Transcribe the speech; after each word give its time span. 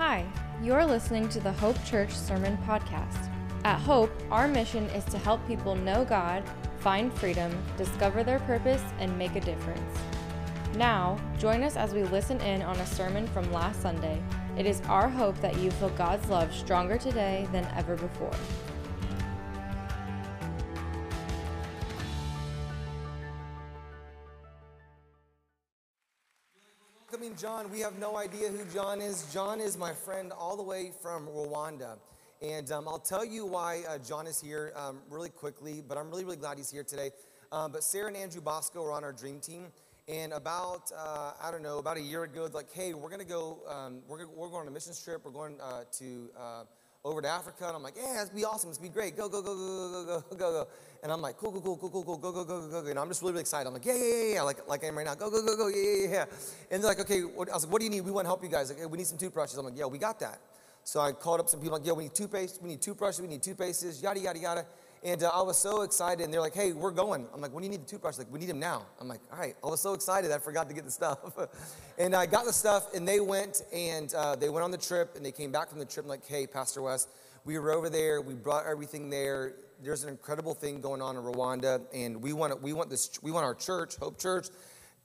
Hi, 0.00 0.24
you're 0.62 0.86
listening 0.86 1.28
to 1.28 1.40
the 1.40 1.52
Hope 1.52 1.76
Church 1.84 2.16
Sermon 2.16 2.56
Podcast. 2.66 3.28
At 3.64 3.78
Hope, 3.80 4.10
our 4.30 4.48
mission 4.48 4.84
is 4.86 5.04
to 5.04 5.18
help 5.18 5.46
people 5.46 5.74
know 5.74 6.06
God, 6.06 6.42
find 6.78 7.12
freedom, 7.12 7.52
discover 7.76 8.24
their 8.24 8.38
purpose, 8.38 8.82
and 8.98 9.18
make 9.18 9.36
a 9.36 9.42
difference. 9.42 9.98
Now, 10.74 11.18
join 11.38 11.62
us 11.62 11.76
as 11.76 11.92
we 11.92 12.04
listen 12.04 12.40
in 12.40 12.62
on 12.62 12.78
a 12.78 12.86
sermon 12.86 13.26
from 13.26 13.52
last 13.52 13.82
Sunday. 13.82 14.22
It 14.56 14.64
is 14.64 14.80
our 14.88 15.06
hope 15.06 15.38
that 15.42 15.58
you 15.58 15.70
feel 15.70 15.90
God's 15.90 16.26
love 16.30 16.54
stronger 16.54 16.96
today 16.96 17.46
than 17.52 17.68
ever 17.76 17.94
before. 17.94 18.32
John. 27.40 27.70
We 27.70 27.80
have 27.80 27.98
no 27.98 28.18
idea 28.18 28.48
who 28.50 28.64
John 28.70 29.00
is. 29.00 29.32
John 29.32 29.62
is 29.62 29.78
my 29.78 29.94
friend 29.94 30.30
all 30.30 30.58
the 30.58 30.62
way 30.62 30.92
from 31.00 31.26
Rwanda. 31.26 31.96
And 32.42 32.70
um, 32.70 32.86
I'll 32.86 32.98
tell 32.98 33.24
you 33.24 33.46
why 33.46 33.82
uh, 33.88 33.96
John 33.96 34.26
is 34.26 34.38
here 34.38 34.74
um, 34.76 34.98
really 35.08 35.30
quickly, 35.30 35.82
but 35.86 35.96
I'm 35.96 36.10
really, 36.10 36.24
really 36.24 36.36
glad 36.36 36.58
he's 36.58 36.70
here 36.70 36.84
today. 36.84 37.12
Um, 37.50 37.72
but 37.72 37.82
Sarah 37.82 38.08
and 38.08 38.16
Andrew 38.16 38.42
Bosco 38.42 38.84
are 38.84 38.92
on 38.92 39.04
our 39.04 39.12
dream 39.12 39.40
team. 39.40 39.68
And 40.06 40.34
about, 40.34 40.92
uh, 40.94 41.32
I 41.42 41.50
don't 41.50 41.62
know, 41.62 41.78
about 41.78 41.96
a 41.96 42.02
year 42.02 42.24
ago, 42.24 42.46
like, 42.52 42.70
hey, 42.74 42.92
we're 42.92 43.08
going 43.08 43.20
to 43.20 43.26
go, 43.26 43.60
um, 43.68 44.00
we're, 44.06 44.26
we're 44.26 44.48
going 44.48 44.62
on 44.62 44.68
a 44.68 44.72
mission 44.72 44.92
trip. 45.02 45.22
We're 45.24 45.30
going 45.30 45.56
uh, 45.62 45.84
to, 45.98 46.30
uh, 46.38 46.64
over 47.04 47.22
to 47.22 47.28
Africa. 47.28 47.66
And 47.66 47.76
I'm 47.76 47.82
like, 47.82 47.94
yeah, 47.96 48.22
it's 48.22 48.30
be 48.30 48.44
awesome. 48.44 48.70
It's 48.70 48.78
be 48.78 48.88
great. 48.88 49.16
Go, 49.16 49.28
go, 49.28 49.42
go, 49.42 49.54
go, 49.54 50.04
go, 50.04 50.04
go, 50.04 50.36
go, 50.36 50.36
go. 50.36 50.68
And 51.02 51.10
I'm 51.10 51.22
like, 51.22 51.38
cool, 51.38 51.50
cool, 51.52 51.62
cool, 51.62 51.76
cool, 51.78 51.90
cool, 51.90 52.04
cool, 52.04 52.16
go, 52.18 52.32
go, 52.32 52.44
go, 52.44 52.68
go, 52.68 52.82
go. 52.82 52.88
And 52.88 52.98
I'm 52.98 53.08
just 53.08 53.22
really, 53.22 53.32
really 53.32 53.42
excited. 53.42 53.66
I'm 53.66 53.72
like, 53.72 53.86
yeah, 53.86 53.94
yeah, 53.94 54.04
yeah, 54.04 54.34
yeah. 54.34 54.42
Like, 54.42 54.68
like 54.68 54.84
I 54.84 54.88
am 54.88 54.96
right 54.96 55.06
now. 55.06 55.14
Go, 55.14 55.30
go, 55.30 55.44
go, 55.44 55.56
go. 55.56 55.68
Yeah, 55.68 55.76
yeah, 55.82 56.08
yeah. 56.12 56.24
And 56.70 56.82
they're 56.82 56.90
like, 56.90 57.00
okay. 57.00 57.20
What, 57.20 57.48
I 57.48 57.54
was 57.54 57.64
like, 57.64 57.72
what 57.72 57.78
do 57.80 57.84
you 57.86 57.90
need? 57.90 58.02
We 58.02 58.10
want 58.10 58.26
to 58.26 58.28
help 58.28 58.42
you 58.42 58.50
guys. 58.50 58.68
Like, 58.68 58.80
hey, 58.80 58.86
we 58.86 58.98
need 58.98 59.06
some 59.06 59.18
toothbrushes. 59.18 59.56
I'm 59.56 59.64
like, 59.64 59.78
yeah, 59.78 59.86
we 59.86 59.98
got 59.98 60.20
that. 60.20 60.40
So 60.84 61.00
I 61.00 61.12
called 61.12 61.40
up 61.40 61.48
some 61.48 61.60
people 61.60 61.76
like, 61.78 61.86
yeah, 61.86 61.92
we 61.92 62.04
need 62.04 62.14
toothpaste. 62.14 62.62
We 62.62 62.68
need 62.68 62.82
toothbrushes. 62.82 63.20
We 63.20 63.28
need 63.28 63.42
toothpastes. 63.42 64.02
Yada, 64.02 64.20
yada, 64.20 64.38
yada. 64.38 64.66
And 65.02 65.22
uh, 65.22 65.30
I 65.32 65.40
was 65.40 65.56
so 65.56 65.80
excited, 65.80 66.22
and 66.22 66.32
they're 66.32 66.42
like, 66.42 66.54
hey, 66.54 66.72
we're 66.72 66.90
going. 66.90 67.26
I'm 67.32 67.40
like, 67.40 67.54
when 67.54 67.62
do 67.62 67.66
you 67.66 67.70
need 67.70 67.86
the 67.86 67.88
toothbrush? 67.88 68.18
Like, 68.18 68.30
we 68.30 68.38
need 68.38 68.50
them 68.50 68.58
now. 68.58 68.84
I'm 69.00 69.08
like, 69.08 69.20
all 69.32 69.38
right. 69.38 69.56
I 69.64 69.66
was 69.66 69.80
so 69.80 69.94
excited, 69.94 70.30
I 70.30 70.38
forgot 70.38 70.68
to 70.68 70.74
get 70.74 70.84
the 70.84 70.90
stuff. 70.90 71.18
and 71.98 72.14
I 72.14 72.26
got 72.26 72.44
the 72.44 72.52
stuff, 72.52 72.92
and 72.94 73.08
they 73.08 73.18
went, 73.18 73.62
and 73.72 74.12
uh, 74.12 74.36
they 74.36 74.50
went 74.50 74.62
on 74.62 74.70
the 74.70 74.78
trip, 74.78 75.16
and 75.16 75.24
they 75.24 75.32
came 75.32 75.50
back 75.52 75.70
from 75.70 75.78
the 75.78 75.86
trip, 75.86 76.06
like, 76.06 76.26
hey, 76.26 76.46
Pastor 76.46 76.82
Wes, 76.82 77.08
we 77.46 77.58
were 77.58 77.72
over 77.72 77.88
there, 77.88 78.20
we 78.20 78.34
brought 78.34 78.66
everything 78.66 79.08
there. 79.08 79.54
There's 79.82 80.02
an 80.02 80.10
incredible 80.10 80.52
thing 80.52 80.82
going 80.82 81.00
on 81.00 81.16
in 81.16 81.22
Rwanda, 81.22 81.80
and 81.94 82.22
we 82.22 82.34
want, 82.34 82.60
we 82.60 82.74
want, 82.74 82.90
this, 82.90 83.10
we 83.22 83.30
want 83.30 83.44
our 83.46 83.54
church, 83.54 83.96
Hope 83.96 84.18
Church, 84.18 84.48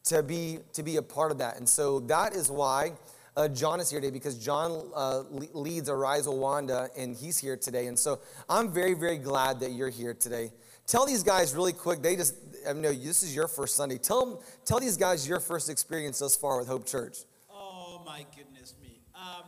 to 0.06 0.22
be, 0.22 0.60
to 0.74 0.84
be 0.84 0.98
a 0.98 1.02
part 1.02 1.32
of 1.32 1.38
that. 1.38 1.56
And 1.56 1.68
so 1.68 2.02
that 2.02 2.34
is 2.34 2.52
why 2.52 2.92
uh, 3.36 3.48
John 3.50 3.80
is 3.80 3.90
here 3.90 4.00
today 4.00 4.12
because 4.12 4.38
John 4.38 4.90
uh, 4.96 5.24
leads 5.30 5.90
Arise 5.90 6.28
Rwanda 6.28 6.90
and 6.98 7.16
he's 7.16 7.38
here 7.38 7.58
today. 7.58 7.88
And 7.88 8.00
so 8.00 8.20
I'm 8.50 8.72
very, 8.72 8.94
very 8.94 9.18
glad 9.18 9.60
that 9.60 9.72
you're 9.72 9.90
here 9.90 10.14
today. 10.14 10.52
Tell 10.88 11.06
these 11.06 11.24
guys 11.24 11.54
really 11.56 11.74
quick, 11.74 12.02
they 12.02 12.16
just, 12.16 12.36
I 12.68 12.74
know 12.74 12.94
this 12.94 13.24
is 13.24 13.36
your 13.36 13.48
first 13.48 13.76
Sunday. 13.76 13.98
Tell 13.98 14.26
them, 14.26 14.38
tell 14.66 14.80
these 14.80 14.98
guys 14.98 15.28
your 15.28 15.40
first 15.40 15.70
experience 15.70 16.20
thus 16.20 16.36
far 16.36 16.60
with 16.60 16.68
Hope 16.68 16.86
Church. 16.86 17.18
Oh 17.52 18.02
my 18.06 18.26
goodness 18.36 18.76
me. 18.82 19.02
Um, 19.16 19.44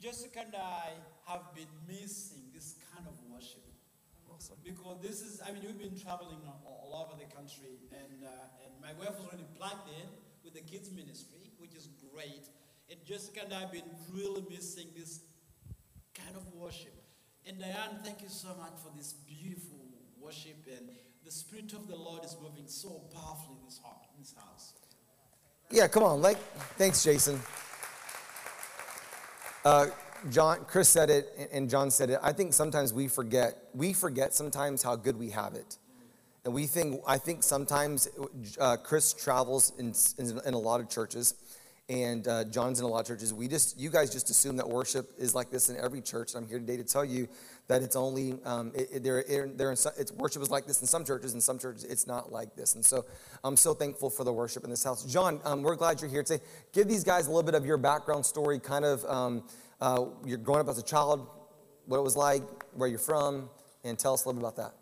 Jessica 0.00 0.40
and 0.44 0.54
I 0.54 0.90
have 1.26 1.54
been 1.54 1.72
missing 1.88 2.42
this 2.54 2.76
kind 2.94 3.08
of 3.08 3.14
worship. 3.32 3.64
Awesome. 4.32 4.56
Because 4.62 5.00
this 5.02 5.22
is, 5.22 5.40
I 5.44 5.50
mean, 5.50 5.62
we've 5.64 5.78
been 5.78 5.98
traveling 5.98 6.38
all, 6.46 6.92
all 6.92 7.08
over 7.08 7.18
the 7.18 7.34
country, 7.34 7.80
and, 7.90 8.22
uh, 8.22 8.62
and 8.62 8.72
my 8.80 8.92
wife 9.00 9.18
was 9.18 9.26
already 9.26 9.46
plugged 9.56 9.88
in 9.88 10.06
with 10.46 10.54
the 10.54 10.60
kids 10.60 10.90
ministry, 10.92 11.50
which 11.58 11.74
is 11.74 11.88
great. 12.14 12.48
And 12.88 13.04
Jessica 13.04 13.40
and 13.44 13.52
I 13.52 13.60
have 13.60 13.72
been 13.72 13.90
really 14.14 14.44
missing 14.48 14.86
this 14.96 15.20
kind 16.14 16.36
of 16.36 16.46
worship. 16.54 16.94
And 17.44 17.58
Diane, 17.58 17.98
thank 18.04 18.22
you 18.22 18.28
so 18.28 18.48
much 18.58 18.74
for 18.82 18.96
this 18.96 19.12
beautiful 19.12 19.86
worship. 20.20 20.56
And 20.68 20.88
the 21.24 21.32
Spirit 21.32 21.72
of 21.72 21.88
the 21.88 21.96
Lord 21.96 22.24
is 22.24 22.36
moving 22.40 22.68
so 22.68 23.02
powerfully 23.12 23.56
in 23.58 23.64
this, 23.64 23.80
heart, 23.82 23.98
in 24.14 24.20
this 24.22 24.34
house. 24.38 24.74
Yeah, 25.70 25.88
come 25.88 26.04
on. 26.04 26.22
Like, 26.22 26.38
thanks, 26.78 27.02
Jason. 27.02 27.40
Uh, 29.64 29.86
John, 30.30 30.64
Chris 30.68 30.88
said 30.88 31.10
it, 31.10 31.50
and 31.52 31.68
John 31.68 31.90
said 31.90 32.10
it. 32.10 32.20
I 32.22 32.32
think 32.32 32.52
sometimes 32.52 32.92
we 32.92 33.08
forget. 33.08 33.58
We 33.74 33.92
forget 33.92 34.32
sometimes 34.32 34.84
how 34.84 34.94
good 34.94 35.18
we 35.18 35.30
have 35.30 35.54
it. 35.54 35.76
And 36.46 36.54
we 36.54 36.68
think, 36.68 37.02
I 37.08 37.18
think 37.18 37.42
sometimes 37.42 38.08
uh, 38.60 38.76
Chris 38.76 39.12
travels 39.12 39.72
in, 39.80 39.92
in, 40.16 40.40
in, 40.46 40.54
a 40.54 40.58
lot 40.58 40.80
of 40.80 40.88
churches, 40.88 41.34
and 41.88 42.26
uh, 42.28 42.44
John's 42.44 42.78
in 42.78 42.84
a 42.84 42.88
lot 42.88 43.00
of 43.00 43.06
churches. 43.08 43.34
We 43.34 43.48
just, 43.48 43.76
you 43.80 43.90
guys 43.90 44.12
just 44.12 44.30
assume 44.30 44.56
that 44.58 44.68
worship 44.68 45.10
is 45.18 45.34
like 45.34 45.50
this 45.50 45.70
in 45.70 45.76
every 45.76 46.00
church. 46.00 46.34
And 46.34 46.44
I'm 46.44 46.48
here 46.48 46.60
today 46.60 46.76
to 46.76 46.84
tell 46.84 47.04
you 47.04 47.26
that 47.66 47.82
it's 47.82 47.96
only, 47.96 48.38
um, 48.44 48.70
it, 48.76 48.88
it, 48.92 49.02
there, 49.02 49.24
there 49.56 49.74
some, 49.74 49.90
it's, 49.98 50.12
worship 50.12 50.40
is 50.40 50.48
like 50.48 50.66
this 50.66 50.80
in 50.82 50.86
some 50.86 51.04
churches, 51.04 51.34
in 51.34 51.40
some 51.40 51.58
churches 51.58 51.82
it's 51.82 52.06
not 52.06 52.30
like 52.30 52.54
this. 52.54 52.76
And 52.76 52.84
so 52.84 53.04
I'm 53.42 53.56
so 53.56 53.74
thankful 53.74 54.08
for 54.08 54.22
the 54.22 54.32
worship 54.32 54.62
in 54.62 54.70
this 54.70 54.84
house. 54.84 55.04
John, 55.04 55.40
um, 55.42 55.64
we're 55.64 55.74
glad 55.74 56.00
you're 56.00 56.08
here 56.08 56.22
today. 56.22 56.44
Give 56.72 56.86
these 56.86 57.02
guys 57.02 57.26
a 57.26 57.30
little 57.30 57.42
bit 57.42 57.56
of 57.56 57.66
your 57.66 57.76
background 57.76 58.24
story, 58.24 58.60
kind 58.60 58.84
of, 58.84 59.04
um, 59.06 59.42
uh, 59.80 60.04
you're 60.24 60.38
growing 60.38 60.60
up 60.60 60.68
as 60.68 60.78
a 60.78 60.84
child, 60.84 61.26
what 61.86 61.98
it 61.98 62.04
was 62.04 62.16
like, 62.16 62.44
where 62.74 62.88
you're 62.88 63.00
from, 63.00 63.50
and 63.82 63.98
tell 63.98 64.14
us 64.14 64.24
a 64.24 64.28
little 64.28 64.40
bit 64.40 64.48
about 64.48 64.56
that. 64.56 64.74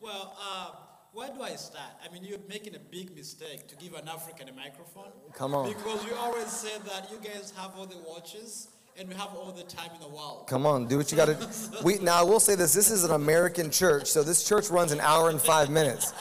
Well, 0.00 0.36
uh, 0.40 0.70
where 1.16 1.30
do 1.30 1.40
I 1.40 1.56
start? 1.56 1.92
I 2.04 2.12
mean, 2.12 2.24
you're 2.24 2.38
making 2.46 2.74
a 2.76 2.78
big 2.78 3.16
mistake 3.16 3.66
to 3.68 3.76
give 3.76 3.94
an 3.94 4.06
African 4.06 4.50
a 4.50 4.52
microphone. 4.52 5.12
Come 5.32 5.54
on. 5.54 5.68
Because 5.68 6.04
you 6.04 6.12
always 6.14 6.48
say 6.48 6.76
that 6.84 7.10
you 7.10 7.16
guys 7.16 7.54
have 7.56 7.72
all 7.74 7.86
the 7.86 7.96
watches 8.06 8.68
and 8.98 9.08
we 9.08 9.14
have 9.14 9.30
all 9.34 9.50
the 9.50 9.62
time 9.62 9.88
in 9.94 10.00
the 10.02 10.14
world. 10.14 10.46
Come 10.46 10.66
on, 10.66 10.86
do 10.86 10.98
what 10.98 11.10
you 11.10 11.16
got 11.16 11.28
to. 11.28 11.48
We 11.82 11.98
now 12.00 12.20
I 12.20 12.22
will 12.22 12.38
say 12.38 12.54
this: 12.54 12.74
this 12.74 12.90
is 12.90 13.02
an 13.02 13.12
American 13.12 13.70
church, 13.70 14.08
so 14.08 14.22
this 14.22 14.46
church 14.46 14.68
runs 14.68 14.92
an 14.92 15.00
hour 15.00 15.30
and 15.30 15.40
five 15.40 15.70
minutes. 15.70 16.12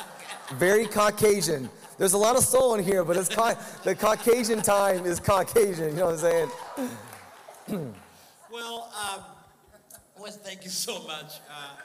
Very 0.55 0.85
Caucasian. 0.85 1.69
There's 1.97 2.13
a 2.13 2.17
lot 2.17 2.37
of 2.37 2.43
soul 2.43 2.75
in 2.75 2.83
here, 2.83 3.03
but 3.03 3.17
it's 3.17 3.27
ca- 3.29 3.55
the 3.83 3.95
Caucasian 3.95 4.61
time 4.61 5.05
is 5.05 5.19
Caucasian. 5.19 5.89
You 5.89 5.95
know 5.95 6.05
what 6.05 6.25
I'm 6.25 6.49
saying? 7.67 7.93
well, 8.49 8.93
um, 8.95 9.23
Wes, 10.21 10.37
thank 10.37 10.63
you 10.63 10.69
so 10.69 11.03
much. 11.03 11.39
Uh, 11.49 11.81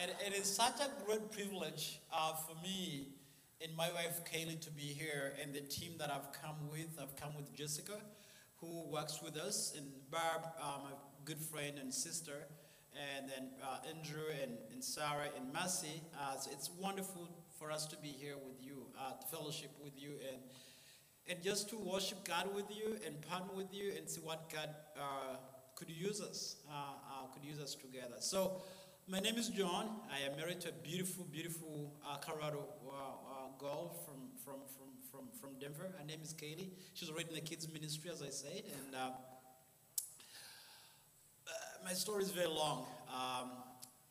and 0.00 0.10
it 0.26 0.38
is 0.38 0.46
such 0.46 0.80
a 0.80 0.90
great 1.04 1.30
privilege 1.32 2.00
uh, 2.12 2.34
for 2.34 2.54
me 2.62 3.08
and 3.62 3.74
my 3.76 3.90
wife 3.92 4.20
Kaylee 4.24 4.60
to 4.60 4.70
be 4.70 4.82
here 4.82 5.32
and 5.42 5.54
the 5.54 5.60
team 5.60 5.92
that 5.98 6.10
I've 6.10 6.32
come 6.32 6.68
with. 6.70 6.98
I've 7.00 7.16
come 7.16 7.34
with 7.36 7.54
Jessica, 7.54 7.94
who 8.56 8.88
works 8.90 9.20
with 9.22 9.36
us, 9.36 9.72
and 9.76 9.86
Barb, 10.10 10.42
uh, 10.60 10.78
my 10.84 10.90
good 11.24 11.40
friend 11.40 11.78
and 11.80 11.92
sister, 11.92 12.46
and 12.94 13.28
then 13.28 13.48
uh, 13.62 13.78
Andrew 13.88 14.24
and, 14.42 14.52
and 14.72 14.84
Sarah 14.84 15.28
and 15.36 15.52
Mercy. 15.52 16.02
Uh, 16.18 16.36
so 16.36 16.50
it's 16.52 16.70
wonderful 16.78 17.28
for 17.58 17.70
us 17.70 17.86
to 17.86 17.96
be 17.96 18.08
here 18.08 18.36
with 18.46 18.62
you, 18.62 18.86
uh, 19.00 19.12
to 19.18 19.26
fellowship 19.28 19.70
with 19.82 19.92
you, 19.96 20.10
and 20.32 20.42
and 21.28 21.42
just 21.42 21.68
to 21.70 21.76
worship 21.76 22.24
God 22.24 22.54
with 22.54 22.66
you 22.70 22.98
and 23.04 23.20
partner 23.22 23.52
with 23.56 23.74
you 23.74 23.92
and 23.96 24.08
see 24.08 24.20
what 24.20 24.48
God 24.52 24.68
could 25.74 25.90
use 25.90 26.20
us, 26.20 26.56
could 27.34 27.44
use 27.44 27.58
us 27.58 27.74
together. 27.74 28.16
So. 28.20 28.60
My 29.08 29.20
name 29.20 29.36
is 29.36 29.50
John. 29.50 29.88
I 30.12 30.28
am 30.28 30.36
married 30.36 30.60
to 30.62 30.70
a 30.70 30.72
beautiful, 30.72 31.24
beautiful 31.30 31.92
uh, 32.04 32.16
Colorado 32.16 32.66
uh, 32.88 32.90
uh, 32.90 33.56
girl 33.56 33.94
from, 34.04 34.16
from, 34.44 34.62
from, 34.66 34.88
from, 35.12 35.28
from 35.40 35.60
Denver. 35.60 35.94
Her 35.96 36.04
name 36.04 36.18
is 36.24 36.34
Kaylee. 36.34 36.70
She's 36.92 37.08
already 37.08 37.28
in 37.28 37.36
the 37.36 37.40
kids' 37.40 37.72
ministry, 37.72 38.10
as 38.10 38.20
I 38.20 38.30
said. 38.30 38.64
And 38.64 38.96
uh, 38.96 38.98
uh, 38.98 39.10
my 41.84 41.92
story 41.92 42.24
is 42.24 42.32
very 42.32 42.48
long. 42.48 42.84
Um, 43.08 43.50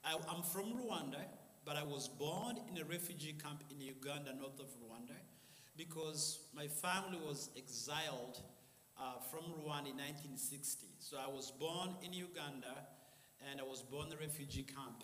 I, 0.05 0.13
am 0.33 0.43
from 0.43 0.71
Rwanda, 0.71 1.25
but 1.65 1.75
I 1.75 1.83
was 1.83 2.07
born 2.07 2.55
in 2.71 2.77
a 2.81 2.85
refugee 2.85 3.33
camp 3.33 3.65
in 3.69 3.81
Uganda, 3.81 4.33
north 4.33 4.61
of 4.61 4.67
Rwanda, 4.79 5.17
because 5.75 6.39
my 6.55 6.67
family 6.67 7.19
was 7.27 7.49
exiled 7.57 8.39
uh, 8.97 9.19
from 9.29 9.41
Rwanda 9.59 9.91
in 9.91 9.99
1960. 9.99 10.87
So 10.99 11.17
I 11.17 11.27
was 11.29 11.51
born 11.51 11.95
in 12.01 12.13
Uganda 12.13 12.77
and 13.49 13.59
I 13.59 13.63
was 13.63 13.81
born 13.81 14.07
in 14.07 14.13
a 14.13 14.17
refugee 14.17 14.63
camp. 14.63 15.03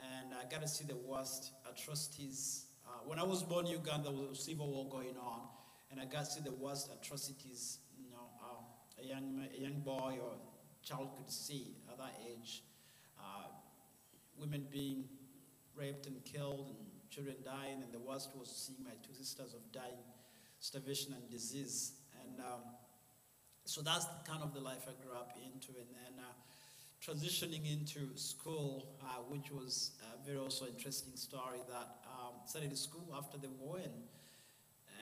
And 0.00 0.34
I 0.34 0.48
got 0.50 0.62
to 0.62 0.68
see 0.68 0.84
the 0.84 0.96
worst 0.96 1.52
atrocities. 1.70 2.66
Uh, 2.86 3.00
when 3.06 3.18
I 3.18 3.24
was 3.24 3.42
born 3.42 3.66
in 3.66 3.72
Uganda, 3.72 4.10
there 4.10 4.28
was 4.28 4.38
a 4.38 4.42
civil 4.42 4.68
war 4.68 4.88
going 4.88 5.16
on, 5.16 5.48
and 5.90 6.00
I 6.00 6.04
got 6.04 6.26
to 6.26 6.30
see 6.30 6.40
the 6.40 6.52
worst 6.52 6.90
atrocities 6.92 7.78
you 7.98 8.10
know, 8.10 8.28
uh, 8.42 9.02
a, 9.02 9.06
young, 9.06 9.46
a 9.56 9.60
young 9.60 9.80
boy 9.80 10.18
or 10.22 10.34
child 10.82 11.16
could 11.16 11.30
see 11.30 11.76
at 11.90 11.98
that 11.98 12.14
age. 12.30 12.62
Uh, 13.18 13.48
women 14.38 14.66
being 14.70 15.04
raped 15.74 16.06
and 16.06 16.24
killed, 16.24 16.68
and 16.68 16.86
children 17.10 17.36
dying, 17.44 17.82
and 17.82 17.92
the 17.92 17.98
worst 17.98 18.30
was 18.38 18.48
seeing 18.48 18.84
my 18.84 18.92
two 19.02 19.14
sisters 19.14 19.54
of 19.54 19.60
dying, 19.72 20.04
starvation 20.60 21.14
and 21.14 21.28
disease. 21.30 21.92
And 22.22 22.40
um, 22.40 22.60
so 23.64 23.80
that's 23.80 24.06
kind 24.28 24.42
of 24.42 24.54
the 24.54 24.60
life 24.60 24.86
I 24.86 24.94
grew 25.02 25.16
up 25.16 25.32
into. 25.36 25.72
And 25.78 25.88
then 25.90 26.20
uh, 26.20 26.32
transitioning 27.04 27.70
into 27.70 28.16
school, 28.16 28.96
uh, 29.02 29.22
which 29.28 29.50
was 29.50 29.92
a 30.02 30.26
very 30.26 30.38
also 30.38 30.66
interesting 30.66 31.14
story 31.16 31.60
that 31.68 31.96
um, 32.06 32.34
studied 32.46 32.76
school 32.76 33.14
after 33.16 33.38
the 33.38 33.48
war 33.60 33.76
and 33.76 33.94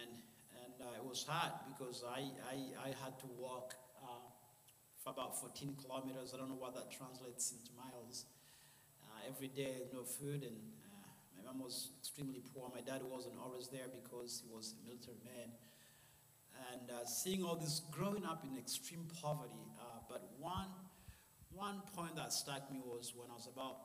and 0.00 0.12
and 0.64 0.74
uh, 0.80 0.96
it 0.96 1.04
was 1.04 1.24
hard 1.26 1.52
because 1.68 2.04
I, 2.08 2.30
I, 2.50 2.56
I 2.82 2.88
had 3.02 3.18
to 3.20 3.26
walk 3.38 3.74
uh, 4.02 4.26
for 5.02 5.10
about 5.10 5.40
14 5.40 5.76
kilometers. 5.80 6.32
I 6.34 6.38
don't 6.38 6.48
know 6.48 6.58
what 6.58 6.74
that 6.74 6.90
translates 6.90 7.52
into 7.52 7.70
miles. 7.76 8.24
Uh, 9.02 9.28
every 9.28 9.48
day, 9.48 9.86
no 9.92 10.02
food, 10.02 10.42
and 10.42 10.56
uh, 10.88 11.08
my 11.36 11.52
mom 11.52 11.62
was 11.62 11.90
extremely 12.00 12.42
poor. 12.54 12.70
My 12.74 12.80
dad 12.80 13.02
wasn't 13.04 13.34
always 13.42 13.68
there 13.68 13.86
because 13.92 14.42
he 14.44 14.52
was 14.52 14.74
a 14.74 14.86
military 14.86 15.18
man. 15.24 15.52
And 16.72 16.90
uh, 16.90 17.04
seeing 17.04 17.44
all 17.44 17.56
this 17.56 17.82
growing 17.90 18.24
up 18.24 18.44
in 18.44 18.56
extreme 18.58 19.06
poverty, 19.20 19.66
but 20.08 20.30
one, 20.38 20.68
one 21.54 21.82
point 21.94 22.16
that 22.16 22.32
struck 22.32 22.70
me 22.70 22.80
was 22.84 23.12
when 23.14 23.30
I 23.30 23.34
was 23.34 23.46
about, 23.46 23.76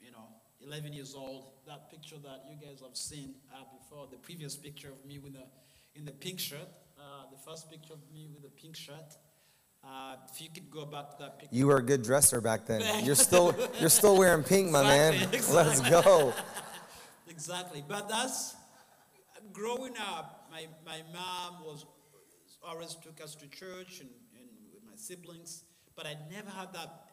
you 0.00 0.10
know, 0.10 0.28
11 0.66 0.92
years 0.92 1.14
old, 1.14 1.52
that 1.66 1.90
picture 1.90 2.16
that 2.22 2.44
you 2.48 2.56
guys 2.64 2.80
have 2.80 2.96
seen 2.96 3.34
uh, 3.52 3.64
before, 3.78 4.06
the 4.10 4.16
previous 4.16 4.56
picture 4.56 4.88
of 4.88 5.04
me 5.06 5.18
with 5.18 5.34
the, 5.34 5.44
in 5.94 6.04
the 6.04 6.12
pink 6.12 6.38
shirt, 6.38 6.68
uh, 6.98 7.24
the 7.30 7.38
first 7.38 7.70
picture 7.70 7.94
of 7.94 8.00
me 8.12 8.28
with 8.32 8.42
the 8.42 8.48
pink 8.48 8.76
shirt. 8.76 9.16
Uh, 9.84 10.14
if 10.32 10.40
you 10.40 10.48
could 10.54 10.70
go 10.70 10.86
back 10.86 11.10
to 11.10 11.16
that 11.18 11.38
picture. 11.40 11.54
You 11.54 11.66
were 11.66 11.78
a 11.78 11.82
good 11.82 12.02
dresser 12.02 12.40
back 12.40 12.66
then. 12.66 12.82
You're 13.04 13.16
still 13.16 13.52
you're 13.80 13.88
still 13.88 14.16
wearing 14.16 14.44
pink, 14.44 14.70
my 14.70 14.84
man. 14.84 15.14
Exactly, 15.32 15.54
Let's 15.54 15.80
go. 15.80 16.32
Exactly. 17.28 17.82
But 17.88 18.10
that's 18.10 18.54
growing 19.52 19.94
up, 19.96 20.48
my, 20.50 20.66
my 20.84 21.02
mom 21.12 21.64
was 21.64 21.86
always 22.62 22.94
took 22.94 23.20
us 23.22 23.34
to 23.36 23.48
church 23.48 24.00
and, 24.00 24.10
and 24.38 24.48
with 24.72 24.82
my 24.84 24.96
siblings, 24.96 25.64
but 25.96 26.06
I 26.06 26.16
never 26.30 26.50
had 26.50 26.72
that 26.74 27.11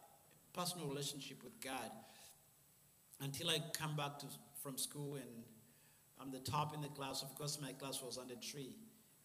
personal 0.54 0.88
relationship 0.88 1.44
with 1.44 1.60
God 1.62 1.92
until 3.22 3.50
I 3.50 3.60
come 3.74 3.96
back 3.96 4.20
to, 4.20 4.26
from 4.62 4.78
school 4.78 5.16
and 5.16 5.44
I'm 6.20 6.32
the 6.32 6.40
top 6.40 6.74
in 6.76 6.82
the 6.82 6.90
class. 6.90 7.22
Of 7.22 7.36
course, 7.36 7.60
my 7.62 7.72
class 7.74 8.02
was 8.02 8.18
under 8.18 8.36
three. 8.36 8.76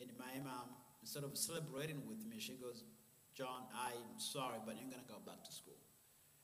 And 0.01 0.11
my 0.19 0.43
mom, 0.43 0.71
instead 1.03 1.25
of 1.25 1.37
celebrating 1.37 2.03
with 2.09 2.25
me, 2.27 2.37
she 2.39 2.55
goes, 2.55 2.85
John, 3.35 3.67
I'm 3.75 4.19
sorry, 4.19 4.59
but 4.65 4.77
you're 4.77 4.91
going 4.91 5.03
to 5.03 5.13
go 5.13 5.19
back 5.27 5.43
to 5.45 5.53
school. 5.53 5.79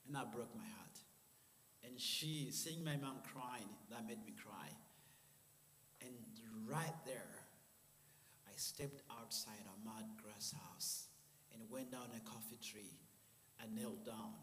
And 0.06 0.14
that 0.16 0.32
broke 0.32 0.54
my 0.56 0.66
heart. 0.76 0.98
And 1.84 2.00
she, 2.00 2.50
seeing 2.50 2.84
my 2.84 2.96
mom 2.96 3.22
crying, 3.32 3.70
that 3.90 4.06
made 4.06 4.24
me 4.26 4.34
cry. 4.34 4.68
And 6.02 6.14
right 6.66 6.98
there, 7.06 7.30
I 8.46 8.52
stepped 8.56 9.02
outside 9.20 9.62
our 9.66 9.78
mud 9.84 10.04
grass 10.22 10.52
house 10.66 11.06
and 11.54 11.62
went 11.70 11.92
down 11.92 12.10
a 12.16 12.20
coffee 12.28 12.58
tree. 12.62 12.98
I 13.60 13.64
knelt 13.74 14.04
down 14.04 14.34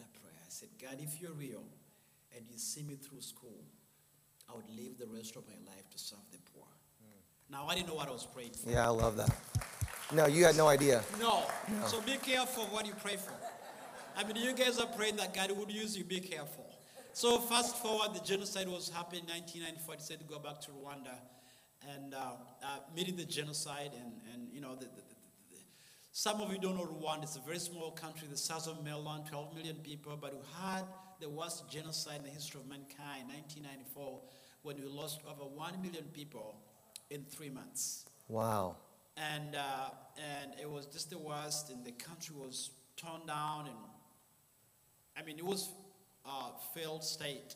I 0.00 0.08
prayer. 0.20 0.34
I 0.40 0.48
said, 0.48 0.68
God, 0.80 0.96
if 1.00 1.20
you're 1.20 1.32
real 1.32 1.64
and 2.34 2.44
you 2.50 2.58
see 2.58 2.82
me 2.82 2.94
through 2.96 3.20
school, 3.20 3.64
I 4.50 4.54
would 4.56 4.68
live 4.70 4.98
the 4.98 5.06
rest 5.06 5.36
of 5.36 5.44
my 5.46 5.54
life 5.70 5.88
to 5.90 5.98
serve 5.98 6.18
the 6.32 6.38
poor. 6.52 6.64
Now, 7.50 7.66
I 7.66 7.74
didn't 7.74 7.88
know 7.88 7.94
what 7.94 8.08
I 8.08 8.12
was 8.12 8.26
praying 8.26 8.52
for. 8.52 8.70
Yeah, 8.70 8.84
I 8.86 8.90
love 8.90 9.16
that. 9.16 9.30
No, 10.12 10.26
you 10.26 10.44
had 10.44 10.56
no 10.56 10.68
idea. 10.68 11.02
No. 11.20 11.42
So 11.86 12.00
be 12.02 12.16
careful 12.16 12.64
what 12.66 12.86
you 12.86 12.92
pray 13.02 13.16
for. 13.16 13.32
I 14.16 14.24
mean, 14.24 14.36
you 14.36 14.52
guys 14.52 14.78
are 14.78 14.86
praying 14.86 15.16
that 15.16 15.32
God 15.34 15.50
would 15.52 15.70
use 15.70 15.96
you. 15.96 16.04
Be 16.04 16.20
careful. 16.20 16.66
So 17.12 17.38
fast 17.38 17.76
forward, 17.76 18.14
the 18.14 18.20
genocide 18.24 18.68
was 18.68 18.90
happening 18.90 19.22
in 19.22 19.30
1994. 19.30 19.94
I 19.94 19.96
decided 19.96 20.20
to 20.20 20.32
go 20.32 20.38
back 20.38 20.60
to 20.62 20.70
Rwanda 20.70 21.14
and 21.94 22.14
uh, 22.14 22.18
uh, 22.62 22.78
meeting 22.94 23.16
the 23.16 23.24
genocide. 23.24 23.92
And, 23.94 24.12
and 24.34 24.52
you 24.52 24.60
know, 24.60 24.74
the, 24.74 24.84
the- 24.86 25.02
some 26.18 26.40
of 26.40 26.50
you 26.50 26.58
don't 26.58 26.74
know 26.76 26.84
Rwanda. 26.84 27.22
It's 27.22 27.36
a 27.36 27.40
very 27.40 27.60
small 27.60 27.92
country, 27.92 28.26
the 28.28 28.36
size 28.36 28.66
of 28.66 28.82
Maryland, 28.82 29.26
12 29.30 29.54
million 29.54 29.76
people, 29.76 30.18
but 30.20 30.32
who 30.32 30.40
had 30.60 30.82
the 31.20 31.28
worst 31.28 31.70
genocide 31.70 32.16
in 32.18 32.24
the 32.24 32.30
history 32.30 32.60
of 32.60 32.66
mankind, 32.68 33.28
1994, 33.28 34.20
when 34.62 34.78
we 34.78 34.82
lost 34.88 35.20
over 35.30 35.44
1 35.48 35.80
million 35.80 36.02
people 36.12 36.56
in 37.10 37.22
three 37.22 37.50
months 37.50 38.04
Wow. 38.26 38.78
and 39.16 39.54
uh, 39.54 39.90
and 40.18 40.50
it 40.60 40.68
was 40.68 40.86
just 40.86 41.08
the 41.08 41.18
worst, 41.18 41.70
and 41.70 41.84
the 41.86 41.92
country 41.92 42.34
was 42.36 42.70
torn 42.96 43.24
down, 43.24 43.68
and 43.68 43.76
I 45.16 45.22
mean 45.22 45.38
it 45.38 45.46
was 45.46 45.70
a 46.26 46.50
failed 46.74 47.04
state. 47.04 47.54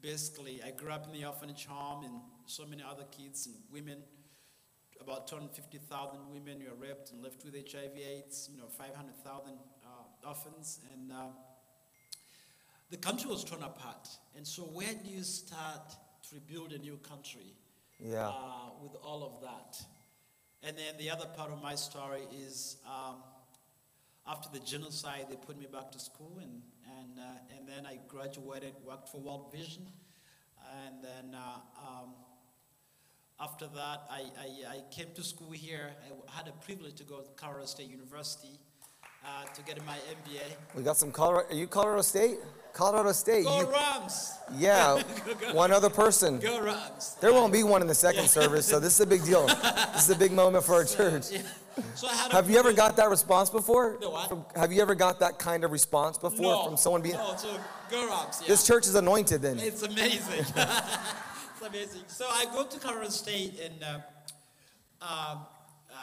Basically, 0.00 0.62
I 0.66 0.70
grew 0.70 0.92
up 0.92 1.04
in 1.04 1.12
the 1.12 1.26
orphanage 1.26 1.66
home, 1.66 2.04
and 2.04 2.14
so 2.46 2.64
many 2.64 2.82
other 2.82 3.04
kids 3.10 3.46
and 3.46 3.56
women. 3.70 3.98
About 5.00 5.26
250,000 5.28 6.18
women 6.30 6.62
were 6.64 6.74
raped 6.86 7.12
and 7.12 7.22
left 7.22 7.44
with 7.44 7.54
HIV/AIDS. 7.54 8.50
You 8.52 8.58
know, 8.58 8.68
500,000 8.68 9.52
uh, 9.84 10.28
orphans, 10.28 10.80
and 10.92 11.12
uh, 11.12 11.26
the 12.90 12.96
country 12.96 13.30
was 13.30 13.44
torn 13.44 13.62
apart. 13.62 14.08
And 14.36 14.46
so, 14.46 14.62
where 14.62 14.92
do 14.92 15.10
you 15.10 15.22
start 15.22 15.90
to 16.28 16.34
rebuild 16.34 16.72
a 16.72 16.78
new 16.78 16.96
country? 16.98 17.54
Yeah. 18.00 18.28
uh, 18.28 18.70
with 18.80 18.94
all 19.02 19.24
of 19.24 19.40
that. 19.42 19.82
And 20.62 20.76
then 20.76 20.94
the 20.98 21.10
other 21.10 21.26
part 21.36 21.50
of 21.50 21.62
my 21.62 21.74
story 21.74 22.22
is 22.32 22.76
um, 22.86 23.16
after 24.26 24.48
the 24.52 24.64
genocide, 24.64 25.26
they 25.30 25.36
put 25.36 25.58
me 25.58 25.66
back 25.70 25.90
to 25.92 25.98
school, 25.98 26.38
and, 26.40 26.62
and, 26.98 27.18
uh, 27.18 27.56
and 27.56 27.68
then 27.68 27.86
I 27.86 27.98
graduated, 28.08 28.74
worked 28.84 29.08
for 29.08 29.20
World 29.20 29.52
Vision. 29.52 29.86
And 30.86 31.02
then 31.02 31.34
uh, 31.34 31.60
um, 31.80 32.10
after 33.40 33.66
that, 33.66 34.02
I, 34.10 34.22
I, 34.40 34.76
I 34.76 34.80
came 34.90 35.06
to 35.14 35.22
school 35.22 35.52
here. 35.52 35.90
I 36.28 36.36
had 36.36 36.48
a 36.48 36.52
privilege 36.64 36.94
to 36.96 37.04
go 37.04 37.20
to 37.20 37.28
Colorado 37.36 37.66
State 37.66 37.88
University 37.88 38.58
uh, 39.24 39.44
to 39.54 39.62
get 39.62 39.84
my 39.86 39.94
MBA. 39.94 40.42
We 40.74 40.82
got 40.82 40.96
some 40.96 41.12
Colorado. 41.12 41.48
Are 41.50 41.54
you 41.54 41.66
Colorado 41.66 42.02
State? 42.02 42.38
Colorado 42.72 43.12
State. 43.12 43.44
Go 43.44 43.60
You, 43.60 43.72
Rams! 43.72 44.32
yeah. 44.56 45.02
One 45.52 45.72
other 45.72 45.90
person. 45.90 46.38
Go 46.38 46.60
Rams! 46.60 47.16
There 47.20 47.32
won't 47.32 47.52
be 47.52 47.62
one 47.64 47.80
in 47.82 47.88
the 47.88 47.94
second 47.94 48.28
service, 48.38 48.66
so 48.66 48.78
this 48.78 48.94
is 48.94 49.00
a 49.00 49.06
big 49.06 49.24
deal. 49.24 49.46
This 49.46 50.08
is 50.08 50.10
a 50.10 50.18
big 50.18 50.32
moment 50.32 50.64
for 50.64 50.74
our 50.74 50.84
church. 50.96 51.30
Yeah. 51.32 51.42
So 51.94 52.08
I 52.08 52.28
Have 52.32 52.50
you 52.50 52.58
ever 52.58 52.72
got 52.72 52.96
that 52.96 53.08
response 53.08 53.50
before? 53.50 53.98
What? 54.00 54.28
From- 54.28 54.44
have 54.56 54.72
you 54.72 54.82
ever 54.82 54.96
got 54.96 55.20
that 55.20 55.38
kind 55.38 55.64
of 55.64 55.70
response 55.70 56.18
before 56.18 56.42
no, 56.52 56.64
from 56.64 56.76
someone 56.76 57.02
being? 57.02 57.16
No, 57.16 57.36
so 57.36 57.56
go 57.90 58.08
Rams, 58.08 58.40
yeah. 58.42 58.48
This 58.48 58.66
church 58.66 58.86
is 58.86 58.96
anointed 58.96 59.42
then. 59.42 59.58
It's 59.60 59.82
amazing. 59.82 60.44
It's 61.60 61.66
amazing. 61.66 62.02
So 62.06 62.26
I 62.28 62.44
go 62.52 62.64
to 62.64 62.78
Colorado 62.78 63.10
State 63.10 63.58
and 63.60 63.82
uh, 63.82 63.98
uh, 65.02 65.36
uh, 65.90 65.96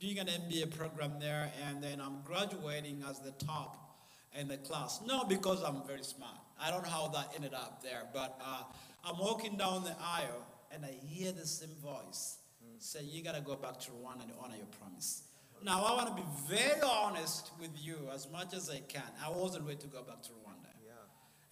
doing 0.00 0.18
an 0.18 0.26
MBA 0.26 0.76
program 0.76 1.12
there, 1.20 1.50
and 1.68 1.82
then 1.82 2.00
I'm 2.00 2.22
graduating 2.24 3.04
as 3.08 3.20
the 3.20 3.32
top 3.32 3.96
in 4.38 4.48
the 4.48 4.56
class. 4.58 5.00
Not 5.06 5.28
because 5.28 5.62
I'm 5.62 5.86
very 5.86 6.02
smart. 6.02 6.36
I 6.60 6.70
don't 6.70 6.82
know 6.82 6.90
how 6.90 7.08
that 7.08 7.32
ended 7.36 7.54
up 7.54 7.82
there, 7.82 8.02
but 8.12 8.40
uh, 8.44 8.62
I'm 9.04 9.18
walking 9.18 9.56
down 9.56 9.84
the 9.84 9.96
aisle 10.00 10.46
and 10.72 10.84
I 10.84 10.92
hear 11.06 11.32
the 11.32 11.46
same 11.46 11.74
voice 11.82 12.38
say, 12.78 13.02
"You 13.04 13.22
gotta 13.22 13.40
go 13.40 13.54
back 13.54 13.78
to 13.80 13.90
Rwanda 13.90 14.22
and 14.22 14.32
honor 14.42 14.56
your 14.56 14.66
promise." 14.80 15.22
Now 15.62 15.84
I 15.84 15.94
want 15.94 16.08
to 16.08 16.20
be 16.20 16.28
very 16.48 16.80
honest 16.80 17.50
with 17.60 17.70
you 17.80 17.96
as 18.12 18.28
much 18.32 18.54
as 18.54 18.68
I 18.68 18.80
can. 18.88 19.02
I 19.24 19.30
wasn't 19.30 19.64
ready 19.64 19.78
to 19.78 19.86
go 19.86 20.02
back 20.02 20.20
to 20.22 20.30
Rwanda. 20.30 20.41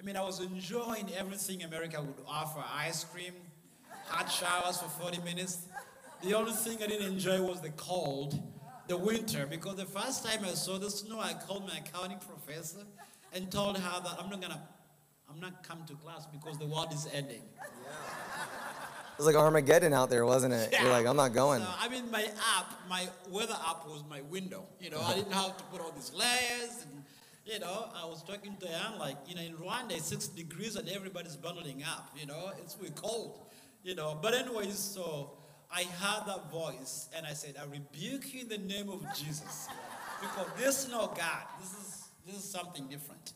I 0.01 0.03
mean, 0.03 0.17
I 0.17 0.23
was 0.23 0.41
enjoying 0.41 1.11
everything 1.15 1.63
America 1.63 2.01
would 2.01 2.25
offer 2.27 2.65
ice 2.75 3.05
cream, 3.05 3.35
hot 4.07 4.33
showers 4.33 4.79
for 4.79 4.89
40 4.89 5.21
minutes. 5.21 5.67
The 6.23 6.33
only 6.33 6.53
thing 6.53 6.79
I 6.83 6.87
didn't 6.87 7.13
enjoy 7.13 7.43
was 7.43 7.61
the 7.61 7.69
cold, 7.71 8.43
the 8.89 8.97
winter, 8.97 9.47
because 9.47 9.77
the 9.77 9.85
first 9.85 10.25
time 10.25 10.43
I 10.43 10.55
saw 10.55 10.79
the 10.79 10.91
snow, 10.91 11.21
I 11.21 11.35
called 11.35 11.69
my 11.69 11.77
accounting 11.77 12.17
professor 12.19 12.87
and 13.35 13.53
told 13.53 13.77
her 13.77 14.01
that 14.01 14.17
I'm 14.19 14.31
not 14.31 14.41
gonna, 14.41 14.63
I'm 15.31 15.39
not 15.39 15.63
coming 15.63 15.85
to 15.89 15.95
class 15.97 16.25
because 16.33 16.59
the 16.59 16.67
world 16.67 16.95
is 16.95 17.07
ending. 17.13 17.43
It 17.59 19.19
was 19.19 19.27
like 19.27 19.37
Armageddon 19.37 19.93
out 19.93 20.09
there, 20.09 20.25
wasn't 20.25 20.55
it? 20.55 20.75
You're 20.81 20.91
like, 20.91 21.05
I'm 21.05 21.17
not 21.17 21.35
going. 21.35 21.61
So, 21.61 21.69
I 21.79 21.91
mean, 21.91 22.11
my 22.11 22.23
app, 22.57 22.73
my 22.89 23.07
weather 23.29 23.57
app 23.69 23.87
was 23.87 24.03
my 24.09 24.23
window. 24.23 24.65
You 24.81 24.89
know, 24.89 25.03
I 25.03 25.13
didn't 25.13 25.33
have 25.33 25.59
to 25.59 25.65
put 25.65 25.83
all 25.83 25.93
these 25.93 26.11
layers. 26.15 26.87
And, 26.91 27.05
you 27.45 27.59
know, 27.59 27.89
I 27.95 28.05
was 28.07 28.23
talking 28.23 28.57
to 28.61 28.69
Anne, 28.69 28.99
like, 28.99 29.17
you 29.27 29.35
know, 29.35 29.43
in 29.43 29.55
Rwanda, 29.55 29.93
it's 29.93 30.07
six 30.07 30.29
degrees 30.29 30.77
and 30.77 30.89
everybody's 30.89 31.37
bundling 31.37 31.83
up. 31.83 32.15
You 32.19 32.27
know, 32.27 32.51
it's 32.63 32.77
really 32.79 32.93
cold. 32.95 33.47
You 33.83 33.95
know, 33.95 34.19
but 34.21 34.35
anyways, 34.35 34.79
so 34.79 35.39
I 35.73 35.85
heard 35.85 36.27
that 36.27 36.51
voice 36.51 37.09
and 37.17 37.27
I 37.27 37.33
said, 37.33 37.57
I 37.61 37.65
rebuke 37.65 38.35
you 38.35 38.43
in 38.43 38.49
the 38.49 38.59
name 38.59 38.91
of 38.91 39.03
Jesus. 39.17 39.69
Because 40.21 40.47
this 40.59 40.85
is 40.85 40.91
not 40.91 41.17
God. 41.17 41.43
This 41.61 41.73
is, 41.73 42.05
this 42.27 42.37
is 42.37 42.45
something 42.45 42.87
different. 42.89 43.33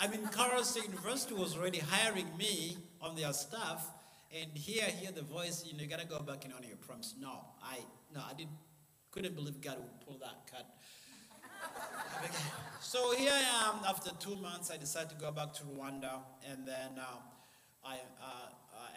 I 0.00 0.06
mean, 0.06 0.26
Colorado 0.30 0.62
State 0.62 0.84
University 0.84 1.34
was 1.34 1.56
already 1.56 1.78
hiring 1.78 2.26
me 2.36 2.76
on 3.00 3.16
their 3.16 3.32
staff, 3.32 3.84
and 4.32 4.50
here, 4.54 4.84
I 4.86 4.90
hear 4.90 5.10
the 5.10 5.22
voice, 5.22 5.64
you 5.66 5.76
know, 5.76 5.82
you 5.82 5.88
gotta 5.88 6.06
go 6.06 6.20
back 6.20 6.44
and 6.44 6.54
honor 6.54 6.66
your 6.66 6.76
promise. 6.76 7.14
No, 7.20 7.32
I, 7.62 7.78
no, 8.14 8.20
I 8.20 8.34
didn't, 8.34 8.52
couldn't 9.10 9.34
believe 9.34 9.60
God 9.60 9.78
would 9.78 10.06
pull 10.06 10.18
that 10.18 10.46
cut. 10.50 10.66
So 12.80 13.14
here 13.14 13.32
I 13.32 13.68
am. 13.68 13.84
After 13.86 14.10
two 14.18 14.36
months, 14.36 14.70
I 14.70 14.78
decided 14.78 15.10
to 15.10 15.16
go 15.16 15.30
back 15.30 15.52
to 15.54 15.62
Rwanda, 15.64 16.20
and 16.50 16.66
then 16.66 16.92
um, 16.96 17.20
I, 17.84 17.96
uh, 17.96 18.48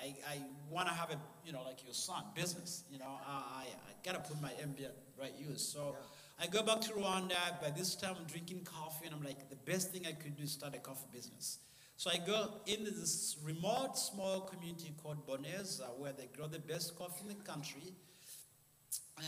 I, 0.02 0.16
I 0.30 0.38
want 0.70 0.88
to 0.88 0.94
have 0.94 1.12
a, 1.12 1.20
you 1.46 1.52
know, 1.52 1.62
like 1.64 1.84
your 1.84 1.94
son, 1.94 2.24
business. 2.34 2.86
You 2.90 3.00
know, 3.00 3.20
I, 3.28 3.66
I, 3.66 3.92
gotta 4.06 4.20
put 4.20 4.42
my 4.42 4.52
MBA 4.52 4.92
right 5.20 5.34
use. 5.38 5.62
So 5.62 5.98
I 6.40 6.48
go 6.48 6.64
back 6.64 6.80
to 6.82 6.94
Rwanda. 6.94 7.62
By 7.62 7.72
this 7.72 7.96
time, 7.96 8.16
I'm 8.18 8.26
drinking 8.28 8.64
coffee, 8.64 9.08
and 9.08 9.14
I'm 9.14 9.24
like, 9.24 9.50
the 9.50 9.58
best 9.58 9.92
thing 9.92 10.06
I 10.08 10.14
could 10.14 10.38
do 10.38 10.44
is 10.44 10.54
start 10.54 10.74
a 10.74 10.80
coffee 10.80 11.10
business. 11.12 11.60
So 11.98 12.10
I 12.10 12.18
go 12.18 12.62
into 12.66 12.92
this 12.92 13.38
remote, 13.44 13.98
small 13.98 14.42
community 14.42 14.94
called 15.04 15.28
Boneza, 15.28 16.00
where 16.00 16.14
they 16.14 16.30
grow 16.36 16.48
the 16.48 16.60
best 16.60 16.98
coffee 16.98 17.24
in 17.24 17.28
the 17.28 17.44
country. 17.44 17.94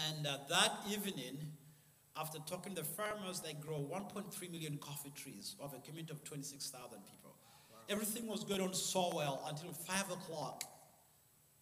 And 0.07 0.25
uh, 0.25 0.37
that 0.49 0.71
evening, 0.89 1.51
after 2.19 2.39
talking 2.39 2.75
to 2.75 2.81
the 2.81 2.87
farmers, 2.87 3.39
they 3.39 3.53
grow 3.53 3.77
1.3 3.77 4.51
million 4.51 4.77
coffee 4.77 5.11
trees 5.15 5.55
of 5.59 5.73
a 5.73 5.79
community 5.79 6.13
of 6.13 6.23
26,000 6.23 6.99
people. 7.05 7.35
Everything 7.89 8.27
was 8.27 8.43
going 8.43 8.61
on 8.61 8.73
so 8.73 9.11
well 9.13 9.43
until 9.49 9.73
5 9.73 10.11
o'clock 10.11 10.63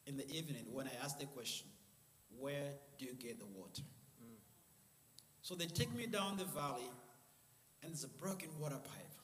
in 0.06 0.18
the 0.18 0.30
evening 0.30 0.66
when 0.72 0.88
I 0.88 0.92
asked 1.04 1.20
the 1.20 1.26
question, 1.26 1.68
Where 2.38 2.74
do 3.00 3.06
you 3.06 3.14
get 3.14 3.40
the 3.40 3.46
water? 3.46 3.82
Mm. 4.22 4.36
So 5.42 5.56
they 5.56 5.68
take 5.68 5.94
me 5.96 6.06
down 6.06 6.38
the 6.38 6.46
valley, 6.46 6.90
and 7.82 7.92
there's 7.92 8.04
a 8.04 8.10
broken 8.10 8.50
water 8.60 8.76
pipe. 8.76 9.16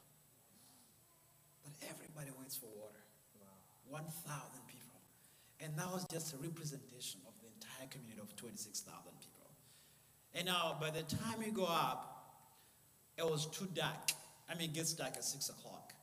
But 1.64 1.74
everybody 1.90 2.32
waits 2.40 2.56
for 2.56 2.68
water. 2.68 2.98
1,000 3.90 4.04
people. 4.68 5.00
And 5.60 5.76
that 5.78 5.92
was 5.92 6.06
just 6.12 6.34
a 6.34 6.38
representation 6.38 7.22
of 7.28 7.34
the 7.42 7.48
entire 7.48 7.88
community 7.90 8.22
of 8.22 8.36
26,000 8.36 8.84
people. 9.20 9.37
And 10.38 10.46
now, 10.46 10.78
by 10.80 10.92
the 10.92 11.02
time 11.02 11.42
you 11.44 11.52
go 11.52 11.66
up, 11.66 12.14
it 13.18 13.26
was 13.26 13.48
too 13.48 13.68
dark. 13.74 14.12
I 14.48 14.54
mean, 14.54 14.70
it 14.70 14.74
gets 14.76 14.94
dark 14.94 15.14
at 15.16 15.24
6 15.24 15.50
o'clock. 15.50 15.94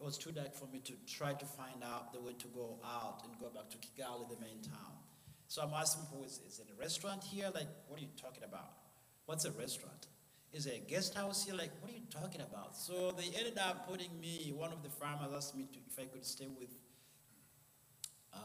It 0.00 0.04
was 0.04 0.16
too 0.16 0.32
dark 0.32 0.54
for 0.54 0.66
me 0.72 0.80
to 0.86 0.94
try 1.06 1.34
to 1.34 1.44
find 1.44 1.84
out 1.84 2.14
the 2.14 2.20
way 2.20 2.32
to 2.38 2.46
go 2.48 2.78
out 2.82 3.20
and 3.24 3.38
go 3.38 3.50
back 3.50 3.68
to 3.68 3.76
Kigali, 3.76 4.26
the 4.30 4.40
main 4.40 4.62
town. 4.62 4.96
So 5.48 5.60
I'm 5.60 5.74
asking 5.74 6.04
people, 6.04 6.24
is, 6.24 6.40
is 6.48 6.60
it 6.60 6.68
a 6.74 6.80
restaurant 6.80 7.22
here? 7.22 7.50
Like, 7.54 7.66
what 7.88 8.00
are 8.00 8.02
you 8.02 8.08
talking 8.16 8.44
about? 8.44 8.72
What's 9.26 9.44
a 9.44 9.50
restaurant? 9.50 10.06
Is 10.54 10.64
there 10.64 10.74
a 10.74 10.90
guest 10.90 11.14
house 11.14 11.44
here? 11.44 11.54
Like, 11.54 11.72
what 11.80 11.90
are 11.90 11.94
you 11.94 12.02
talking 12.10 12.40
about? 12.40 12.74
So 12.74 13.10
they 13.10 13.36
ended 13.36 13.58
up 13.58 13.86
putting 13.86 14.18
me, 14.18 14.50
one 14.56 14.72
of 14.72 14.82
the 14.82 14.88
farmers 14.88 15.28
asked 15.36 15.54
me 15.54 15.68
to, 15.74 15.78
if 15.90 15.98
I 15.98 16.06
could 16.06 16.24
stay 16.24 16.46
with 16.58 16.70
uh, 18.32 18.38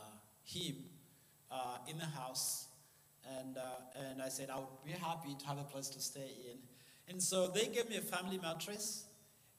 him 0.44 0.76
uh, 1.50 1.78
in 1.88 1.98
the 1.98 2.06
house. 2.06 2.68
And, 3.40 3.58
uh, 3.58 3.62
and 4.10 4.22
I 4.22 4.30
said, 4.30 4.50
I 4.50 4.58
would 4.58 4.84
be 4.86 4.92
happy 4.92 5.36
to 5.40 5.46
have 5.46 5.58
a 5.58 5.64
place 5.64 5.88
to 5.90 6.02
stay 6.02 6.32
in. 6.52 6.58
And 7.08 7.22
so 7.22 7.48
they 7.48 7.68
gave 7.68 7.90
me 7.90 7.98
a 7.98 8.02
family 8.02 8.38
mattress, 8.38 9.06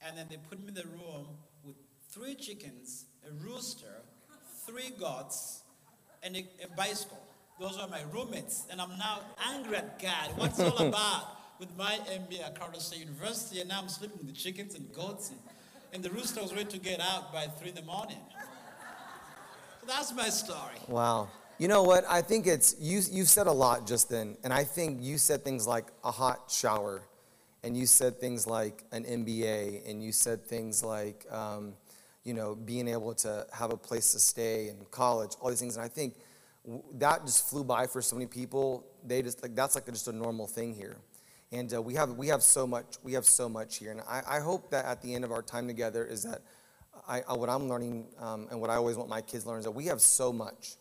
and 0.05 0.17
then 0.17 0.27
they 0.29 0.37
put 0.37 0.59
me 0.59 0.69
in 0.69 0.73
the 0.73 0.83
room 0.83 1.27
with 1.63 1.75
three 2.09 2.35
chickens, 2.35 3.05
a 3.27 3.31
rooster, 3.33 4.01
three 4.65 4.91
goats, 4.99 5.61
and 6.23 6.35
a, 6.35 6.47
a 6.63 6.75
bicycle. 6.75 7.21
Those 7.59 7.77
were 7.77 7.87
my 7.87 8.01
roommates, 8.11 8.65
and 8.69 8.81
I'm 8.81 8.97
now 8.97 9.21
angry 9.53 9.77
at 9.77 10.01
God. 10.01 10.31
What's 10.35 10.59
all 10.59 10.77
about? 10.87 11.31
With 11.59 11.75
my 11.77 11.97
MBA 12.09 12.43
at 12.43 12.55
Colorado 12.59 12.79
State 12.79 12.99
University, 12.99 13.61
and 13.61 13.69
now 13.69 13.79
I'm 13.81 13.87
sleeping 13.87 14.17
with 14.17 14.27
the 14.27 14.33
chickens 14.33 14.75
and 14.75 14.91
goats, 14.91 15.29
and, 15.29 15.39
and 15.93 16.03
the 16.03 16.09
rooster 16.09 16.41
was 16.41 16.51
ready 16.51 16.65
to 16.65 16.77
get 16.77 16.99
out 16.99 17.31
by 17.31 17.43
three 17.43 17.69
in 17.69 17.75
the 17.75 17.81
morning. 17.81 18.19
So 19.79 19.87
that's 19.87 20.13
my 20.13 20.27
story. 20.29 20.81
Wow. 20.89 21.29
You 21.57 21.69
know 21.69 21.83
what? 21.83 22.03
I 22.09 22.21
think 22.21 22.47
it's 22.47 22.75
you. 22.81 22.99
You 23.09 23.23
said 23.23 23.47
a 23.47 23.51
lot 23.51 23.87
just 23.87 24.09
then, 24.09 24.35
and 24.43 24.51
I 24.51 24.65
think 24.65 25.01
you 25.01 25.17
said 25.17 25.45
things 25.45 25.65
like 25.65 25.85
a 26.03 26.11
hot 26.11 26.51
shower, 26.51 27.01
and 27.63 27.77
you 27.77 27.85
said 27.85 28.19
things 28.19 28.45
like 28.45 28.83
an 28.91 29.05
MBA, 29.05 29.89
and 29.89 30.03
you 30.03 30.11
said 30.11 30.43
things 30.45 30.83
like, 30.83 31.25
um, 31.31 31.73
you 32.25 32.33
know, 32.33 32.55
being 32.55 32.89
able 32.89 33.13
to 33.15 33.47
have 33.53 33.71
a 33.71 33.77
place 33.77 34.11
to 34.11 34.19
stay 34.19 34.67
in 34.67 34.85
college, 34.91 35.31
all 35.39 35.49
these 35.49 35.61
things. 35.61 35.77
And 35.77 35.85
I 35.85 35.87
think 35.87 36.15
that 36.95 37.25
just 37.25 37.49
flew 37.49 37.63
by 37.63 37.87
for 37.87 38.01
so 38.01 38.17
many 38.17 38.25
people. 38.25 38.85
They 39.05 39.21
just 39.21 39.41
like 39.41 39.55
that's 39.55 39.75
like 39.75 39.85
just 39.85 40.09
a 40.09 40.13
normal 40.13 40.47
thing 40.47 40.73
here, 40.73 40.97
and 41.53 41.73
uh, 41.73 41.81
we 41.81 41.93
have 41.93 42.11
we 42.17 42.27
have 42.27 42.43
so 42.43 42.67
much 42.67 42.97
we 43.01 43.13
have 43.13 43.25
so 43.25 43.47
much 43.47 43.77
here. 43.77 43.91
And 43.91 44.01
I, 44.01 44.23
I 44.27 44.39
hope 44.41 44.71
that 44.71 44.83
at 44.83 45.01
the 45.01 45.15
end 45.15 45.23
of 45.23 45.31
our 45.31 45.41
time 45.41 45.67
together 45.67 46.03
is 46.05 46.23
that 46.23 46.41
I, 47.07 47.21
I 47.29 47.33
what 47.33 47.49
I'm 47.49 47.69
learning 47.69 48.07
um, 48.19 48.47
and 48.51 48.59
what 48.59 48.69
I 48.69 48.75
always 48.75 48.97
want 48.97 49.09
my 49.09 49.21
kids 49.21 49.43
to 49.43 49.51
learn 49.51 49.59
is 49.59 49.65
that 49.65 49.71
we 49.71 49.85
have 49.85 50.01
so 50.01 50.33
much. 50.33 50.75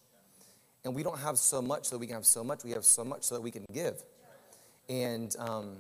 And 0.85 0.95
we 0.95 1.03
don't 1.03 1.19
have 1.19 1.39
so 1.39 1.63
much 1.63 1.87
so 1.87 1.97
we 1.97 2.07
can 2.07 2.15
have 2.15 2.27
so 2.27 2.45
much. 2.45 2.65
We 2.65 2.73
have 2.73 2.85
so 2.85 3.05
much 3.05 3.23
so 3.25 3.35
that 3.37 3.41
we 3.41 3.51
can 3.51 3.65
give. 3.73 4.03
And 4.89 5.35
um, 5.39 5.77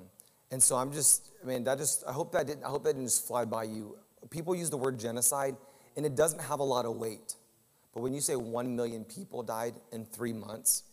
and 0.50 0.62
so 0.62 0.76
I'm 0.76 0.92
just, 0.92 1.32
I 1.42 1.46
mean, 1.46 1.64
that 1.64 1.78
just, 1.78 2.04
I 2.06 2.12
hope 2.12 2.30
that 2.32 2.46
didn't, 2.46 2.64
I 2.64 2.68
hope 2.68 2.84
that 2.84 2.92
didn't 2.92 3.06
just 3.06 3.26
fly 3.26 3.44
by 3.44 3.64
you. 3.64 3.96
People 4.30 4.54
use 4.54 4.70
the 4.70 4.76
word 4.76 5.00
genocide, 5.00 5.56
and 5.96 6.06
it 6.06 6.14
doesn't 6.14 6.40
have 6.40 6.60
a 6.60 6.64
lot 6.64 6.84
of 6.84 6.96
weight. 6.96 7.34
But 7.92 8.02
when 8.02 8.14
you 8.14 8.20
say 8.20 8.36
one 8.36 8.76
million 8.76 9.04
people 9.04 9.42
died 9.42 9.74
in 9.90 10.04
three 10.04 10.32
months, 10.32 10.84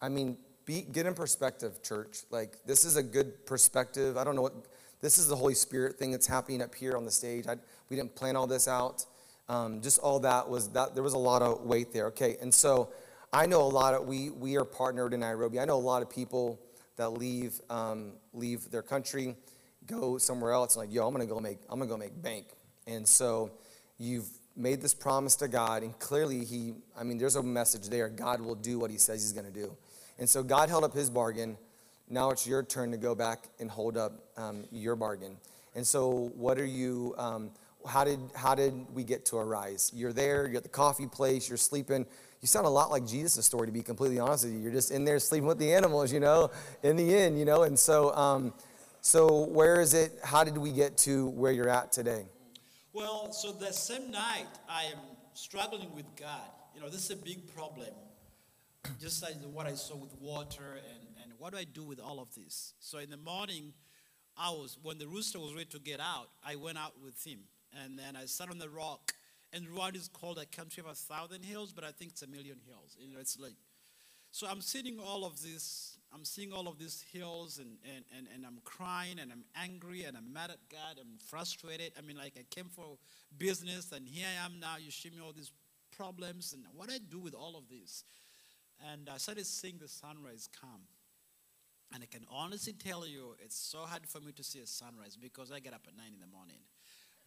I 0.00 0.08
mean, 0.08 0.36
be, 0.64 0.82
get 0.82 1.06
in 1.06 1.14
perspective, 1.14 1.80
church. 1.82 2.22
Like, 2.30 2.56
this 2.66 2.84
is 2.84 2.96
a 2.96 3.02
good 3.02 3.46
perspective. 3.46 4.16
I 4.16 4.24
don't 4.24 4.34
know 4.34 4.42
what, 4.42 4.54
this 5.00 5.16
is 5.16 5.28
the 5.28 5.36
Holy 5.36 5.54
Spirit 5.54 5.96
thing 5.96 6.10
that's 6.10 6.26
happening 6.26 6.60
up 6.60 6.74
here 6.74 6.96
on 6.96 7.04
the 7.04 7.10
stage. 7.12 7.46
I, 7.46 7.56
we 7.88 7.96
didn't 7.96 8.16
plan 8.16 8.34
all 8.34 8.48
this 8.48 8.66
out. 8.66 9.04
Um, 9.48 9.80
just 9.80 10.00
all 10.00 10.18
that 10.20 10.48
was 10.48 10.70
that, 10.70 10.94
there 10.94 11.04
was 11.04 11.14
a 11.14 11.18
lot 11.18 11.42
of 11.42 11.62
weight 11.62 11.92
there. 11.92 12.06
Okay, 12.06 12.36
and 12.40 12.52
so 12.52 12.90
I 13.34 13.46
know 13.46 13.62
a 13.62 13.64
lot 13.64 13.94
of, 13.94 14.06
we, 14.06 14.28
we 14.28 14.58
are 14.58 14.64
partnered 14.64 15.14
in 15.14 15.20
Nairobi. 15.20 15.58
I 15.58 15.64
know 15.64 15.76
a 15.76 15.78
lot 15.78 16.02
of 16.02 16.10
people 16.10 16.60
that 16.96 17.10
leave, 17.10 17.58
um, 17.70 18.12
leave 18.34 18.70
their 18.70 18.82
country, 18.82 19.36
go 19.86 20.18
somewhere 20.18 20.52
else, 20.52 20.76
and 20.76 20.86
like, 20.86 20.94
yo, 20.94 21.06
I'm 21.06 21.14
gonna 21.14 21.24
go 21.24 21.40
make, 21.40 21.58
I'm 21.70 21.78
gonna 21.78 21.88
go 21.90 21.96
make 21.96 22.20
bank. 22.20 22.48
And 22.86 23.08
so 23.08 23.52
you've 23.98 24.28
made 24.54 24.82
this 24.82 24.92
promise 24.92 25.34
to 25.36 25.48
God, 25.48 25.82
and 25.82 25.98
clearly 25.98 26.44
He, 26.44 26.74
I 26.98 27.04
mean, 27.04 27.16
there's 27.16 27.36
a 27.36 27.42
message 27.42 27.88
there. 27.88 28.10
God 28.10 28.42
will 28.42 28.54
do 28.54 28.78
what 28.78 28.90
He 28.90 28.98
says 28.98 29.22
He's 29.22 29.32
gonna 29.32 29.50
do. 29.50 29.74
And 30.18 30.28
so 30.28 30.42
God 30.42 30.68
held 30.68 30.84
up 30.84 30.92
His 30.92 31.08
bargain. 31.08 31.56
Now 32.10 32.30
it's 32.32 32.46
your 32.46 32.62
turn 32.62 32.90
to 32.90 32.98
go 32.98 33.14
back 33.14 33.48
and 33.58 33.70
hold 33.70 33.96
up 33.96 34.12
um, 34.36 34.64
your 34.70 34.94
bargain. 34.94 35.38
And 35.74 35.86
so, 35.86 36.30
what 36.36 36.58
are 36.58 36.66
you? 36.66 37.14
Um, 37.16 37.50
how 37.86 38.04
did 38.04 38.20
how 38.36 38.54
did 38.54 38.74
we 38.92 39.04
get 39.04 39.24
to 39.26 39.38
arise? 39.38 39.90
You're 39.94 40.12
there. 40.12 40.46
You're 40.46 40.58
at 40.58 40.64
the 40.64 40.68
coffee 40.68 41.06
place. 41.06 41.48
You're 41.48 41.56
sleeping. 41.56 42.04
You 42.42 42.48
sound 42.48 42.66
a 42.66 42.70
lot 42.70 42.90
like 42.90 43.06
Jesus' 43.06 43.46
story, 43.46 43.68
to 43.68 43.72
be 43.72 43.82
completely 43.82 44.18
honest 44.18 44.44
with 44.44 44.52
you. 44.52 44.58
You're 44.58 44.72
just 44.72 44.90
in 44.90 45.04
there 45.04 45.20
sleeping 45.20 45.46
with 45.46 45.58
the 45.58 45.72
animals, 45.72 46.12
you 46.12 46.18
know, 46.18 46.50
in 46.82 46.96
the 46.96 47.16
inn, 47.16 47.36
you 47.36 47.44
know. 47.44 47.62
And 47.62 47.78
so, 47.78 48.12
um, 48.16 48.52
so 49.00 49.44
where 49.44 49.80
is 49.80 49.94
it? 49.94 50.18
How 50.24 50.42
did 50.42 50.58
we 50.58 50.72
get 50.72 50.98
to 50.98 51.28
where 51.28 51.52
you're 51.52 51.68
at 51.68 51.92
today? 51.92 52.24
Well, 52.92 53.32
so 53.32 53.52
the 53.52 53.72
same 53.72 54.10
night 54.10 54.48
I 54.68 54.86
am 54.86 54.98
struggling 55.34 55.94
with 55.94 56.04
God. 56.16 56.50
You 56.74 56.80
know, 56.80 56.88
this 56.88 57.04
is 57.04 57.10
a 57.12 57.16
big 57.16 57.46
problem. 57.54 57.90
Just 59.00 59.22
like 59.22 59.34
what 59.52 59.66
I 59.66 59.74
saw 59.74 59.94
with 59.94 60.20
water 60.20 60.80
and, 60.90 61.22
and 61.22 61.32
what 61.38 61.52
do 61.52 61.58
I 61.58 61.64
do 61.64 61.84
with 61.84 62.00
all 62.00 62.18
of 62.18 62.34
this? 62.34 62.74
So 62.80 62.98
in 62.98 63.10
the 63.10 63.16
morning, 63.16 63.72
I 64.36 64.50
was 64.50 64.78
when 64.82 64.98
the 64.98 65.06
rooster 65.06 65.38
was 65.38 65.54
ready 65.54 65.66
to 65.66 65.78
get 65.78 66.00
out, 66.00 66.30
I 66.44 66.56
went 66.56 66.76
out 66.76 66.94
with 67.00 67.24
him. 67.24 67.38
And 67.84 67.96
then 67.96 68.16
I 68.16 68.24
sat 68.24 68.50
on 68.50 68.58
the 68.58 68.68
rock. 68.68 69.14
And 69.52 69.66
Rwanda 69.68 69.96
is 69.96 70.08
called 70.08 70.38
a 70.38 70.46
country 70.46 70.82
of 70.82 70.90
a 70.90 70.94
thousand 70.94 71.44
hills, 71.44 71.72
but 71.72 71.84
I 71.84 71.90
think 71.92 72.12
it's 72.12 72.22
a 72.22 72.26
million 72.26 72.58
hills. 72.66 72.96
You 72.98 73.12
know, 73.12 73.20
it's 73.20 73.38
like 73.38 73.54
so 74.34 74.46
I'm 74.46 74.62
seeing 74.62 74.98
all 74.98 75.26
of 75.26 75.42
this, 75.42 75.98
I'm 76.10 76.24
seeing 76.24 76.54
all 76.54 76.66
of 76.66 76.78
these 76.78 77.04
hills 77.12 77.58
and, 77.58 77.76
and, 77.84 78.02
and, 78.16 78.26
and 78.34 78.46
I'm 78.46 78.60
crying 78.64 79.18
and 79.20 79.30
I'm 79.30 79.44
angry 79.54 80.04
and 80.04 80.16
I'm 80.16 80.32
mad 80.32 80.50
at 80.50 80.70
God, 80.70 80.98
I'm 80.98 81.18
frustrated. 81.28 81.92
I 81.98 82.00
mean, 82.00 82.16
like 82.16 82.32
I 82.38 82.44
came 82.48 82.70
for 82.70 82.96
business 83.36 83.92
and 83.92 84.08
here 84.08 84.24
I 84.26 84.46
am 84.46 84.58
now, 84.58 84.76
you 84.80 84.90
show 84.90 85.10
me 85.10 85.20
all 85.22 85.34
these 85.34 85.52
problems 85.94 86.54
and 86.54 86.64
what 86.74 86.88
do 86.88 86.94
I 86.94 86.98
do 87.10 87.18
with 87.18 87.34
all 87.34 87.56
of 87.58 87.68
this? 87.68 88.04
And 88.90 89.10
I 89.12 89.18
started 89.18 89.44
seeing 89.44 89.76
the 89.76 89.86
sunrise 89.86 90.48
come. 90.58 90.80
And 91.92 92.02
I 92.02 92.06
can 92.06 92.24
honestly 92.30 92.72
tell 92.72 93.06
you, 93.06 93.36
it's 93.38 93.58
so 93.58 93.80
hard 93.80 94.06
for 94.06 94.20
me 94.20 94.32
to 94.32 94.42
see 94.42 94.60
a 94.60 94.66
sunrise 94.66 95.18
because 95.20 95.52
I 95.52 95.60
get 95.60 95.74
up 95.74 95.82
at 95.86 95.94
nine 95.94 96.14
in 96.14 96.20
the 96.20 96.26
morning. 96.26 96.60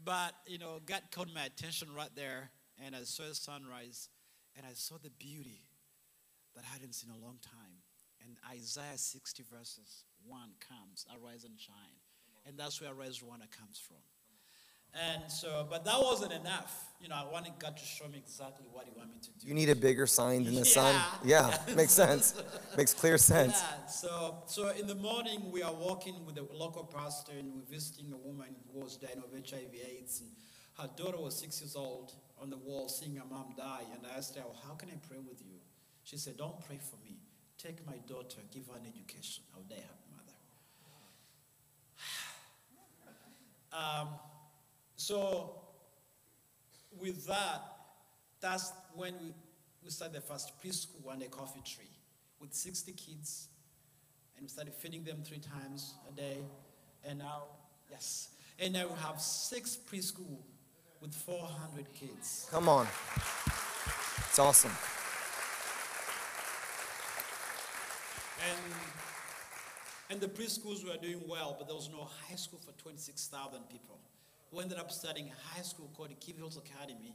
But, 0.04 0.34
you 0.46 0.58
know, 0.58 0.80
God 0.86 1.02
caught 1.12 1.34
my 1.34 1.46
attention 1.46 1.88
right 1.96 2.14
there, 2.16 2.52
and 2.84 2.96
I 2.96 3.04
saw 3.04 3.24
a 3.24 3.34
sunrise, 3.34 4.10
and 4.56 4.66
I 4.66 4.74
saw 4.74 4.96
the 5.02 5.10
beauty 5.10 5.62
that 6.56 6.64
I 6.64 6.74
hadn't 6.74 6.94
seen 6.94 7.10
in 7.10 7.22
a 7.22 7.26
long 7.26 7.38
time. 7.42 7.84
And 8.24 8.38
Isaiah 8.52 8.98
60 8.98 9.44
verses 9.52 10.04
1 10.26 10.40
comes, 10.68 11.06
arise 11.12 11.44
and 11.44 11.60
shine. 11.60 12.00
And 12.46 12.58
that's 12.58 12.82
where 12.82 12.94
Rise 12.94 13.20
Rwanda 13.20 13.50
comes 13.50 13.80
from. 13.80 13.98
And 14.96 15.30
so, 15.30 15.68
but 15.70 15.84
that 15.84 16.00
wasn't 16.00 16.32
enough. 16.32 16.94
You 17.02 17.10
know, 17.10 17.16
I 17.16 17.30
wanted 17.30 17.52
God 17.60 17.76
to 17.76 17.86
show 17.86 18.08
me 18.08 18.18
exactly 18.18 18.66
what 18.72 18.86
He 18.86 18.92
wanted 18.96 19.12
me 19.12 19.20
to 19.22 19.30
do. 19.40 19.48
You 19.48 19.54
need 19.54 19.70
a 19.70 19.76
bigger 19.76 20.08
sign 20.08 20.46
than 20.46 20.56
the 20.56 20.64
sun. 20.66 20.96
Yeah. 21.24 21.50
Yeah, 21.68 21.76
makes 21.76 21.92
sense. 21.92 22.34
makes 22.78 22.94
clear 22.94 23.18
sense. 23.34 23.62
Yeah, 23.62 23.86
so, 23.88 24.38
so 24.48 24.70
in 24.70 24.88
the 24.88 24.96
morning, 24.96 25.52
we 25.52 25.62
are 25.64 25.74
walking 25.74 26.26
with 26.26 26.38
a 26.38 26.48
local 26.54 26.86
pastor 26.86 27.34
and 27.38 27.54
we're 27.54 27.70
visiting 27.70 28.14
a 28.14 28.18
woman 28.18 28.56
who 28.74 28.80
was 28.80 28.96
dying 28.96 29.18
of 29.18 29.32
HIV/AIDS. 29.34 30.22
And 30.22 30.30
her 30.80 30.90
daughter 30.96 31.18
was 31.18 31.36
six 31.36 31.62
years 31.62 31.76
old 31.76 32.14
on 32.42 32.50
the 32.50 32.58
wall 32.58 32.88
seeing 32.88 33.16
her 33.18 33.26
mom 33.30 33.54
die. 33.58 33.84
And 33.94 34.06
I 34.12 34.18
asked 34.18 34.36
her, 34.36 34.42
well, 34.46 34.60
How 34.66 34.76
can 34.76 34.90
I 34.90 34.96
pray 35.08 35.18
with 35.18 35.42
you? 35.42 35.60
She 36.04 36.18
said, 36.18 36.38
Don't 36.38 36.60
pray 36.66 36.80
for 36.80 36.98
me. 37.04 37.18
Take 37.58 37.86
my 37.86 37.98
daughter, 38.08 38.38
give 38.52 38.68
her 38.68 38.78
an 38.78 38.86
education. 38.88 39.44
I'll 39.54 39.64
die 39.64 39.76
her 39.76 40.00
mother. 40.14 40.34
um, 44.04 44.20
so, 44.98 45.56
with 47.00 47.28
that, 47.28 47.62
that's 48.40 48.72
when 48.94 49.14
we, 49.22 49.34
we 49.84 49.90
started 49.90 50.16
the 50.16 50.22
first 50.22 50.54
preschool 50.62 51.12
and 51.12 51.22
a 51.24 51.28
coffee 51.28 51.62
tree 51.66 51.90
with 52.40 52.54
60 52.54 52.92
kids. 52.94 53.48
And 54.36 54.44
we 54.44 54.50
started 54.50 54.74
feeding 54.74 55.04
them 55.04 55.18
three 55.24 55.40
times 55.40 55.94
a 56.10 56.12
day. 56.16 56.38
And 57.08 57.20
now, 57.20 57.44
yes. 57.90 58.30
And 58.60 58.74
now 58.74 58.88
we 58.88 59.00
have 59.02 59.20
six 59.20 59.78
preschool 59.92 60.38
with 61.02 61.14
400 61.14 61.94
kids. 61.94 62.48
Come 62.52 62.70
on. 62.70 62.88
It's 64.18 64.40
awesome. 64.40 64.72
And, 68.50 68.74
and 70.10 70.22
the 70.22 70.28
preschools 70.28 70.86
were 70.86 70.98
doing 71.02 71.22
well, 71.28 71.56
but 71.58 71.68
there 71.68 71.76
was 71.76 71.90
no 71.90 72.08
high 72.30 72.36
school 72.36 72.60
for 72.60 72.72
26,000 72.74 73.70
people. 73.70 74.00
We 74.56 74.64
ended 74.64 74.80
up 74.80 74.90
starting 74.90 75.28
a 75.28 75.56
high 75.58 75.64
school 75.64 75.90
called 75.94 76.12
the 76.12 76.16
Kivu 76.16 76.38
Hills 76.38 76.56
Academy 76.58 77.14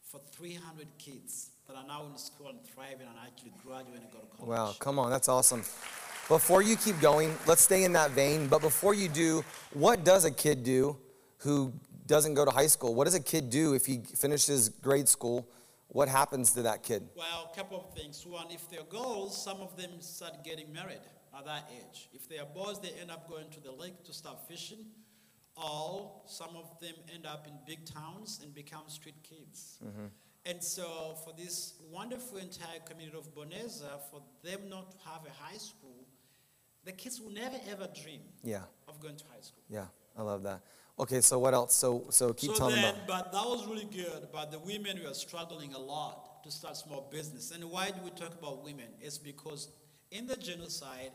for 0.00 0.20
300 0.30 0.86
kids 0.98 1.50
that 1.66 1.74
are 1.74 1.84
now 1.84 2.06
in 2.06 2.16
school 2.16 2.48
and 2.48 2.64
thriving 2.64 3.08
and 3.08 3.16
actually 3.26 3.52
graduating 3.66 4.02
and 4.02 4.12
go 4.12 4.20
to 4.20 4.26
college. 4.36 4.48
Wow, 4.48 4.74
come 4.78 5.00
on, 5.00 5.10
that's 5.10 5.28
awesome. 5.28 5.62
Before 6.28 6.62
you 6.62 6.76
keep 6.76 7.00
going, 7.00 7.34
let's 7.48 7.62
stay 7.62 7.82
in 7.82 7.92
that 7.94 8.12
vein. 8.12 8.46
But 8.46 8.60
before 8.60 8.94
you 8.94 9.08
do, 9.08 9.44
what 9.72 10.04
does 10.04 10.24
a 10.26 10.30
kid 10.30 10.62
do 10.62 10.96
who 11.38 11.72
doesn't 12.06 12.34
go 12.34 12.44
to 12.44 12.52
high 12.52 12.68
school? 12.68 12.94
What 12.94 13.06
does 13.06 13.16
a 13.16 13.20
kid 13.20 13.50
do 13.50 13.74
if 13.74 13.84
he 13.84 13.98
finishes 13.98 14.68
grade 14.68 15.08
school? 15.08 15.48
What 15.88 16.08
happens 16.08 16.52
to 16.52 16.62
that 16.62 16.84
kid? 16.84 17.08
Well, 17.16 17.50
a 17.52 17.56
couple 17.56 17.80
of 17.80 17.92
things. 18.00 18.24
One, 18.24 18.46
if 18.52 18.70
they're 18.70 18.84
girls, 18.84 19.42
some 19.42 19.60
of 19.60 19.76
them 19.76 19.90
start 19.98 20.44
getting 20.44 20.72
married 20.72 21.00
at 21.36 21.46
that 21.46 21.68
age. 21.76 22.10
If 22.12 22.28
they 22.28 22.38
are 22.38 22.46
boys, 22.46 22.78
they 22.78 22.92
end 23.00 23.10
up 23.10 23.28
going 23.28 23.50
to 23.50 23.60
the 23.60 23.72
lake 23.72 24.04
to 24.04 24.12
start 24.12 24.38
fishing. 24.48 24.86
Or 25.56 26.10
some 26.26 26.56
of 26.56 26.78
them 26.80 26.94
end 27.14 27.26
up 27.26 27.46
in 27.46 27.52
big 27.66 27.84
towns 27.86 28.40
and 28.42 28.52
become 28.54 28.82
street 28.88 29.22
kids. 29.22 29.78
Mm-hmm. 29.84 30.06
And 30.46 30.62
so, 30.62 31.16
for 31.24 31.32
this 31.36 31.74
wonderful 31.90 32.38
entire 32.38 32.80
community 32.84 33.16
of 33.16 33.32
Boneza, 33.34 34.00
for 34.10 34.20
them 34.42 34.68
not 34.68 34.90
to 34.90 34.96
have 35.08 35.22
a 35.26 35.30
high 35.42 35.56
school, 35.56 36.04
the 36.84 36.92
kids 36.92 37.20
will 37.20 37.30
never 37.32 37.56
ever 37.70 37.88
dream 38.02 38.20
Yeah, 38.42 38.62
of 38.88 39.00
going 39.00 39.16
to 39.16 39.24
high 39.32 39.40
school. 39.40 39.62
yeah, 39.70 39.86
I 40.18 40.22
love 40.22 40.42
that. 40.42 40.60
Okay, 40.98 41.20
so 41.22 41.38
what 41.38 41.54
else? 41.54 41.74
So, 41.74 42.06
so 42.10 42.32
keep 42.34 42.50
so 42.50 42.56
telling 42.58 42.76
then, 42.76 42.94
about. 42.94 43.06
but 43.06 43.32
that 43.32 43.44
was 43.44 43.66
really 43.66 43.86
good. 43.86 44.28
But 44.32 44.52
the 44.52 44.58
women 44.58 45.00
were 45.04 45.14
struggling 45.14 45.72
a 45.74 45.78
lot 45.78 46.44
to 46.44 46.50
start 46.50 46.76
small 46.76 47.08
business. 47.10 47.50
And 47.50 47.64
why 47.70 47.86
do 47.90 47.96
we 48.04 48.10
talk 48.10 48.34
about 48.34 48.62
women? 48.62 48.86
It's 49.00 49.18
because 49.18 49.70
in 50.10 50.26
the 50.26 50.36
genocide, 50.36 51.10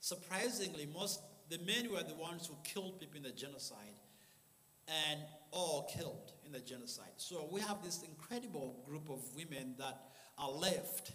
surprisingly, 0.00 0.88
most 0.92 1.20
the 1.48 1.58
men 1.58 1.90
were 1.92 2.02
the 2.02 2.14
ones 2.14 2.46
who 2.46 2.54
killed 2.64 2.98
people 3.00 3.16
in 3.18 3.22
the 3.22 3.30
genocide, 3.30 3.94
and 4.88 5.20
all 5.50 5.88
killed 5.92 6.32
in 6.44 6.52
the 6.52 6.60
genocide. 6.60 7.12
So 7.16 7.48
we 7.50 7.60
have 7.60 7.82
this 7.82 8.02
incredible 8.02 8.82
group 8.86 9.08
of 9.10 9.20
women 9.34 9.74
that 9.78 9.98
are 10.38 10.50
left, 10.50 11.12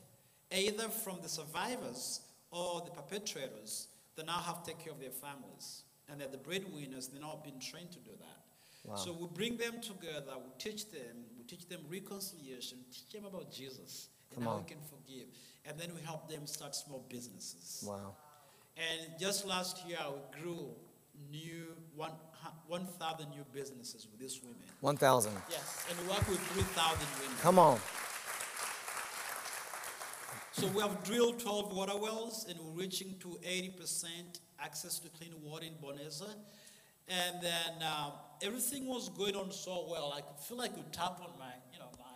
either 0.52 0.90
from 0.90 1.20
the 1.22 1.30
survivors 1.30 2.22
or 2.52 2.82
the 2.82 2.92
perpetrators, 2.92 3.88
that 4.16 4.26
now 4.26 4.34
have 4.34 4.64
to 4.64 4.72
take 4.72 4.84
care 4.84 4.92
of 4.92 5.00
their 5.00 5.12
families. 5.12 5.84
And 6.10 6.20
they're 6.20 6.28
the 6.28 6.38
breadwinners, 6.38 7.08
they're 7.08 7.22
not 7.22 7.44
been 7.44 7.60
trained 7.60 7.92
to 7.92 8.00
do 8.00 8.12
that. 8.20 8.98
So 8.98 9.14
we 9.14 9.28
bring 9.34 9.58
them 9.58 9.80
together, 9.80 10.34
we 10.44 10.52
teach 10.58 10.90
them, 10.90 11.24
we 11.38 11.44
teach 11.44 11.70
them 11.70 11.82
reconciliation, 11.90 12.80
teach 12.92 13.10
them 13.14 13.26
about 13.26 13.52
Jesus 13.52 14.10
and 14.32 14.40
Come 14.40 14.44
how 14.46 14.58
on. 14.58 14.64
we 14.64 14.70
can 14.70 14.80
forgive. 14.82 15.28
And 15.66 15.80
then 15.80 15.92
we 15.96 16.02
help 16.02 16.28
them 16.28 16.48
start 16.48 16.76
small 16.76 17.06
businesses. 17.08 17.84
Wow. 17.88 18.16
And 18.78 19.20
just 19.20 19.46
last 19.46 19.86
year, 19.88 20.00
we 20.12 20.42
grew 20.42 20.70
new 21.30 21.76
one, 21.96 22.12
1,000 22.68 23.30
new 23.30 23.46
businesses 23.54 24.08
with 24.12 24.20
these 24.20 24.42
women. 24.42 24.58
1,000. 24.82 25.32
Yes, 25.50 25.86
and 25.90 26.00
we 26.00 26.08
work 26.08 26.28
with 26.28 26.40
3,000 26.40 27.00
women. 27.22 27.38
Come 27.42 27.60
on. 27.60 27.80
So 30.54 30.68
we 30.68 30.82
have 30.82 31.04
drilled 31.04 31.40
12 31.40 31.76
water 31.76 31.98
wells 31.98 32.46
and 32.50 32.60
we're 32.60 32.82
reaching 32.82 33.16
to 33.22 33.40
80% 33.44 34.42
access 34.60 35.00
to 35.00 35.10
clean 35.10 35.34
water 35.42 35.66
in 35.66 35.74
Boneza. 35.74 36.28
And 37.08 37.42
then 37.42 37.88
um, 37.88 38.12
everything 38.42 38.86
was 38.88 39.10
going 39.10 39.36
on 39.36 39.52
so 39.52 39.88
well. 39.90 40.14
I 40.16 40.22
could 40.22 40.40
feel 40.40 40.58
like 40.58 40.76
you 40.76 40.84
tap 40.92 41.20
on 41.22 41.38
my, 41.40 41.54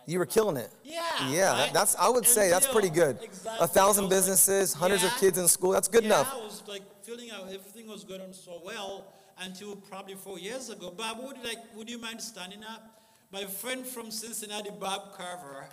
you 0.06 0.14
know, 0.14 0.18
my. 0.18 0.18
You 0.18 0.18
were 0.18 0.26
killing 0.26 0.56
it. 0.56 0.70
Yeah. 0.84 1.30
Yeah, 1.30 1.52
right? 1.52 1.72
that's, 1.72 1.96
I 1.96 2.08
would 2.08 2.26
say 2.26 2.50
that's 2.50 2.66
pretty 2.66 2.90
good. 2.90 3.18
Exactly. 3.22 3.64
A 3.64 3.68
thousand 3.68 4.04
I 4.04 4.06
was 4.06 4.12
like, 4.14 4.18
businesses, 4.18 4.74
hundreds 4.74 5.04
of 5.04 5.16
kids 5.18 5.38
in 5.38 5.48
school, 5.48 5.72
that's 5.72 5.88
good 5.88 6.04
yeah, 6.04 6.20
enough. 6.20 6.32
I 6.34 6.38
was 6.38 6.62
like 6.66 6.82
feeling 7.04 7.28
how 7.28 7.44
everything 7.44 7.88
was 7.88 8.04
going 8.04 8.20
on 8.20 8.32
so 8.32 8.60
well 8.64 9.12
until 9.38 9.76
probably 9.76 10.14
four 10.14 10.38
years 10.38 10.70
ago. 10.70 10.90
Barb, 10.90 11.18
would 11.22 11.36
you 11.36 11.44
like? 11.44 11.58
Would 11.76 11.90
you 11.90 11.98
mind 11.98 12.20
standing 12.20 12.64
up? 12.64 13.02
My 13.32 13.44
friend 13.44 13.86
from 13.86 14.10
Cincinnati, 14.10 14.70
Barb 14.70 15.12
Carver. 15.16 15.68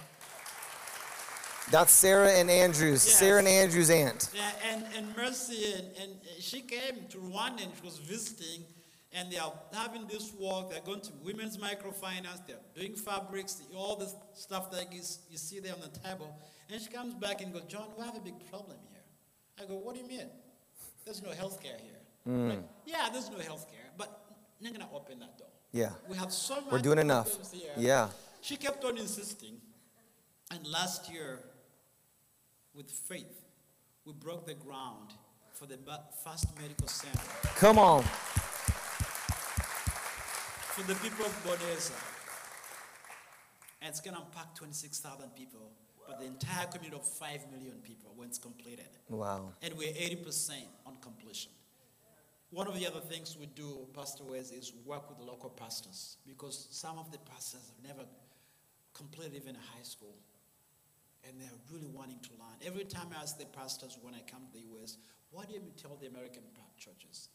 That's 1.72 1.94
Sarah 1.94 2.30
and 2.30 2.50
Andrews, 2.50 3.06
Yes. 3.06 3.16
Sarah 3.16 3.40
and 3.40 3.48
Andrews' 3.48 3.90
aunt. 3.90 4.30
Yeah, 4.36 4.52
and, 4.70 4.86
and 4.98 5.16
Mercy, 5.16 5.74
and, 5.74 5.88
and 6.02 6.12
she 6.40 6.62
came 6.62 7.08
to 7.10 7.18
Rwanda 7.20 7.64
and 7.64 7.72
she 7.80 7.86
was 7.86 8.00
visiting, 8.00 8.66
and 9.14 9.32
they 9.32 9.38
are 9.38 9.54
having 9.74 10.08
this 10.08 10.34
work. 10.40 10.72
They're 10.72 10.82
going 10.82 11.02
to 11.02 11.12
women's 11.24 11.58
microfinance, 11.58 12.46
they're 12.48 12.58
doing 12.76 12.96
fabrics, 12.96 13.62
all 13.76 13.96
the 13.96 14.12
stuff 14.34 14.72
that 14.72 14.92
you, 14.92 15.02
you 15.30 15.38
see 15.38 15.60
there 15.60 15.74
on 15.74 15.82
the 15.82 16.00
table. 16.00 16.36
And 16.72 16.82
she 16.82 16.90
comes 16.90 17.14
back 17.14 17.42
and 17.42 17.54
goes, 17.54 17.64
John, 17.68 17.88
we 17.98 18.04
have 18.04 18.16
a 18.16 18.20
big 18.20 18.36
problem 18.50 18.78
here. 18.90 19.02
I 19.62 19.68
go, 19.68 19.76
what 19.76 19.96
do 19.96 20.02
you 20.02 20.08
mean? 20.08 20.28
There's 21.06 21.22
no 21.22 21.32
health 21.32 21.62
care 21.62 21.78
here. 21.80 22.00
Hmm. 22.26 22.50
Like, 22.50 22.64
yeah, 22.86 23.10
there's 23.12 23.30
no 23.30 23.38
health 23.40 23.70
care, 23.70 23.86
but 23.98 24.08
I'm 24.60 24.64
not 24.64 24.74
going 24.74 24.88
to 24.90 24.96
open 24.96 25.20
that 25.20 25.38
door. 25.38 25.48
Yeah. 25.72 25.90
We 26.08 26.18
have 26.18 26.32
so 26.32 26.56
much 26.56 26.72
We're 26.72 26.80
doing 26.80 27.00
enough. 27.00 27.52
here. 27.52 27.72
Yeah. 27.78 28.10
She 28.42 28.56
kept 28.56 28.84
on 28.86 28.98
insisting. 28.98 29.58
And 30.52 30.66
last 30.68 31.12
year, 31.12 31.40
with 32.74 32.90
faith, 32.90 33.44
we 34.06 34.14
broke 34.14 34.46
the 34.46 34.54
ground 34.54 35.12
for 35.54 35.66
the 35.66 35.78
first 36.24 36.48
medical 36.60 36.88
center 36.88 37.20
Come 37.56 37.78
on. 37.78 38.04
For 40.74 40.82
the 40.88 40.96
people 40.96 41.24
of 41.24 41.32
Boneza. 41.46 41.94
And 43.80 43.90
it's 43.90 44.02
going 44.02 44.16
to 44.16 44.24
impact 44.24 44.58
26,000 44.58 45.30
people, 45.36 45.70
but 46.08 46.20
the 46.20 46.26
entire 46.26 46.66
community 46.66 47.00
of 47.00 47.08
5 47.08 47.52
million 47.52 47.78
people 47.84 48.12
when 48.16 48.30
it's 48.30 48.40
completed. 48.40 48.90
Wow. 49.08 49.54
And 49.62 49.76
we're 49.78 49.94
80% 49.94 50.66
on 50.88 50.96
completion. 51.00 51.52
One 52.50 52.68
of 52.68 52.74
the 52.74 52.88
other 52.88 53.02
things 53.02 53.38
we 53.40 53.46
do, 53.46 53.86
Pastor 53.94 54.24
Wes, 54.24 54.50
is 54.50 54.74
work 54.84 55.10
with 55.10 55.20
the 55.20 55.26
local 55.26 55.52
pastors 55.52 56.18
because 56.26 56.68
some 56.72 56.98
of 56.98 57.12
the 57.12 57.20
pastors 57.20 57.62
have 57.70 57.96
never 57.96 58.08
completed 58.96 59.36
even 59.36 59.56
a 59.56 59.78
high 59.78 59.84
school. 59.84 60.16
And 61.28 61.40
they're 61.40 61.60
really 61.72 61.92
wanting 61.94 62.20
to 62.24 62.30
learn. 62.32 62.58
Every 62.66 62.86
time 62.86 63.08
I 63.16 63.22
ask 63.22 63.38
the 63.38 63.46
pastors 63.46 64.00
when 64.02 64.16
I 64.16 64.22
come 64.26 64.42
to 64.52 64.54
the 64.54 64.66
US, 64.82 64.98
what 65.30 65.50
do 65.50 65.54
you 65.54 65.62
tell 65.78 65.98
the 66.02 66.08
American 66.08 66.42
churches? 66.78 67.30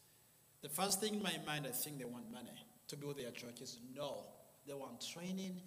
The 0.61 0.69
first 0.69 0.99
thing 0.99 1.15
in 1.15 1.23
my 1.23 1.39
mind, 1.47 1.65
I 1.65 1.71
think 1.71 1.99
they 1.99 2.05
want 2.05 2.29
money 2.31 2.51
to 2.89 2.97
build 2.97 3.17
their 3.17 3.31
churches. 3.31 3.79
No, 3.95 4.25
they 4.67 4.73
want 4.73 5.03
training, 5.13 5.61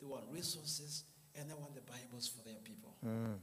they 0.00 0.06
want 0.06 0.24
resources, 0.30 1.04
and 1.34 1.50
they 1.50 1.54
want 1.54 1.74
the 1.74 1.82
Bibles 1.82 2.28
for 2.28 2.42
their 2.44 2.58
people. 2.64 2.94
Hmm. 3.02 3.34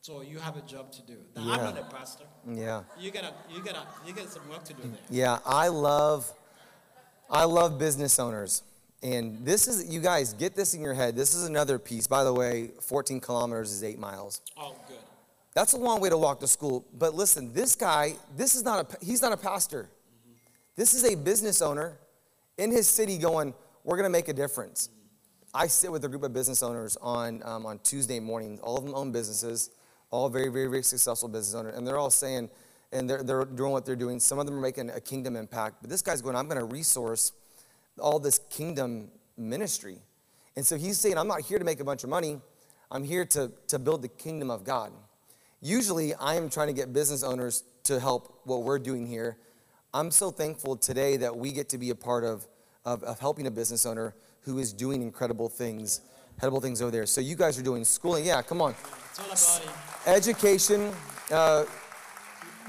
So 0.00 0.20
you 0.22 0.38
have 0.38 0.56
a 0.56 0.62
job 0.62 0.90
to 0.92 1.02
do. 1.02 1.16
Now, 1.36 1.52
I'm 1.52 1.60
not 1.62 1.78
a 1.78 1.84
pastor. 1.84 2.24
Yeah. 2.52 2.82
You 2.98 3.12
gotta, 3.12 3.32
you 3.54 3.62
gotta, 3.62 3.86
you 4.04 4.12
got 4.12 4.28
some 4.30 4.48
work 4.48 4.64
to 4.64 4.74
do 4.74 4.82
there. 4.82 4.98
Yeah, 5.10 5.38
I 5.46 5.68
love 5.68 6.32
I 7.30 7.44
love 7.44 7.78
business 7.78 8.18
owners. 8.18 8.62
And 9.02 9.44
this 9.44 9.66
is 9.66 9.92
you 9.92 10.00
guys 10.00 10.32
get 10.32 10.54
this 10.54 10.74
in 10.74 10.82
your 10.82 10.94
head. 10.94 11.16
This 11.16 11.34
is 11.34 11.44
another 11.44 11.78
piece. 11.78 12.06
By 12.06 12.24
the 12.24 12.32
way, 12.32 12.70
14 12.82 13.20
kilometers 13.20 13.72
is 13.72 13.82
8 13.82 13.98
miles. 13.98 14.40
Oh, 14.56 14.76
good. 14.86 14.98
That's 15.54 15.72
a 15.72 15.78
long 15.78 16.00
way 16.00 16.08
to 16.08 16.18
walk 16.18 16.40
to 16.40 16.46
school. 16.46 16.84
But 16.96 17.14
listen, 17.14 17.52
this 17.52 17.74
guy, 17.74 18.14
this 18.36 18.54
is 18.54 18.64
not 18.64 18.92
a 18.92 19.04
he's 19.04 19.22
not 19.22 19.32
a 19.32 19.36
pastor. 19.36 19.84
Mm-hmm. 19.84 20.32
This 20.76 20.94
is 20.94 21.04
a 21.04 21.16
business 21.16 21.62
owner 21.62 21.98
in 22.58 22.70
his 22.70 22.88
city 22.88 23.18
going, 23.18 23.54
we're 23.84 23.96
going 23.96 24.04
to 24.04 24.10
make 24.10 24.28
a 24.28 24.32
difference. 24.32 24.90
I 25.54 25.66
sit 25.66 25.92
with 25.92 26.04
a 26.04 26.08
group 26.08 26.22
of 26.22 26.32
business 26.32 26.62
owners 26.62 26.96
on, 27.02 27.42
um, 27.44 27.66
on 27.66 27.78
Tuesday 27.80 28.20
mornings. 28.20 28.60
All 28.60 28.78
of 28.78 28.84
them 28.84 28.94
own 28.94 29.12
businesses, 29.12 29.70
all 30.10 30.28
very, 30.28 30.48
very, 30.48 30.68
very 30.68 30.82
successful 30.82 31.28
business 31.28 31.54
owners. 31.54 31.76
And 31.76 31.86
they're 31.86 31.98
all 31.98 32.10
saying, 32.10 32.48
and 32.92 33.08
they're, 33.08 33.22
they're 33.22 33.44
doing 33.44 33.72
what 33.72 33.84
they're 33.84 33.96
doing. 33.96 34.20
Some 34.20 34.38
of 34.38 34.46
them 34.46 34.56
are 34.56 34.60
making 34.60 34.90
a 34.90 35.00
kingdom 35.00 35.36
impact. 35.36 35.76
But 35.80 35.90
this 35.90 36.02
guy's 36.02 36.22
going, 36.22 36.36
I'm 36.36 36.46
going 36.46 36.58
to 36.58 36.64
resource 36.64 37.32
all 37.98 38.18
this 38.18 38.40
kingdom 38.50 39.10
ministry. 39.36 39.98
And 40.56 40.64
so 40.64 40.76
he's 40.76 40.98
saying, 40.98 41.18
I'm 41.18 41.28
not 41.28 41.42
here 41.42 41.58
to 41.58 41.64
make 41.64 41.80
a 41.80 41.84
bunch 41.84 42.04
of 42.04 42.10
money. 42.10 42.40
I'm 42.90 43.04
here 43.04 43.24
to, 43.26 43.50
to 43.68 43.78
build 43.78 44.02
the 44.02 44.08
kingdom 44.08 44.50
of 44.50 44.64
God. 44.64 44.92
Usually, 45.60 46.14
I 46.14 46.34
am 46.34 46.50
trying 46.50 46.66
to 46.68 46.72
get 46.72 46.92
business 46.92 47.22
owners 47.22 47.64
to 47.84 47.98
help 48.00 48.40
what 48.44 48.62
we're 48.62 48.78
doing 48.78 49.06
here. 49.06 49.38
I'm 49.94 50.10
so 50.10 50.30
thankful 50.30 50.76
today 50.76 51.18
that 51.18 51.36
we 51.36 51.52
get 51.52 51.68
to 51.70 51.78
be 51.78 51.90
a 51.90 51.94
part 51.94 52.24
of, 52.24 52.48
of, 52.86 53.02
of 53.02 53.20
helping 53.20 53.46
a 53.46 53.50
business 53.50 53.84
owner 53.84 54.14
who 54.40 54.58
is 54.58 54.72
doing 54.72 55.02
incredible 55.02 55.50
things, 55.50 56.00
incredible 56.34 56.62
things 56.62 56.80
over 56.80 56.90
there. 56.90 57.04
So 57.04 57.20
you 57.20 57.36
guys 57.36 57.58
are 57.58 57.62
doing 57.62 57.84
schooling. 57.84 58.24
Yeah, 58.24 58.40
come 58.40 58.62
on. 58.62 58.74
It's 59.10 59.18
all 59.18 59.26
about 59.26 59.74
it. 60.06 60.10
Education. 60.10 60.92
Uh, 61.30 61.66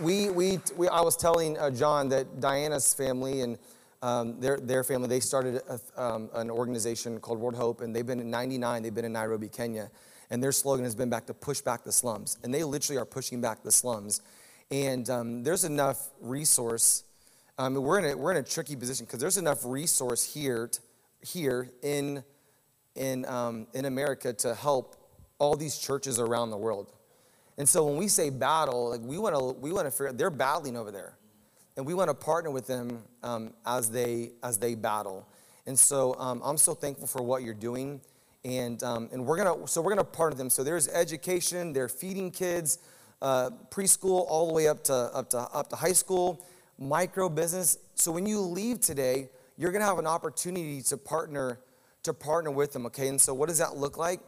we, 0.02 0.32
we, 0.32 0.60
we, 0.76 0.90
I 0.90 1.00
was 1.00 1.16
telling 1.16 1.58
uh, 1.58 1.70
John 1.70 2.10
that 2.10 2.42
Diana's 2.42 2.94
family 2.94 3.40
and 3.40 3.58
um, 4.02 4.38
their, 4.42 4.58
their 4.58 4.84
family, 4.84 5.08
they 5.08 5.22
started 5.22 5.62
a, 5.70 5.80
um, 6.04 6.30
an 6.34 6.52
organization 6.52 7.22
called 7.22 7.40
World 7.40 7.56
Hope, 7.56 7.80
and 7.80 7.96
they've 7.96 8.06
been 8.06 8.20
in 8.20 8.30
99, 8.30 8.84
they've 8.84 8.94
been 8.94 9.06
in 9.06 9.14
Nairobi, 9.14 9.48
Kenya. 9.48 9.90
And 10.30 10.44
their 10.44 10.52
slogan 10.52 10.84
has 10.84 10.94
been 10.94 11.10
back 11.10 11.26
to 11.28 11.34
push 11.34 11.62
back 11.62 11.86
the 11.86 11.92
slums. 11.94 12.38
And 12.44 12.54
they 12.54 12.66
literally 12.66 13.00
are 13.00 13.06
pushing 13.06 13.40
back 13.40 13.64
the 13.64 13.72
slums. 13.72 14.20
And 14.72 15.10
um, 15.10 15.44
there's 15.44 15.64
enough 15.64 16.10
resource. 16.20 17.04
Um, 17.58 17.76
we're, 17.76 18.00
in 18.00 18.06
a, 18.06 18.18
we're 18.18 18.32
in 18.32 18.38
a 18.38 18.44
tricky 18.44 18.76
position 18.76 19.06
because 19.06 19.20
there's 19.20 19.38
enough 19.38 19.60
resource 19.63 20.24
here, 20.24 20.68
t- 20.68 20.80
here 21.22 21.70
in, 21.82 22.24
in, 22.96 23.26
um, 23.26 23.68
in 23.74 23.86
America 23.86 24.34
to 24.34 24.56
help 24.56 24.96
all 25.38 25.56
these 25.56 25.78
churches 25.78 26.20
around 26.20 26.50
the 26.50 26.58
world. 26.58 26.92
And 27.58 27.70
so 27.70 27.86
when 27.86 27.98
we 27.98 28.08
say 28.08 28.30
battle, 28.30 28.89
like 28.89 29.02
we 29.02 29.18
want 29.18 29.36
to 29.36 29.44
we 29.62 29.72
want 29.72 29.86
to 29.86 29.92
figure 29.92 30.12
they're 30.12 30.32
battling 30.32 30.76
over 30.76 30.92
there, 30.92 31.18
and 31.78 31.86
we 31.86 31.94
want 31.94 32.10
to 32.10 32.13
partner 32.13 32.50
with 32.50 32.66
them 32.66 33.04
um, 33.22 33.54
as 33.66 33.92
they 33.92 34.32
as 34.42 34.58
they 34.58 34.76
battle. 34.76 35.28
And 35.68 35.78
so 35.78 36.16
um, 36.20 36.42
I'm 36.44 36.58
so 36.58 36.74
thankful 36.74 37.08
for 37.08 37.22
what 37.22 37.44
you're 37.44 37.54
doing, 37.54 38.02
and 38.44 38.82
um, 38.82 39.10
and 39.12 39.26
we're 39.26 39.38
gonna 39.38 39.68
so 39.68 39.82
we're 39.82 39.92
gonna 39.92 40.04
partner 40.04 40.36
them. 40.36 40.50
So 40.50 40.63
there's 40.63 40.88
education, 40.88 41.74
they're 41.74 41.89
feeding 41.89 42.32
kids, 42.32 42.80
uh, 43.22 43.52
preschool 43.70 44.26
all 44.28 44.48
the 44.48 44.54
way 44.54 44.68
up 44.68 44.84
to 44.86 44.94
up 44.94 45.30
to 45.32 45.38
up 45.38 45.70
to 45.70 45.76
high 45.76 45.94
school, 45.94 46.44
micro 46.78 47.30
business. 47.30 47.78
So 47.96 48.12
when 48.12 48.26
you 48.26 48.40
leave 48.40 48.80
today, 48.80 49.30
you're 49.58 49.72
gonna 49.72 49.86
have 49.86 50.00
an 50.00 50.08
opportunity 50.08 50.82
to 50.84 50.98
partner 50.98 51.60
to 52.04 52.14
partner 52.14 52.52
with 52.52 52.74
them. 52.74 52.86
Okay, 52.88 53.08
and 53.08 53.20
so 53.20 53.34
what 53.34 53.48
does 53.50 53.60
that 53.60 53.78
look 53.78 53.98
like? 53.98 54.20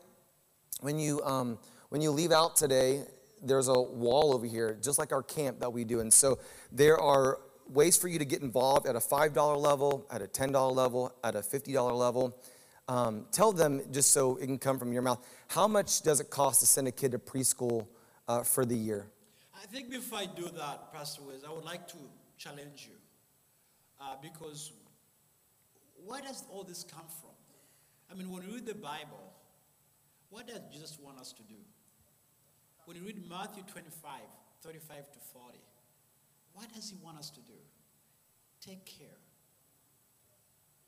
When 0.81 0.97
you 0.97 1.21
um, 1.23 1.58
when 1.89 2.01
you 2.01 2.12
leave 2.12 2.31
out 2.31 2.55
today, 2.55 3.03
there's 3.41 3.67
a 3.67 3.79
wall 3.79 4.34
over 4.34 4.45
here, 4.45 4.77
just 4.81 4.97
like 4.97 5.12
our 5.12 5.23
camp 5.23 5.60
that 5.60 5.71
we 5.71 5.84
do. 5.84 5.99
And 5.99 6.12
so 6.13 6.39
there 6.71 6.99
are 6.99 7.39
ways 7.69 7.97
for 7.97 8.08
you 8.08 8.19
to 8.19 8.25
get 8.25 8.41
involved 8.41 8.88
at 8.88 8.95
a 8.95 8.99
$5 8.99 9.62
level, 9.62 10.05
at 10.12 10.21
a 10.21 10.27
$10 10.27 10.75
level, 10.75 11.13
at 11.23 11.36
a 11.36 11.39
$50 11.39 11.97
level. 11.97 12.38
Um, 12.88 13.25
tell 13.31 13.51
them, 13.51 13.81
just 13.91 14.12
so 14.12 14.38
it 14.38 14.45
can 14.45 14.60
come 14.60 14.77
from 14.77 14.93
your 14.93 15.01
mouth, 15.01 15.25
how 15.47 15.67
much 15.67 16.01
does 16.01 16.19
it 16.19 16.29
cost 16.29 16.60
to 16.60 16.67
send 16.67 16.88
a 16.88 16.91
kid 16.91 17.12
to 17.12 17.19
preschool 17.19 17.88
uh, 18.27 18.43
for 18.43 18.65
the 18.65 18.75
year? 18.75 19.08
I 19.55 19.65
think 19.65 19.89
before 19.89 20.19
I 20.19 20.27
do 20.27 20.47
that, 20.58 20.93
Pastor 20.93 21.23
Wes, 21.23 21.43
I 21.47 21.51
would 21.51 21.65
like 21.65 21.88
to 21.89 21.97
challenge 22.37 22.87
you. 22.89 22.97
Uh, 23.99 24.15
because 24.21 24.71
where 26.05 26.21
does 26.21 26.43
all 26.51 26.63
this 26.63 26.83
come 26.83 27.07
from? 27.21 27.31
I 28.11 28.13
mean, 28.13 28.29
when 28.29 28.45
we 28.45 28.53
read 28.53 28.65
the 28.65 28.75
Bible, 28.75 29.33
what 30.29 30.47
does 30.47 30.59
Jesus 30.71 30.97
want 31.01 31.19
us 31.19 31.31
to 31.33 31.43
do? 31.43 31.55
When 32.85 32.97
you 32.97 33.03
read 33.03 33.27
Matthew 33.27 33.63
25, 33.63 34.11
35 34.61 35.11
to 35.11 35.19
40, 35.33 35.57
what 36.53 36.71
does 36.73 36.89
he 36.89 36.97
want 37.03 37.17
us 37.17 37.29
to 37.31 37.41
do? 37.41 37.57
Take 38.61 38.85
care 38.85 39.19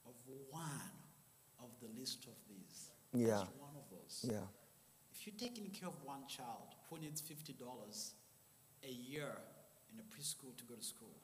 of 0.05 0.13
one 0.49 0.62
of 1.60 1.69
the 1.81 1.88
list 1.99 2.25
of 2.25 2.36
these. 2.47 2.91
Yeah. 3.13 3.39
Just 3.39 3.51
one 3.60 3.75
of 3.75 3.89
those. 3.89 4.25
Yeah. 4.29 4.45
If 5.13 5.25
you're 5.25 5.36
taking 5.38 5.69
care 5.71 5.89
of 5.89 5.95
one 6.03 6.27
child 6.27 6.75
who 6.89 6.99
needs 6.99 7.21
$50 7.21 7.55
a 8.83 8.91
year 8.91 9.31
in 9.91 9.99
a 9.99 10.03
preschool 10.03 10.55
to 10.57 10.63
go 10.65 10.75
to 10.75 10.83
school, 10.83 11.15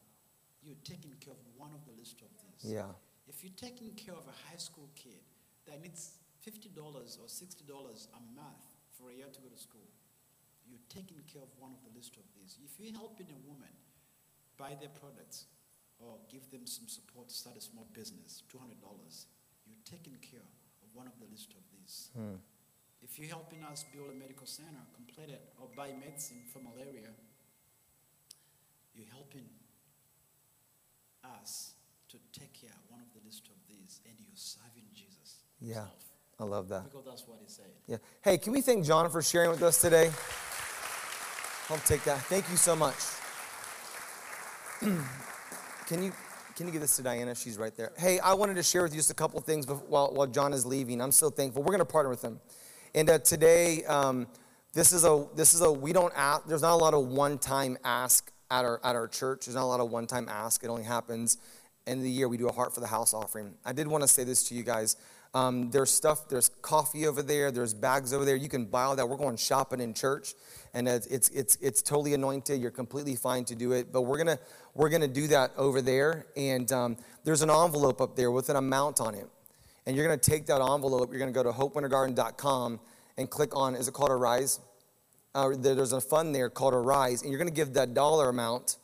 you're 0.64 0.80
taking 0.84 1.14
care 1.20 1.36
of 1.36 1.44
one 1.60 1.72
of 1.76 1.84
the 1.86 1.94
list 2.00 2.24
of 2.24 2.32
these. 2.40 2.72
Yeah. 2.72 2.96
If 3.28 3.44
you're 3.44 3.56
taking 3.56 3.92
care 3.96 4.16
of 4.16 4.24
a 4.28 4.36
high 4.50 4.60
school 4.60 4.90
kid 4.96 5.20
that 5.68 5.84
needs 5.84 6.20
$50 6.44 6.76
or 6.76 7.28
$60 7.28 7.28
a 7.28 8.22
month 8.36 8.64
for 8.96 9.12
a 9.12 9.16
year 9.16 9.28
to 9.32 9.40
go 9.40 9.48
to 9.48 9.60
school, 9.60 9.88
you're 10.68 10.84
taking 10.90 11.20
care 11.28 11.44
of 11.44 11.52
one 11.60 11.72
of 11.72 11.80
the 11.84 11.92
list 11.96 12.16
of 12.16 12.24
these. 12.36 12.58
If 12.64 12.80
you're 12.80 12.96
helping 12.96 13.28
a 13.32 13.40
woman 13.48 13.72
buy 14.58 14.76
their 14.80 14.92
products 14.92 15.48
or 16.00 16.20
give 16.32 16.50
them 16.52 16.68
some 16.68 16.88
support 16.88 17.30
to 17.30 17.36
start 17.36 17.58
a 17.58 17.62
small 17.62 17.88
business, 17.94 18.44
$200, 18.52 18.80
you're 19.68 19.84
taking 19.84 20.16
care 20.20 20.44
of 20.84 20.88
one 20.94 21.08
of 21.08 21.16
the 21.20 21.28
list 21.32 21.52
of 21.56 21.64
these. 21.72 22.12
Hmm. 22.16 22.40
If 23.04 23.20
you're 23.20 23.30
helping 23.30 23.64
us 23.64 23.84
build 23.92 24.10
a 24.12 24.16
medical 24.16 24.48
center, 24.48 24.80
complete 24.96 25.30
it, 25.30 25.52
or 25.60 25.68
buy 25.76 25.92
medicine 25.92 26.44
for 26.52 26.60
malaria, 26.60 27.12
you're 28.96 29.12
helping 29.12 29.44
us 31.40 31.74
to 32.10 32.18
take 32.38 32.54
care 32.54 32.70
of 32.70 32.92
one 32.92 33.02
of 33.02 33.08
the 33.14 33.26
list 33.26 33.48
of 33.48 33.56
these, 33.68 34.02
and 34.06 34.14
you're 34.20 34.36
serving 34.36 34.84
Jesus. 34.94 35.44
Yeah. 35.60 35.74
himself. 35.76 36.04
I 36.40 36.44
love 36.44 36.70
that. 36.70 36.84
Because 36.86 37.06
that's 37.06 37.28
what 37.28 37.40
he 37.42 37.48
said. 37.48 37.66
Yeah. 37.88 37.98
Hey, 38.22 38.38
can 38.38 38.54
we 38.54 38.62
thank 38.62 38.86
John 38.86 39.10
for 39.10 39.22
sharing 39.22 39.50
with 39.50 39.64
us 39.64 39.80
today? 39.80 40.12
I'll 41.70 41.78
take 41.86 42.04
that. 42.04 42.20
Thank 42.24 42.50
you 42.50 42.58
so 42.58 42.76
much. 42.76 42.96
can 45.88 46.04
you 46.04 46.12
can 46.56 46.68
you 46.68 46.74
give 46.74 46.82
this 46.82 46.98
to 46.98 47.02
Diana? 47.02 47.34
She's 47.34 47.58
right 47.58 47.76
there. 47.76 47.94
Hey, 47.98 48.20
I 48.20 48.34
wanted 48.34 48.56
to 48.56 48.64
share 48.64 48.84
with 48.84 48.92
you 48.92 49.00
just 49.00 49.10
a 49.10 49.16
couple 49.16 49.40
things 49.40 49.66
before, 49.66 49.88
while, 49.88 50.14
while 50.14 50.28
John 50.28 50.54
is 50.54 50.66
leaving. 50.66 51.02
I'm 51.02 51.12
so 51.12 51.30
thankful. 51.30 51.64
We're 51.64 51.72
going 51.72 51.80
to 51.80 51.86
partner 51.86 52.10
with 52.10 52.22
him, 52.22 52.40
and 52.94 53.10
uh, 53.10 53.20
today 53.20 53.86
um, 53.86 54.28
this 54.74 54.92
is 54.92 55.06
a 55.06 55.26
this 55.36 55.54
is 55.54 55.62
a 55.62 55.72
we 55.72 55.94
don't 55.94 56.14
ask. 56.16 56.46
There's 56.46 56.64
not 56.64 56.74
a 56.74 56.76
lot 56.76 56.94
of 56.94 57.08
one 57.08 57.38
time 57.38 57.78
ask 57.86 58.33
at 58.54 58.64
our 58.66 58.80
at 58.84 58.96
our 58.96 59.08
church. 59.08 59.46
There's 59.46 59.56
not 59.56 59.64
a 59.64 59.66
lot 59.66 59.80
of 59.80 59.90
one 59.90 60.06
time 60.08 60.30
ask. 60.30 60.64
It 60.64 60.68
only 60.68 60.84
happens 60.84 61.38
end 61.88 62.00
of 62.00 62.04
the 62.04 62.10
year. 62.10 62.28
We 62.28 62.38
do 62.38 62.48
a 62.48 62.54
heart 62.54 62.74
for 62.74 62.80
the 62.80 62.88
house 62.88 63.14
offering. 63.14 63.56
I 63.66 63.74
did 63.74 63.88
want 63.88 64.04
to 64.04 64.08
say 64.08 64.24
this 64.24 64.48
to 64.50 64.56
you 64.56 64.64
guys. 64.64 64.96
Um, 65.34 65.72
there's 65.72 65.90
stuff, 65.90 66.30
there's 66.30 66.50
coffee 66.62 67.08
over 67.08 67.24
there, 67.24 67.52
there's 67.52 67.74
bags 67.74 68.14
over 68.14 68.24
there. 68.24 68.36
You 68.36 68.50
can 68.50 68.66
buy 68.66 68.84
all 68.84 68.96
that. 68.96 69.10
We're 69.10 69.18
going 69.18 69.36
shopping 69.36 69.82
in 69.82 69.96
church, 69.96 70.36
and 70.76 70.88
it's 70.88 71.08
it's 71.08 71.30
it's, 71.30 71.56
it's 71.60 71.82
totally 71.82 72.14
anointed. 72.14 72.62
You're 72.62 72.70
completely 72.70 73.16
fine 73.16 73.44
to 73.46 73.56
do 73.56 73.72
it, 73.72 73.92
but 73.92 74.04
we're 74.04 74.20
gonna 74.20 74.38
we're 74.76 74.90
gonna 74.90 75.08
do 75.08 75.26
that 75.28 75.52
over 75.58 75.82
there. 75.82 76.28
And 76.38 76.72
um, 76.72 76.98
there's 77.24 77.42
an 77.42 77.50
envelope 77.50 78.00
up 78.00 78.16
there 78.16 78.30
with 78.30 78.50
an 78.50 78.58
amount 78.58 79.02
on 79.02 79.16
it, 79.16 79.28
and 79.88 79.96
you're 79.96 80.06
gonna 80.06 80.18
take 80.18 80.46
that 80.46 80.62
envelope. 80.62 81.10
You're 81.10 81.20
gonna 81.20 81.32
go 81.32 81.44
to 81.44 81.52
hopewintergarden.com 81.52 82.80
and 83.18 83.30
click 83.30 83.56
on. 83.56 83.74
Is 83.74 83.88
it 83.88 83.94
called 83.96 84.12
Arise? 84.12 84.60
Uh, 85.36 85.52
there's 85.58 85.94
a 85.94 86.02
fund 86.02 86.36
there 86.36 86.50
called 86.50 86.76
Arise, 86.76 87.24
and 87.24 87.32
you're 87.32 87.40
gonna 87.40 87.52
give 87.52 87.74
that 87.74 87.94
dollar 87.94 88.30
amount 88.30 88.78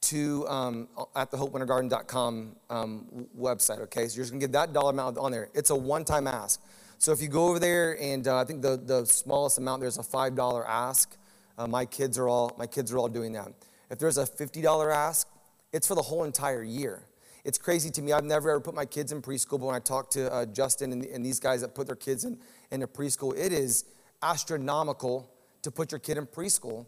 to 0.00 0.46
um, 0.48 0.88
at 1.14 1.30
the 1.30 1.36
hopewintergarden.com 1.36 2.56
um, 2.70 3.26
website. 3.38 3.80
Okay, 3.80 4.08
so 4.08 4.16
you're 4.16 4.24
just 4.24 4.32
gonna 4.32 4.40
get 4.40 4.52
that 4.52 4.72
dollar 4.72 4.90
amount 4.90 5.18
on 5.18 5.30
there. 5.30 5.50
It's 5.54 5.70
a 5.70 5.76
one-time 5.76 6.26
ask. 6.26 6.60
So 6.96 7.12
if 7.12 7.20
you 7.20 7.28
go 7.28 7.48
over 7.48 7.58
there, 7.58 8.00
and 8.00 8.26
uh, 8.26 8.38
I 8.38 8.44
think 8.44 8.62
the 8.62 8.78
the 8.78 9.04
smallest 9.04 9.58
amount 9.58 9.82
there's 9.82 9.98
a 9.98 10.02
five 10.02 10.34
dollar 10.34 10.66
ask. 10.66 11.16
Uh, 11.58 11.66
my 11.66 11.84
kids 11.84 12.16
are 12.18 12.28
all 12.28 12.54
my 12.58 12.66
kids 12.66 12.90
are 12.90 12.98
all 12.98 13.08
doing 13.08 13.32
that. 13.32 13.52
If 13.90 13.98
there's 13.98 14.16
a 14.16 14.24
fifty 14.24 14.62
dollar 14.62 14.90
ask, 14.90 15.28
it's 15.72 15.86
for 15.86 15.94
the 15.94 16.02
whole 16.02 16.24
entire 16.24 16.62
year. 16.62 17.02
It's 17.44 17.58
crazy 17.58 17.90
to 17.90 18.00
me. 18.02 18.12
I've 18.12 18.24
never 18.24 18.50
ever 18.50 18.60
put 18.60 18.74
my 18.74 18.86
kids 18.86 19.12
in 19.12 19.20
preschool, 19.20 19.58
but 19.60 19.66
when 19.66 19.74
I 19.74 19.80
talk 19.80 20.10
to 20.12 20.32
uh, 20.32 20.46
Justin 20.46 20.92
and, 20.92 21.04
and 21.04 21.26
these 21.26 21.40
guys 21.40 21.60
that 21.60 21.74
put 21.74 21.88
their 21.88 21.96
kids 21.96 22.24
in 22.24 22.38
into 22.70 22.86
preschool, 22.86 23.36
it 23.36 23.52
is 23.52 23.84
astronomical 24.22 25.28
to 25.62 25.70
put 25.70 25.92
your 25.92 25.98
kid 25.98 26.18
in 26.18 26.26
preschool. 26.26 26.86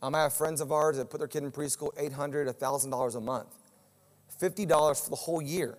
Um, 0.00 0.14
I 0.14 0.22
have 0.22 0.32
friends 0.32 0.60
of 0.60 0.72
ours 0.72 0.96
that 0.96 1.10
put 1.10 1.18
their 1.18 1.28
kid 1.28 1.44
in 1.44 1.52
preschool 1.52 1.94
$800, 1.96 2.52
$1,000 2.52 3.14
a 3.14 3.20
month, 3.20 3.54
$50 4.40 5.04
for 5.04 5.10
the 5.10 5.16
whole 5.16 5.42
year. 5.42 5.76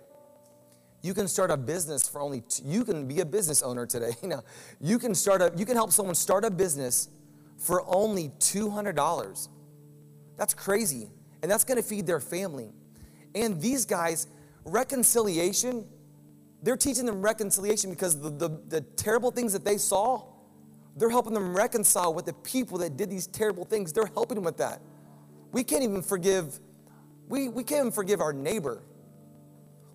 You 1.02 1.14
can 1.14 1.28
start 1.28 1.52
a 1.52 1.58
business 1.58 2.08
for 2.08 2.22
only, 2.22 2.44
you 2.64 2.86
can 2.86 3.06
be 3.08 3.20
a 3.20 3.26
business 3.26 3.62
owner 3.62 3.86
today. 3.86 4.12
You 4.22 4.30
know, 4.30 4.44
you 4.80 5.00
can 5.00 5.14
start 5.14 5.42
a, 5.42 5.52
you 5.58 5.66
can 5.66 5.76
help 5.76 5.92
someone 5.92 6.16
start 6.16 6.46
a 6.46 6.52
business 6.52 7.10
for 7.58 7.84
only 7.94 8.30
$200. 8.40 9.48
That's 10.38 10.54
crazy. 10.54 11.10
And 11.42 11.52
that's 11.52 11.66
going 11.66 11.78
to 11.78 11.84
feed 11.84 12.08
their 12.08 12.22
family. 12.22 12.72
And 13.36 13.62
these 13.62 13.86
guys, 13.86 14.28
reconciliation, 14.64 15.86
they're 16.62 16.78
teaching 16.78 17.06
them 17.06 17.22
reconciliation 17.22 17.90
because 17.90 18.20
the, 18.20 18.30
the, 18.30 18.62
the 18.70 18.82
terrible 18.82 19.32
things 19.32 19.52
that 19.52 19.66
they 19.66 19.78
saw, 19.78 20.24
they're 20.96 21.10
helping 21.10 21.34
them 21.34 21.56
reconcile 21.56 22.14
with 22.14 22.26
the 22.26 22.34
people 22.34 22.78
that 22.80 22.98
did 22.98 23.10
these 23.10 23.28
terrible 23.28 23.66
things. 23.66 23.92
They're 23.92 24.10
helping 24.14 24.36
them 24.36 24.44
with 24.44 24.58
that. 24.58 24.82
We 25.52 25.64
can't 25.64 25.84
even 25.84 26.02
forgive, 26.02 26.60
we, 27.28 27.48
we 27.48 27.64
can't 27.64 27.82
even 27.82 27.92
forgive 27.92 28.22
our 28.22 28.34
neighbor. 28.34 28.84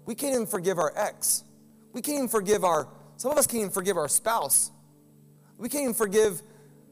We 0.06 0.14
can't 0.14 0.34
even 0.34 0.46
forgive 0.46 0.78
our 0.78 0.92
ex. 0.96 1.44
We 1.92 2.02
can't 2.02 2.16
even 2.16 2.28
forgive 2.28 2.64
our, 2.64 2.88
some 3.16 3.30
of 3.30 3.38
us 3.38 3.46
can't 3.46 3.60
even 3.60 3.70
forgive 3.70 3.96
our 3.96 4.08
spouse. 4.08 4.70
We 5.56 5.68
can't 5.68 5.82
even 5.82 5.94
forgive 5.94 6.42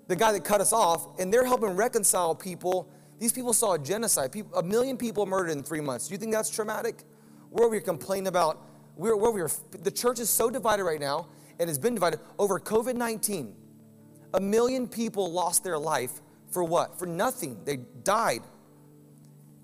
the 0.09 0.17
guy 0.17 0.33
that 0.33 0.45
cut 0.45 0.61
us 0.61 0.73
off, 0.73 1.19
and 1.19 1.33
they're 1.33 1.45
helping 1.45 1.71
reconcile 1.71 2.35
people. 2.35 2.89
These 3.19 3.33
people 3.33 3.53
saw 3.53 3.75
a 3.75 3.79
genocide. 3.79 4.33
People, 4.33 4.57
a 4.59 4.63
million 4.63 4.97
people 4.97 5.27
murdered 5.27 5.51
in 5.51 5.63
three 5.63 5.81
months. 5.81 6.09
Do 6.09 6.15
you 6.15 6.19
think 6.19 6.33
that's 6.33 6.51
traumatic? 6.51 7.03
We're 7.51 7.65
over 7.65 7.75
here 7.75 7.83
complaining 7.83 8.29
about, 8.29 8.63
we're, 8.97 9.17
we're 9.17 9.49
the 9.83 9.91
church 9.91 10.21
is 10.21 10.29
so 10.31 10.51
divided 10.51 10.85
right 10.85 11.01
now, 11.01 11.29
and 11.59 11.69
it's 11.71 11.79
been 11.79 11.95
divided 11.95 12.21
over 12.39 12.61
COVID 12.61 12.95
19. 12.95 13.55
A 14.35 14.41
million 14.41 14.89
people 14.89 15.33
lost 15.33 15.65
their 15.65 15.79
life 15.79 16.21
for 16.51 16.65
what? 16.65 16.99
For 16.99 17.07
nothing. 17.07 17.59
They 17.65 17.79
died. 18.05 18.43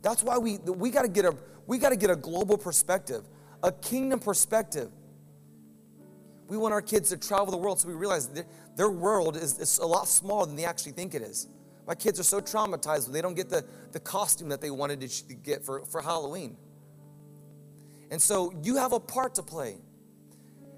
That's 0.03 0.23
why 0.23 0.39
we, 0.39 0.59
we 0.59 0.91
got 0.91 1.03
to 1.03 1.09
get 1.09 1.25
a 1.25 1.37
we 1.67 1.79
got 1.79 1.91
to 1.91 1.97
get 1.97 2.11
a 2.11 2.17
global 2.17 2.59
perspective, 2.59 3.25
a 3.63 3.73
kingdom 3.73 4.19
perspective. 4.19 4.91
We 6.49 6.57
want 6.57 6.75
our 6.75 6.83
kids 6.83 7.09
to 7.11 7.17
travel 7.17 7.51
the 7.51 7.57
world 7.57 7.81
so 7.81 7.89
we 7.89 7.95
realize 7.95 8.29
their, 8.29 8.47
their 8.77 8.91
world 8.91 9.37
is, 9.37 9.59
is 9.59 9.79
a 9.79 9.87
lot 9.87 10.09
smaller 10.09 10.47
than 10.47 10.57
they 10.57 10.65
actually 10.65 10.93
think 10.93 11.15
it 11.15 11.23
is. 11.23 11.49
My 11.87 11.95
kids 11.95 12.21
are 12.21 12.25
so 12.25 12.41
traumatized 12.41 13.07
when 13.07 13.13
they 13.13 13.23
don't 13.23 13.35
get 13.35 13.49
the, 13.49 13.65
the 13.93 14.01
costume 14.01 14.49
that 14.51 14.61
they 14.61 14.71
wanted 14.71 15.01
to 15.01 15.35
get 15.35 15.65
for, 15.65 15.85
for 15.87 16.03
Halloween. 16.03 16.57
And 18.11 18.21
so 18.21 18.53
you 18.63 18.77
have 18.77 18.93
a 18.93 19.01
part 19.01 19.37
to 19.37 19.43
play. 19.43 19.77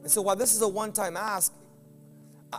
And 0.03 0.11
so 0.11 0.23
while 0.23 0.37
this 0.37 0.55
is 0.55 0.63
a 0.63 0.69
one 0.69 0.93
time 0.93 1.17
ask, 1.17 1.53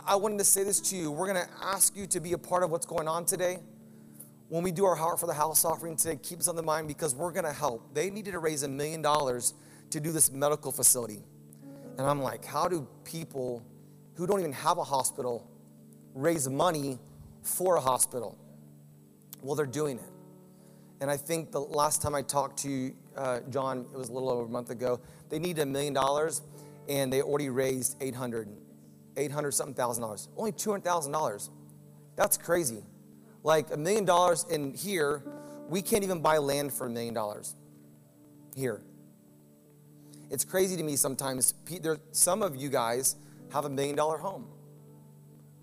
I 0.06 0.16
wanted 0.16 0.38
to 0.38 0.44
say 0.44 0.64
this 0.64 0.80
to 0.80 0.96
you. 0.96 1.10
We're 1.10 1.32
going 1.32 1.44
to 1.44 1.50
ask 1.62 1.96
you 1.96 2.06
to 2.08 2.20
be 2.20 2.32
a 2.32 2.38
part 2.38 2.62
of 2.62 2.70
what's 2.70 2.86
going 2.86 3.08
on 3.08 3.24
today. 3.24 3.58
When 4.48 4.62
we 4.62 4.70
do 4.72 4.84
our 4.84 4.94
Heart 4.94 5.20
for 5.20 5.26
the 5.26 5.34
House 5.34 5.64
offering 5.64 5.96
today, 5.96 6.18
keep 6.22 6.40
us 6.40 6.48
on 6.48 6.56
the 6.56 6.62
mind 6.62 6.88
because 6.88 7.14
we're 7.14 7.32
going 7.32 7.44
to 7.44 7.52
help. 7.52 7.94
They 7.94 8.10
needed 8.10 8.32
to 8.32 8.38
raise 8.38 8.62
a 8.62 8.68
million 8.68 9.02
dollars 9.02 9.54
to 9.90 10.00
do 10.00 10.12
this 10.12 10.30
medical 10.30 10.72
facility. 10.72 11.22
And 11.98 12.06
I'm 12.06 12.20
like, 12.20 12.44
how 12.44 12.68
do 12.68 12.86
people 13.04 13.64
who 14.14 14.26
don't 14.26 14.40
even 14.40 14.52
have 14.52 14.78
a 14.78 14.84
hospital 14.84 15.48
raise 16.16 16.48
money 16.48 16.98
for 17.42 17.76
a 17.76 17.80
hospital. 17.80 18.36
Well, 19.42 19.54
they're 19.54 19.66
doing 19.66 19.98
it. 19.98 20.12
And 21.00 21.10
I 21.10 21.18
think 21.18 21.52
the 21.52 21.60
last 21.60 22.00
time 22.00 22.14
I 22.14 22.22
talked 22.22 22.58
to 22.60 22.92
uh, 23.16 23.40
John, 23.50 23.86
it 23.92 23.96
was 23.96 24.08
a 24.08 24.12
little 24.12 24.30
over 24.30 24.46
a 24.46 24.48
month 24.48 24.70
ago, 24.70 24.98
they 25.28 25.38
needed 25.38 25.60
a 25.60 25.66
million 25.66 25.92
dollars 25.92 26.40
and 26.88 27.12
they 27.12 27.20
already 27.20 27.50
raised 27.50 27.96
800, 28.00 28.48
800 29.16 29.52
something 29.52 29.74
thousand 29.74 30.02
dollars. 30.02 30.28
Only 30.36 30.52
$200,000. 30.52 31.50
That's 32.16 32.36
crazy. 32.36 32.82
Like 33.42 33.72
a 33.72 33.76
million 33.76 34.04
dollars 34.04 34.44
in 34.50 34.74
here, 34.74 35.22
we 35.68 35.82
can't 35.82 36.02
even 36.04 36.20
buy 36.20 36.38
land 36.38 36.72
for 36.72 36.86
a 36.86 36.90
million 36.90 37.14
dollars 37.14 37.54
here. 38.54 38.82
It's 40.30 40.44
crazy 40.44 40.76
to 40.76 40.82
me 40.82 40.96
sometimes. 40.96 41.54
There, 41.80 41.98
some 42.12 42.42
of 42.42 42.56
you 42.56 42.68
guys 42.68 43.16
have 43.52 43.64
a 43.64 43.70
million 43.70 43.96
dollar 43.96 44.18
home. 44.18 44.46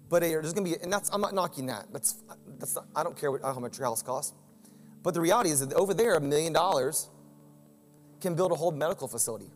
But 0.09 0.21
there's 0.21 0.53
going 0.53 0.65
to 0.71 0.77
be, 0.77 0.83
and 0.83 0.93
that's, 0.93 1.09
I'm 1.11 1.21
not 1.21 1.33
knocking 1.33 1.65
that. 1.67 1.87
That's, 1.91 2.21
that's 2.59 2.75
not, 2.75 2.85
I 2.95 3.03
don't 3.03 3.17
care 3.17 3.31
what, 3.31 3.41
how 3.41 3.59
much 3.59 3.77
your 3.77 3.87
house 3.87 4.01
costs. 4.01 4.33
But 5.01 5.13
the 5.13 5.21
reality 5.21 5.49
is 5.49 5.59
that 5.59 5.73
over 5.73 5.93
there, 5.93 6.15
a 6.15 6.21
million 6.21 6.53
dollars 6.53 7.09
can 8.21 8.35
build 8.35 8.51
a 8.51 8.55
whole 8.55 8.71
medical 8.71 9.07
facility. 9.07 9.51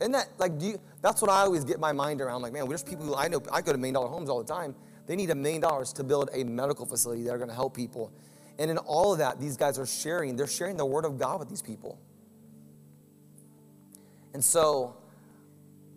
Isn't 0.00 0.12
that 0.12 0.28
like, 0.38 0.58
do 0.58 0.66
you, 0.66 0.80
that's 1.02 1.20
what 1.22 1.30
I 1.30 1.40
always 1.40 1.64
get 1.64 1.78
my 1.78 1.92
mind 1.92 2.20
around. 2.20 2.42
Like, 2.42 2.52
man, 2.52 2.68
there's 2.68 2.82
people 2.82 3.04
who 3.04 3.14
I 3.14 3.28
know, 3.28 3.42
I 3.52 3.60
go 3.60 3.72
to 3.72 3.78
million 3.78 3.94
dollar 3.94 4.08
homes 4.08 4.28
all 4.28 4.42
the 4.42 4.52
time. 4.52 4.74
They 5.06 5.16
need 5.16 5.30
a 5.30 5.34
million 5.34 5.60
dollars 5.60 5.92
to 5.94 6.04
build 6.04 6.30
a 6.32 6.44
medical 6.44 6.86
facility 6.86 7.22
that 7.24 7.30
are 7.34 7.38
going 7.38 7.50
to 7.50 7.54
help 7.54 7.76
people. 7.76 8.10
And 8.58 8.70
in 8.70 8.78
all 8.78 9.12
of 9.12 9.18
that, 9.18 9.40
these 9.40 9.56
guys 9.56 9.78
are 9.78 9.86
sharing, 9.86 10.36
they're 10.36 10.46
sharing 10.46 10.76
the 10.76 10.86
word 10.86 11.04
of 11.04 11.18
God 11.18 11.40
with 11.40 11.48
these 11.48 11.62
people. 11.62 11.98
And 14.32 14.44
so, 14.44 14.96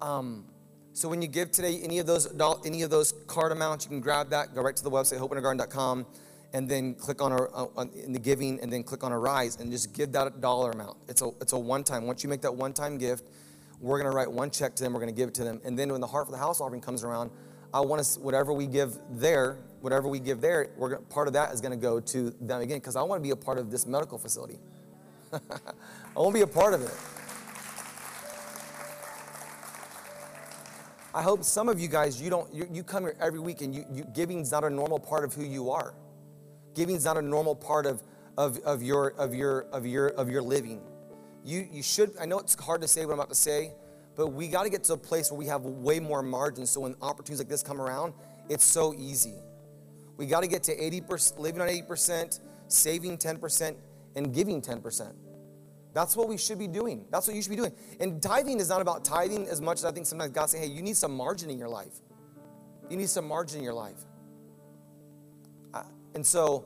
um, 0.02 0.46
so 0.94 1.08
when 1.10 1.22
you 1.22 1.28
give 1.28 1.52
today 1.52 1.80
any 1.84 2.00
of 2.00 2.08
those 2.08 2.28
any 2.66 2.82
of 2.82 2.90
those 2.90 3.14
card 3.28 3.52
amounts, 3.52 3.86
you 3.86 3.90
can 3.90 4.00
grab 4.00 4.30
that, 4.32 4.56
go 4.56 4.62
right 4.62 4.76
to 4.76 4.84
the 4.84 4.92
website 4.92 5.20
hopewintergarden.com, 5.20 6.06
and 6.54 6.68
then 6.68 6.96
click 6.96 7.22
on 7.22 7.32
our 7.32 7.50
uh, 7.54 7.86
in 8.04 8.14
the 8.14 8.20
giving, 8.20 8.60
and 8.62 8.74
then 8.74 8.84
click 8.84 9.04
on 9.04 9.12
Arise, 9.12 9.58
and 9.58 9.72
just 9.72 9.94
give 9.94 10.12
that 10.14 10.42
dollar 10.42 10.72
amount. 10.72 10.98
It's 11.08 11.22
a 11.22 11.30
it's 11.40 11.54
a 11.54 11.60
one 11.60 11.84
time. 11.84 12.08
Once 12.08 12.24
you 12.24 12.30
make 12.30 12.42
that 12.42 12.54
one 12.54 12.74
time 12.74 12.98
gift, 12.98 13.26
we're 13.80 14.00
going 14.00 14.10
to 14.10 14.16
write 14.16 14.32
one 14.32 14.50
check 14.50 14.76
to 14.76 14.84
them. 14.84 14.94
We're 14.94 15.00
going 15.00 15.14
to 15.14 15.18
give 15.18 15.30
it 15.30 15.36
to 15.36 15.44
them, 15.44 15.62
and 15.64 15.78
then 15.78 15.92
when 15.92 16.02
the 16.02 16.08
heart 16.08 16.26
for 16.26 16.32
the 16.32 16.38
house 16.38 16.62
offering 16.62 16.82
comes 16.82 17.04
around, 17.04 17.32
I 17.74 17.82
want 17.82 18.04
to 18.04 18.20
whatever 18.20 18.54
we 18.54 18.66
give 18.66 18.98
there, 19.12 19.60
whatever 19.82 20.08
we 20.08 20.20
give 20.20 20.42
there, 20.42 20.70
we're 20.78 20.90
gonna, 20.90 21.02
part 21.04 21.28
of 21.28 21.34
that 21.34 21.54
is 21.54 21.62
going 21.62 21.72
to 21.72 21.78
go 21.78 22.00
to 22.00 22.32
them 22.42 22.62
again 22.62 22.78
because 22.78 22.96
I 22.96 23.04
want 23.04 23.22
to 23.22 23.24
be 23.24 23.32
a 23.32 23.36
part 23.36 23.58
of 23.58 23.72
this 23.72 23.86
medical 23.86 24.18
facility. 24.18 24.60
I 25.34 25.40
want 26.16 26.30
to 26.30 26.34
be 26.34 26.42
a 26.42 26.48
part 26.48 26.74
of 26.74 26.82
it. 26.82 26.94
I 31.14 31.24
hope 31.24 31.44
some 31.44 31.68
of 31.68 31.80
you 31.80 31.88
guys, 31.88 32.22
you 32.22 32.30
don't, 32.30 32.54
you, 32.54 32.68
you 32.72 32.84
come 32.84 33.04
here 33.04 33.16
every 33.20 33.40
week 33.40 33.62
and 33.62 33.74
you, 33.74 33.86
you, 33.92 34.06
giving's 34.14 34.52
not 34.52 34.64
a 34.64 34.70
normal 34.70 35.00
part 35.00 35.24
of 35.24 35.34
who 35.34 35.44
you 35.44 35.72
are. 35.72 35.96
Giving's 36.76 37.06
not 37.06 37.18
a 37.18 37.22
normal 37.24 37.56
part 37.56 37.88
of, 37.88 38.04
of, 38.38 38.60
of, 38.60 38.84
your, 38.84 39.10
of, 39.18 39.34
your, 39.34 39.62
of, 39.72 39.86
your, 39.86 40.10
of 40.10 40.30
your 40.30 40.44
living. 40.44 40.80
You, 41.48 41.66
you 41.72 41.82
should, 41.82 42.12
I 42.20 42.26
know 42.26 42.40
it's 42.40 42.62
hard 42.62 42.82
to 42.82 42.90
say 42.90 43.06
what 43.06 43.14
I'm 43.14 43.20
about 43.20 43.30
to 43.30 43.36
say, 43.36 43.72
but 44.18 44.34
we 44.34 44.50
got 44.50 44.64
to 44.64 44.70
get 44.70 44.84
to 44.84 44.94
a 44.94 44.98
place 44.98 45.32
where 45.32 45.38
we 45.38 45.46
have 45.46 45.62
way 45.62 45.98
more 45.98 46.22
margin 46.22 46.66
so 46.66 46.82
when 46.82 46.94
opportunities 47.02 47.40
like 47.40 47.48
this 47.48 47.64
come 47.64 47.80
around, 47.80 48.14
it's 48.50 48.66
so 48.66 48.94
easy. 48.94 49.36
We 50.18 50.26
got 50.26 50.42
to 50.42 50.48
get 50.48 50.62
to 50.64 50.76
80%, 50.76 51.40
living 51.40 51.62
on 51.62 51.70
80%, 51.70 52.42
saving 52.68 53.18
10%, 53.18 53.76
and 54.18 54.34
giving 54.34 54.62
10%. 54.62 55.14
That's 55.94 56.18
what 56.18 56.28
we 56.28 56.38
should 56.38 56.60
be 56.60 56.68
doing. 56.68 57.06
That's 57.12 57.28
what 57.28 57.36
you 57.38 57.42
should 57.42 57.52
be 57.52 57.56
doing. 57.56 57.72
And 58.02 58.22
tithing 58.22 58.60
is 58.60 58.68
not 58.68 58.82
about 58.82 59.06
tithing 59.06 59.48
as 59.48 59.62
much 59.62 59.78
as 59.78 59.86
I 59.86 59.92
think 59.94 60.06
sometimes 60.06 60.32
God 60.34 60.50
saying, 60.50 60.70
hey, 60.70 60.76
you 60.76 60.82
need 60.82 60.98
some 60.98 61.16
margin 61.16 61.50
in 61.50 61.58
your 61.58 61.70
life. 61.70 62.02
You 62.90 62.98
need 62.98 63.10
some 63.10 63.26
margin 63.26 63.60
in 63.60 63.64
your 63.64 63.74
life. 63.74 64.04
And 66.14 66.26
so 66.26 66.66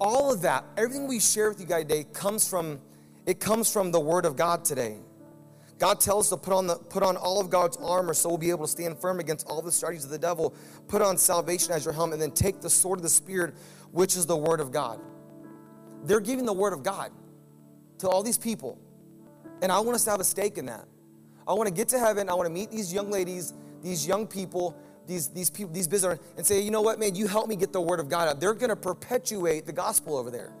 all 0.00 0.32
of 0.32 0.42
that, 0.42 0.64
everything 0.76 1.06
we 1.06 1.20
share 1.20 1.48
with 1.48 1.60
you 1.60 1.66
guys 1.66 1.82
today 1.82 2.06
comes 2.12 2.48
from 2.48 2.80
it 3.30 3.38
comes 3.38 3.72
from 3.72 3.92
the 3.92 4.00
word 4.00 4.24
of 4.24 4.34
God 4.34 4.64
today. 4.64 4.96
God 5.78 6.00
tells 6.00 6.26
us 6.26 6.30
to 6.30 6.44
put 6.44 6.52
on, 6.52 6.66
the, 6.66 6.74
put 6.74 7.04
on 7.04 7.16
all 7.16 7.40
of 7.40 7.48
God's 7.48 7.76
armor 7.76 8.12
so 8.12 8.28
we'll 8.28 8.38
be 8.38 8.50
able 8.50 8.66
to 8.66 8.70
stand 8.70 8.98
firm 8.98 9.20
against 9.20 9.46
all 9.46 9.62
the 9.62 9.70
strategies 9.70 10.04
of 10.04 10.10
the 10.10 10.18
devil. 10.18 10.52
Put 10.88 11.00
on 11.00 11.16
salvation 11.16 11.72
as 11.72 11.84
your 11.84 11.94
helmet, 11.94 12.14
and 12.14 12.22
then 12.22 12.32
take 12.32 12.60
the 12.60 12.68
sword 12.68 12.98
of 12.98 13.04
the 13.04 13.08
Spirit, 13.08 13.54
which 13.92 14.16
is 14.16 14.26
the 14.26 14.36
Word 14.36 14.58
of 14.58 14.72
God. 14.72 15.00
They're 16.04 16.18
giving 16.18 16.44
the 16.44 16.52
Word 16.52 16.72
of 16.72 16.82
God 16.82 17.12
to 17.98 18.08
all 18.08 18.24
these 18.24 18.36
people. 18.36 18.78
And 19.62 19.70
I 19.70 19.78
want 19.78 19.94
us 19.94 20.04
to 20.04 20.10
have 20.10 20.20
a 20.20 20.24
stake 20.24 20.58
in 20.58 20.66
that. 20.66 20.86
I 21.46 21.52
want 21.52 21.68
to 21.68 21.74
get 21.74 21.88
to 21.90 22.00
heaven. 22.00 22.28
I 22.28 22.34
want 22.34 22.46
to 22.46 22.52
meet 22.52 22.72
these 22.72 22.92
young 22.92 23.12
ladies, 23.12 23.54
these 23.80 24.08
young 24.08 24.26
people, 24.26 24.76
these, 25.06 25.28
these 25.28 25.50
people, 25.50 25.72
these 25.72 25.86
business 25.86 26.18
and 26.36 26.44
say, 26.44 26.60
you 26.60 26.72
know 26.72 26.82
what, 26.82 26.98
man, 26.98 27.14
you 27.14 27.28
help 27.28 27.48
me 27.48 27.54
get 27.54 27.72
the 27.72 27.80
word 27.80 28.00
of 28.00 28.08
God 28.08 28.28
out. 28.28 28.40
They're 28.40 28.54
going 28.54 28.70
to 28.70 28.76
perpetuate 28.76 29.66
the 29.66 29.72
gospel 29.72 30.16
over 30.16 30.30
there. 30.32 30.52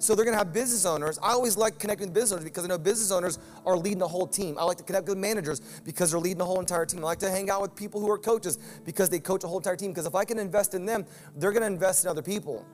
So 0.00 0.14
they're 0.14 0.24
going 0.24 0.32
to 0.32 0.38
have 0.38 0.54
business 0.54 0.86
owners. 0.86 1.18
I 1.22 1.32
always 1.32 1.58
like 1.58 1.78
connecting 1.78 2.06
with 2.06 2.14
business 2.14 2.32
owners 2.32 2.44
because 2.44 2.64
I 2.64 2.68
know 2.68 2.78
business 2.78 3.10
owners 3.10 3.38
are 3.66 3.76
leading 3.76 3.98
the 3.98 4.08
whole 4.08 4.26
team. 4.26 4.56
I 4.58 4.64
like 4.64 4.78
to 4.78 4.82
connect 4.82 5.06
with 5.06 5.18
managers 5.18 5.60
because 5.84 6.10
they're 6.10 6.18
leading 6.18 6.38
the 6.38 6.46
whole 6.46 6.58
entire 6.58 6.86
team. 6.86 7.00
I 7.00 7.02
like 7.02 7.18
to 7.18 7.28
hang 7.28 7.50
out 7.50 7.60
with 7.60 7.76
people 7.76 8.00
who 8.00 8.10
are 8.10 8.16
coaches 8.16 8.58
because 8.86 9.10
they 9.10 9.18
coach 9.18 9.44
a 9.44 9.46
whole 9.46 9.58
entire 9.58 9.76
team. 9.76 9.90
Because 9.90 10.06
if 10.06 10.14
I 10.14 10.24
can 10.24 10.38
invest 10.38 10.72
in 10.72 10.86
them, 10.86 11.04
they're 11.36 11.52
going 11.52 11.60
to 11.60 11.66
invest 11.66 12.04
in 12.04 12.10
other 12.10 12.22
people. 12.22 12.64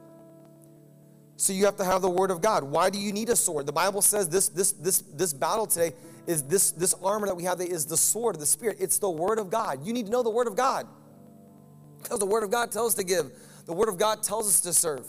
So 1.34 1.52
you 1.52 1.64
have 1.64 1.74
to 1.78 1.84
have 1.84 2.00
the 2.00 2.08
word 2.08 2.30
of 2.30 2.40
God. 2.40 2.62
Why 2.62 2.90
do 2.90 2.98
you 3.00 3.12
need 3.12 3.28
a 3.28 3.34
sword? 3.34 3.66
The 3.66 3.72
Bible 3.72 4.02
says 4.02 4.28
this 4.28 4.48
this 4.48 4.70
this 4.72 5.00
this 5.00 5.32
battle 5.32 5.66
today 5.66 5.94
is 6.28 6.44
this 6.44 6.70
this 6.70 6.94
armor 7.02 7.26
that 7.26 7.34
we 7.34 7.42
have 7.42 7.60
is 7.60 7.86
the 7.86 7.96
sword 7.96 8.36
of 8.36 8.40
the 8.40 8.46
spirit. 8.46 8.76
It's 8.78 8.98
the 8.98 9.10
word 9.10 9.40
of 9.40 9.50
God. 9.50 9.84
You 9.84 9.92
need 9.92 10.06
to 10.06 10.12
know 10.12 10.22
the 10.22 10.30
word 10.30 10.46
of 10.46 10.54
God. 10.54 10.86
Because 12.02 12.20
the 12.20 12.26
word 12.26 12.44
of 12.44 12.52
God 12.52 12.70
tells 12.70 12.92
us 12.92 12.94
to 12.94 13.04
give. 13.04 13.32
The 13.66 13.72
word 13.72 13.88
of 13.88 13.98
God 13.98 14.22
tells 14.22 14.46
us 14.46 14.60
to 14.60 14.72
serve. 14.72 15.08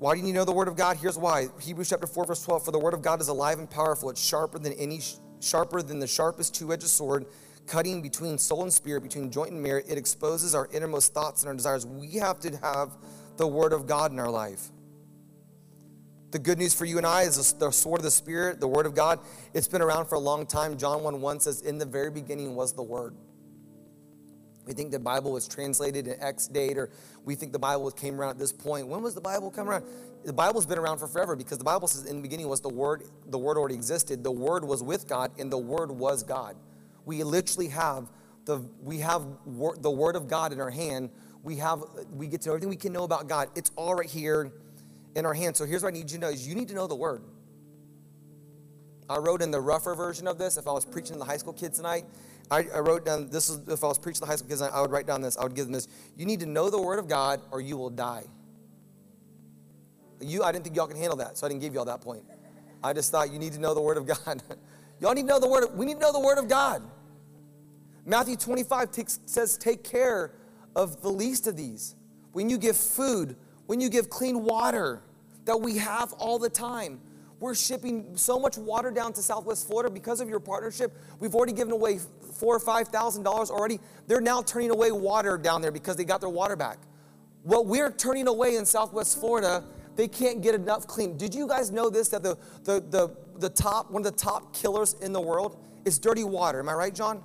Why 0.00 0.14
do 0.14 0.26
you 0.26 0.32
know 0.32 0.46
the 0.46 0.52
word 0.52 0.66
of 0.66 0.76
God? 0.76 0.96
Here's 0.96 1.18
why. 1.18 1.48
Hebrews 1.60 1.90
chapter 1.90 2.06
4 2.06 2.24
verse 2.24 2.42
12 2.42 2.64
for 2.64 2.70
the 2.72 2.78
word 2.78 2.94
of 2.94 3.02
God 3.02 3.20
is 3.20 3.28
alive 3.28 3.58
and 3.58 3.70
powerful. 3.70 4.08
It's 4.08 4.24
sharper 4.26 4.58
than 4.58 4.72
any 4.72 5.02
sharper 5.40 5.82
than 5.82 5.98
the 5.98 6.06
sharpest 6.06 6.54
two-edged 6.54 6.86
sword 6.86 7.26
cutting 7.66 8.00
between 8.00 8.38
soul 8.38 8.62
and 8.62 8.72
spirit, 8.72 9.02
between 9.02 9.30
joint 9.30 9.50
and 9.50 9.62
marrow. 9.62 9.82
It 9.86 9.98
exposes 9.98 10.54
our 10.54 10.70
innermost 10.72 11.12
thoughts 11.12 11.42
and 11.42 11.50
our 11.50 11.54
desires. 11.54 11.84
We 11.84 12.14
have 12.14 12.40
to 12.40 12.56
have 12.62 12.96
the 13.36 13.46
Word 13.46 13.74
of 13.74 13.86
God 13.86 14.10
in 14.10 14.18
our 14.18 14.30
life. 14.30 14.70
The 16.30 16.38
good 16.38 16.56
news 16.56 16.72
for 16.72 16.86
you 16.86 16.96
and 16.96 17.06
I 17.06 17.24
is 17.24 17.52
the 17.52 17.70
sword 17.70 18.00
of 18.00 18.04
the 18.04 18.10
Spirit, 18.10 18.58
the 18.58 18.68
Word 18.68 18.86
of 18.86 18.94
God. 18.94 19.20
It's 19.52 19.68
been 19.68 19.82
around 19.82 20.06
for 20.06 20.14
a 20.14 20.18
long 20.18 20.46
time. 20.46 20.78
John 20.78 21.02
1 21.02 21.20
1 21.20 21.40
says, 21.40 21.60
In 21.60 21.76
the 21.76 21.84
very 21.84 22.10
beginning 22.10 22.54
was 22.56 22.72
the 22.72 22.82
Word. 22.82 23.14
We 24.70 24.74
think 24.74 24.92
the 24.92 25.00
Bible 25.00 25.32
was 25.32 25.48
translated 25.48 26.06
in 26.06 26.22
X 26.22 26.46
date, 26.46 26.78
or 26.78 26.90
we 27.24 27.34
think 27.34 27.52
the 27.52 27.58
Bible 27.58 27.90
came 27.90 28.20
around 28.20 28.30
at 28.30 28.38
this 28.38 28.52
point. 28.52 28.86
When 28.86 29.02
was 29.02 29.16
the 29.16 29.20
Bible 29.20 29.50
come 29.50 29.68
around? 29.68 29.84
The 30.24 30.32
Bible's 30.32 30.64
been 30.64 30.78
around 30.78 30.98
for 30.98 31.08
forever 31.08 31.34
because 31.34 31.58
the 31.58 31.64
Bible 31.64 31.88
says 31.88 32.06
in 32.06 32.16
the 32.16 32.22
beginning 32.22 32.46
was 32.46 32.60
the 32.60 32.68
Word. 32.68 33.02
The 33.26 33.38
Word 33.38 33.58
already 33.58 33.74
existed. 33.74 34.22
The 34.22 34.30
Word 34.30 34.64
was 34.64 34.80
with 34.80 35.08
God, 35.08 35.32
and 35.40 35.50
the 35.50 35.58
Word 35.58 35.90
was 35.90 36.22
God. 36.22 36.54
We 37.04 37.24
literally 37.24 37.66
have 37.66 38.08
the 38.44 38.58
we 38.80 38.98
have 38.98 39.26
the 39.80 39.90
Word 39.90 40.14
of 40.14 40.28
God 40.28 40.52
in 40.52 40.60
our 40.60 40.70
hand 40.70 41.10
we 41.42 41.56
have 41.56 41.82
we 42.12 42.26
get 42.26 42.42
to 42.42 42.48
know 42.48 42.54
everything 42.54 42.68
we 42.68 42.76
can 42.76 42.92
know 42.92 43.04
about 43.04 43.28
God. 43.28 43.48
It's 43.56 43.70
all 43.76 43.94
right 43.94 44.08
here 44.08 44.52
in 45.16 45.26
our 45.26 45.34
hand. 45.34 45.56
So 45.56 45.64
here's 45.64 45.82
what 45.82 45.88
I 45.88 45.92
need 45.92 46.10
you 46.10 46.18
to 46.18 46.26
know 46.26 46.28
is 46.28 46.46
you 46.46 46.54
need 46.54 46.68
to 46.68 46.74
know 46.74 46.86
the 46.86 46.94
word. 46.94 47.22
I 49.08 49.18
wrote 49.18 49.42
in 49.42 49.50
the 49.50 49.60
rougher 49.60 49.96
version 49.96 50.28
of 50.28 50.38
this, 50.38 50.56
if 50.56 50.68
I 50.68 50.72
was 50.72 50.84
preaching 50.84 51.14
to 51.14 51.18
the 51.18 51.24
high 51.24 51.38
school 51.38 51.52
kids 51.52 51.78
tonight, 51.78 52.04
I, 52.50 52.66
I 52.74 52.78
wrote 52.80 53.04
down 53.04 53.28
this 53.28 53.48
is 53.48 53.68
if 53.68 53.84
I 53.84 53.86
was 53.86 53.98
preaching 53.98 54.16
to 54.16 54.20
the 54.22 54.26
high 54.26 54.36
school 54.36 54.48
kids, 54.48 54.62
I 54.62 54.80
would 54.80 54.90
write 54.90 55.06
down 55.06 55.20
this. 55.20 55.36
I 55.36 55.44
would 55.44 55.54
give 55.54 55.66
them 55.66 55.72
this. 55.72 55.86
You 56.16 56.26
need 56.26 56.40
to 56.40 56.46
know 56.46 56.68
the 56.68 56.80
word 56.80 56.98
of 56.98 57.08
God 57.08 57.40
or 57.50 57.60
you 57.60 57.76
will 57.76 57.90
die. 57.90 58.24
You, 60.20 60.42
I 60.42 60.52
didn't 60.52 60.64
think 60.64 60.76
y'all 60.76 60.86
can 60.86 60.96
handle 60.96 61.16
that, 61.18 61.38
so 61.38 61.46
I 61.46 61.48
didn't 61.48 61.62
give 61.62 61.72
y'all 61.72 61.86
that 61.86 62.00
point. 62.00 62.24
I 62.82 62.92
just 62.92 63.10
thought 63.10 63.32
you 63.32 63.38
need 63.38 63.52
to 63.54 63.60
know 63.60 63.74
the 63.74 63.80
word 63.80 63.96
of 63.96 64.06
God. 64.26 64.42
y'all 65.00 65.14
need 65.14 65.22
to 65.22 65.28
know 65.28 65.40
the 65.40 65.48
word. 65.48 65.68
we 65.74 65.86
need 65.86 65.94
to 65.94 66.00
know 66.00 66.12
the 66.12 66.20
word 66.20 66.38
of 66.38 66.48
God. 66.48 66.82
Matthew 68.04 68.36
25 68.36 68.90
takes, 68.90 69.20
says, 69.26 69.56
"Take 69.56 69.84
care 69.84 70.32
of 70.74 71.02
the 71.02 71.10
least 71.10 71.46
of 71.46 71.56
these. 71.56 71.94
When 72.32 72.48
you 72.48 72.58
give 72.58 72.76
food, 72.76 73.36
when 73.66 73.80
you 73.80 73.88
give 73.88 74.10
clean 74.10 74.44
water 74.44 75.02
that 75.44 75.60
we 75.60 75.78
have 75.78 76.12
all 76.14 76.38
the 76.38 76.48
time. 76.50 77.00
We're 77.40 77.54
shipping 77.54 78.16
so 78.16 78.38
much 78.38 78.58
water 78.58 78.90
down 78.90 79.14
to 79.14 79.22
Southwest 79.22 79.66
Florida 79.66 79.90
because 79.90 80.20
of 80.20 80.28
your 80.28 80.40
partnership. 80.40 80.94
We've 81.20 81.34
already 81.34 81.54
given 81.54 81.72
away 81.72 81.98
four 82.34 82.54
or 82.54 82.60
five 82.60 82.88
thousand 82.88 83.22
dollars 83.22 83.50
already. 83.50 83.80
They're 84.06 84.20
now 84.20 84.42
turning 84.42 84.70
away 84.70 84.92
water 84.92 85.38
down 85.38 85.62
there 85.62 85.72
because 85.72 85.96
they 85.96 86.04
got 86.04 86.20
their 86.20 86.28
water 86.28 86.54
back. 86.54 86.78
What 87.42 87.66
we're 87.66 87.90
turning 87.90 88.28
away 88.28 88.56
in 88.56 88.66
Southwest 88.66 89.18
Florida, 89.18 89.64
they 89.96 90.06
can't 90.06 90.42
get 90.42 90.54
enough 90.54 90.86
clean. 90.86 91.16
Did 91.16 91.34
you 91.34 91.48
guys 91.48 91.70
know 91.70 91.88
this? 91.88 92.08
That 92.10 92.22
the 92.22 92.36
the 92.64 92.80
the, 92.90 93.16
the 93.38 93.48
top 93.48 93.90
one 93.90 94.04
of 94.04 94.12
the 94.12 94.18
top 94.18 94.54
killers 94.54 94.94
in 95.00 95.14
the 95.14 95.20
world 95.20 95.64
is 95.86 95.98
dirty 95.98 96.24
water. 96.24 96.60
Am 96.60 96.68
I 96.68 96.74
right, 96.74 96.94
John? 96.94 97.22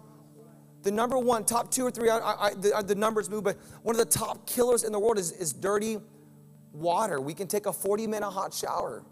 the 0.84 0.91
number 0.91 1.17
one, 1.17 1.43
top 1.43 1.71
two 1.71 1.84
or 1.84 1.89
three, 1.89 2.12
I, 2.12 2.19
I, 2.19 2.54
the, 2.54 2.84
the, 2.86 2.93
numbers 2.93 3.28
move, 3.28 3.43
but 3.43 3.58
one 3.82 3.95
of 3.95 3.97
the 3.97 4.06
top 4.06 4.45
killers 4.45 4.84
in 4.84 4.91
the 4.91 4.99
world 4.99 5.17
is, 5.17 5.32
is 5.32 5.51
dirty 5.51 5.97
water. 6.73 7.19
We 7.19 7.34
can 7.34 7.47
take 7.47 7.65
a 7.65 7.73
40 7.73 8.06
minute 8.06 8.30
hot 8.30 8.54
shower. 8.54 9.04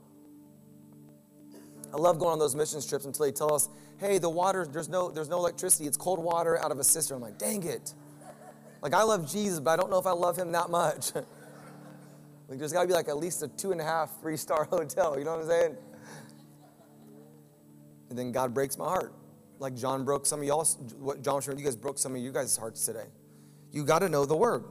I 1.94 1.98
love 1.98 2.18
going 2.18 2.34
on 2.34 2.40
those 2.40 2.56
mission 2.56 2.82
trips 2.82 3.06
until 3.06 3.26
they 3.26 3.32
tell 3.32 3.54
us, 3.54 3.70
hey, 3.98 4.18
the 4.18 4.30
water, 4.30 4.66
there's 4.66 4.90
no, 4.90 5.12
there's 5.12 5.30
no 5.30 5.38
electricity. 5.38 5.86
It's 5.86 5.98
cold 5.98 6.20
water 6.20 6.58
out 6.58 6.72
of 6.72 6.80
a 6.80 6.84
cistern. 6.84 7.18
I'm 7.18 7.22
like, 7.22 7.38
dang 7.38 7.64
it. 7.64 7.94
Like, 8.82 8.94
I 8.94 9.04
love 9.04 9.32
Jesus, 9.32 9.60
but 9.60 9.72
I 9.72 9.76
don't 9.78 9.92
know 9.92 10.00
if 10.00 10.08
I 10.08 10.12
love 10.12 10.38
him 10.38 10.52
that 10.54 10.70
much. 10.70 11.14
like, 11.16 12.58
there's 12.58 12.74
got 12.74 12.82
to 12.82 12.88
be 12.88 12.94
like 12.94 13.08
at 13.08 13.18
least 13.18 13.44
a 13.44 13.48
two 13.48 13.72
and 13.72 13.80
a 13.80 13.84
half, 13.84 14.20
three 14.22 14.38
star 14.38 14.64
hotel. 14.70 15.20
You 15.20 15.26
know 15.26 15.36
what 15.36 15.42
I'm 15.42 15.48
saying? 15.48 15.78
And 18.10 18.18
then 18.18 18.32
God 18.32 18.54
breaks 18.54 18.78
my 18.78 18.86
heart. 18.86 19.14
Like 19.60 19.76
John 19.76 20.04
broke 20.04 20.26
some 20.26 20.42
of 20.42 20.46
y'all, 20.46 20.66
what 21.00 21.24
John 21.24 21.42
showed 21.42 21.58
you 21.58 21.64
guys 21.64 21.76
broke 21.76 21.98
some 21.98 22.16
of 22.16 22.22
you 22.22 22.32
guys' 22.32 22.58
hearts 22.58 22.86
today. 22.86 23.06
You 23.72 23.86
got 23.86 24.00
to 24.00 24.10
know 24.10 24.26
the 24.26 24.36
word. 24.36 24.66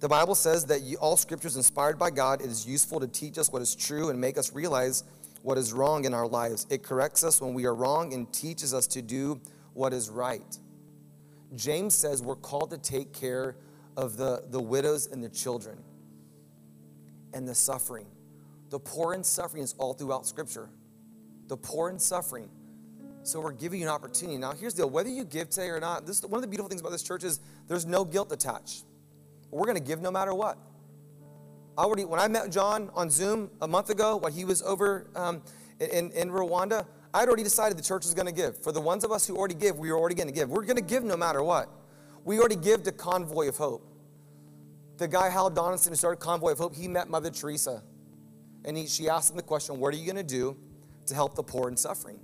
The 0.00 0.08
Bible 0.08 0.34
says 0.34 0.66
that 0.66 0.80
all 1.00 1.16
scripture 1.16 1.48
is 1.48 1.56
inspired 1.56 1.98
by 1.98 2.10
God. 2.10 2.40
It 2.40 2.48
is 2.48 2.66
useful 2.66 2.98
to 2.98 3.06
teach 3.06 3.38
us 3.38 3.52
what 3.52 3.62
is 3.62 3.76
true 3.76 4.08
and 4.08 4.20
make 4.20 4.36
us 4.36 4.52
realize 4.52 5.04
what 5.42 5.58
is 5.58 5.72
wrong 5.72 6.04
in 6.04 6.14
our 6.14 6.26
lives. 6.26 6.66
It 6.70 6.82
corrects 6.82 7.24
us 7.24 7.40
when 7.40 7.54
we 7.54 7.66
are 7.66 7.74
wrong 7.74 8.14
and 8.14 8.32
teaches 8.32 8.72
us 8.72 8.86
to 8.88 9.02
do 9.02 9.40
what 9.74 9.92
is 9.92 10.08
right. 10.08 10.58
James 11.54 11.94
says 11.94 12.22
we're 12.22 12.36
called 12.36 12.70
to 12.70 12.78
take 12.78 13.12
care 13.12 13.56
of 13.96 14.16
the, 14.16 14.44
the 14.50 14.60
widows 14.60 15.06
and 15.08 15.22
the 15.22 15.28
children 15.28 15.78
and 17.34 17.46
the 17.46 17.54
suffering. 17.54 18.06
The 18.70 18.78
poor 18.78 19.12
and 19.12 19.24
suffering 19.24 19.62
is 19.62 19.74
all 19.78 19.92
throughout 19.92 20.26
Scripture. 20.26 20.70
The 21.48 21.56
poor 21.56 21.90
and 21.90 22.00
suffering. 22.00 22.48
So 23.22 23.40
we're 23.40 23.52
giving 23.52 23.80
you 23.80 23.86
an 23.86 23.92
opportunity. 23.92 24.38
Now, 24.38 24.52
here's 24.52 24.74
the 24.74 24.82
deal 24.82 24.90
whether 24.90 25.08
you 25.08 25.24
give 25.24 25.50
today 25.50 25.68
or 25.68 25.78
not, 25.78 26.06
this 26.06 26.22
one 26.22 26.38
of 26.38 26.42
the 26.42 26.48
beautiful 26.48 26.68
things 26.68 26.80
about 26.80 26.92
this 26.92 27.02
church 27.02 27.22
is 27.22 27.40
there's 27.68 27.86
no 27.86 28.04
guilt 28.04 28.32
attached. 28.32 28.84
We're 29.50 29.66
going 29.66 29.76
to 29.76 29.82
give 29.82 30.00
no 30.00 30.10
matter 30.10 30.34
what. 30.34 30.58
Already, 31.78 32.04
when 32.04 32.20
I 32.20 32.28
met 32.28 32.50
John 32.50 32.90
on 32.94 33.08
Zoom 33.08 33.50
a 33.62 33.68
month 33.68 33.88
ago, 33.88 34.16
while 34.16 34.32
he 34.32 34.44
was 34.44 34.60
over 34.62 35.06
um, 35.16 35.42
in, 35.80 36.10
in 36.12 36.30
Rwanda, 36.30 36.86
I'd 37.14 37.28
already 37.28 37.42
decided 37.42 37.78
the 37.78 37.82
church 37.82 38.04
was 38.04 38.14
going 38.14 38.26
to 38.26 38.32
give. 38.32 38.62
For 38.62 38.72
the 38.72 38.80
ones 38.80 39.04
of 39.04 39.12
us 39.12 39.26
who 39.26 39.36
already 39.36 39.54
give, 39.54 39.78
we 39.78 39.90
are 39.90 39.96
already 39.96 40.14
going 40.14 40.28
to 40.28 40.34
give. 40.34 40.50
We're 40.50 40.64
going 40.64 40.76
to 40.76 40.82
give 40.82 41.02
no 41.02 41.16
matter 41.16 41.42
what. 41.42 41.70
We 42.24 42.38
already 42.38 42.56
give 42.56 42.82
to 42.84 42.92
Convoy 42.92 43.48
of 43.48 43.56
Hope. 43.56 43.86
The 44.98 45.08
guy, 45.08 45.30
Hal 45.30 45.50
Donaldson, 45.50 45.92
who 45.92 45.96
started 45.96 46.20
Convoy 46.20 46.52
of 46.52 46.58
Hope, 46.58 46.74
he 46.74 46.88
met 46.88 47.08
Mother 47.08 47.30
Teresa. 47.30 47.82
And 48.64 48.76
he, 48.76 48.86
she 48.86 49.08
asked 49.08 49.30
him 49.30 49.36
the 49.36 49.42
question, 49.42 49.80
What 49.80 49.94
are 49.94 49.96
you 49.96 50.04
going 50.04 50.16
to 50.16 50.22
do 50.22 50.56
to 51.06 51.14
help 51.14 51.34
the 51.34 51.42
poor 51.42 51.68
and 51.68 51.78
suffering? 51.78 52.20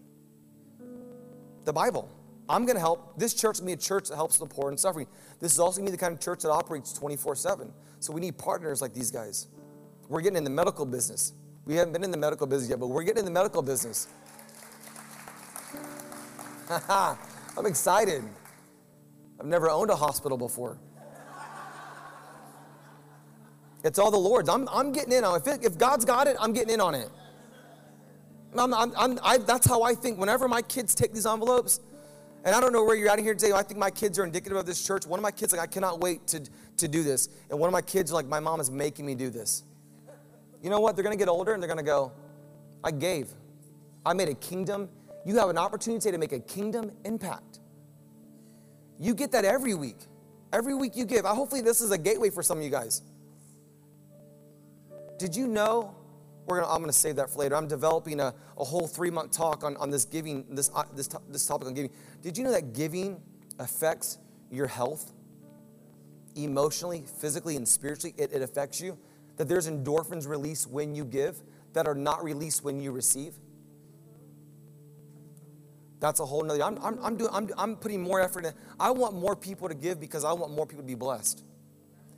The 1.64 1.72
Bible. 1.72 2.10
I'm 2.48 2.64
going 2.64 2.76
to 2.76 2.80
help. 2.80 3.18
This 3.18 3.34
church 3.34 3.58
will 3.58 3.66
be 3.66 3.72
a 3.72 3.76
church 3.76 4.08
that 4.08 4.16
helps 4.16 4.38
the 4.38 4.46
poor 4.46 4.70
and 4.70 4.80
suffering. 4.80 5.06
This 5.40 5.52
is 5.52 5.58
also 5.58 5.80
going 5.80 5.86
to 5.86 5.92
be 5.92 5.96
the 5.96 6.00
kind 6.00 6.14
of 6.14 6.20
church 6.20 6.42
that 6.42 6.50
operates 6.50 6.92
24 6.92 7.34
7. 7.34 7.72
So 8.00 8.12
we 8.12 8.20
need 8.20 8.38
partners 8.38 8.80
like 8.80 8.94
these 8.94 9.10
guys. 9.10 9.48
We're 10.08 10.20
getting 10.20 10.38
in 10.38 10.44
the 10.44 10.50
medical 10.50 10.86
business. 10.86 11.32
We 11.64 11.74
haven't 11.74 11.92
been 11.92 12.04
in 12.04 12.10
the 12.10 12.16
medical 12.16 12.46
business 12.46 12.70
yet, 12.70 12.80
but 12.80 12.86
we're 12.86 13.02
getting 13.02 13.20
in 13.20 13.24
the 13.24 13.30
medical 13.30 13.62
business. 13.62 14.08
I'm 16.88 17.66
excited. 17.66 18.22
I've 19.40 19.46
never 19.46 19.68
owned 19.70 19.90
a 19.90 19.96
hospital 19.96 20.38
before. 20.38 20.78
It's 23.84 23.98
all 23.98 24.10
the 24.10 24.18
Lord's. 24.18 24.48
I'm, 24.48 24.68
I'm 24.70 24.92
getting 24.92 25.12
in 25.12 25.24
on 25.24 25.36
it. 25.36 25.46
If, 25.46 25.54
it, 25.54 25.64
if 25.64 25.78
God's 25.78 26.04
got 26.04 26.26
it, 26.26 26.36
I'm 26.40 26.52
getting 26.52 26.74
in 26.74 26.80
on 26.80 26.94
it. 26.94 27.08
I'm, 28.56 28.74
I'm, 28.74 28.92
I'm, 28.96 29.18
I, 29.22 29.38
that's 29.38 29.66
how 29.66 29.82
I 29.82 29.94
think. 29.94 30.18
Whenever 30.18 30.48
my 30.48 30.62
kids 30.62 30.94
take 30.94 31.12
these 31.12 31.26
envelopes, 31.26 31.80
and 32.44 32.54
I 32.54 32.60
don't 32.60 32.72
know 32.72 32.84
where 32.84 32.96
you're 32.96 33.10
at 33.10 33.18
here 33.18 33.34
today. 33.34 33.52
I 33.52 33.62
think 33.62 33.78
my 33.78 33.90
kids 33.90 34.18
are 34.18 34.24
indicative 34.24 34.56
of 34.56 34.66
this 34.66 34.84
church. 34.86 35.06
One 35.06 35.18
of 35.18 35.22
my 35.22 35.30
kids, 35.30 35.52
like, 35.52 35.60
I 35.60 35.66
cannot 35.66 36.00
wait 36.00 36.26
to, 36.28 36.42
to 36.78 36.88
do 36.88 37.02
this. 37.02 37.28
And 37.50 37.58
one 37.58 37.68
of 37.68 37.72
my 37.72 37.82
kids, 37.82 38.12
like, 38.12 38.26
my 38.26 38.40
mom 38.40 38.60
is 38.60 38.70
making 38.70 39.06
me 39.06 39.14
do 39.14 39.28
this. 39.30 39.64
You 40.62 40.70
know 40.70 40.80
what? 40.80 40.96
They're 40.96 41.02
going 41.02 41.16
to 41.16 41.18
get 41.18 41.28
older 41.28 41.52
and 41.52 41.62
they're 41.62 41.68
going 41.68 41.78
to 41.78 41.84
go, 41.84 42.12
I 42.82 42.90
gave. 42.90 43.28
I 44.06 44.12
made 44.12 44.28
a 44.28 44.34
kingdom. 44.34 44.88
You 45.24 45.36
have 45.38 45.48
an 45.48 45.58
opportunity 45.58 46.10
to 46.10 46.18
make 46.18 46.32
a 46.32 46.40
kingdom 46.40 46.92
impact. 47.04 47.60
You 48.98 49.14
get 49.14 49.32
that 49.32 49.44
every 49.44 49.74
week. 49.74 49.98
Every 50.52 50.74
week 50.74 50.96
you 50.96 51.04
give. 51.04 51.26
I, 51.26 51.34
Hopefully, 51.34 51.60
this 51.60 51.80
is 51.80 51.90
a 51.90 51.98
gateway 51.98 52.30
for 52.30 52.42
some 52.42 52.58
of 52.58 52.64
you 52.64 52.70
guys. 52.70 53.02
Did 55.18 55.36
you 55.36 55.46
know? 55.46 55.94
We're 56.48 56.60
gonna, 56.60 56.72
I'm 56.72 56.78
going 56.78 56.90
to 56.90 56.98
save 56.98 57.16
that 57.16 57.28
for 57.28 57.40
later. 57.40 57.56
I'm 57.56 57.68
developing 57.68 58.20
a, 58.20 58.34
a 58.56 58.64
whole 58.64 58.86
three 58.86 59.10
month 59.10 59.32
talk 59.32 59.64
on, 59.64 59.76
on 59.76 59.90
this 59.90 60.06
giving, 60.06 60.46
this, 60.48 60.70
uh, 60.74 60.84
this, 60.94 61.08
this 61.28 61.46
topic 61.46 61.68
on 61.68 61.74
giving. 61.74 61.90
Did 62.22 62.38
you 62.38 62.44
know 62.44 62.52
that 62.52 62.72
giving 62.72 63.20
affects 63.58 64.18
your 64.50 64.66
health? 64.66 65.12
Emotionally, 66.36 67.04
physically, 67.20 67.56
and 67.56 67.68
spiritually, 67.68 68.14
it, 68.16 68.32
it 68.32 68.40
affects 68.40 68.80
you. 68.80 68.96
That 69.36 69.48
there's 69.48 69.68
endorphins 69.68 70.26
released 70.26 70.70
when 70.70 70.94
you 70.94 71.04
give 71.04 71.42
that 71.74 71.86
are 71.86 71.94
not 71.94 72.24
released 72.24 72.64
when 72.64 72.80
you 72.80 72.92
receive. 72.92 73.34
That's 76.00 76.20
a 76.20 76.24
whole 76.24 76.42
nother. 76.44 76.62
I'm, 76.62 76.78
I'm, 76.82 76.98
I'm, 77.04 77.16
doing, 77.16 77.30
I'm, 77.32 77.50
I'm 77.58 77.76
putting 77.76 78.02
more 78.02 78.20
effort 78.20 78.46
in. 78.46 78.54
I 78.80 78.90
want 78.90 79.14
more 79.14 79.36
people 79.36 79.68
to 79.68 79.74
give 79.74 80.00
because 80.00 80.24
I 80.24 80.32
want 80.32 80.52
more 80.52 80.64
people 80.64 80.82
to 80.82 80.86
be 80.86 80.94
blessed. 80.94 81.44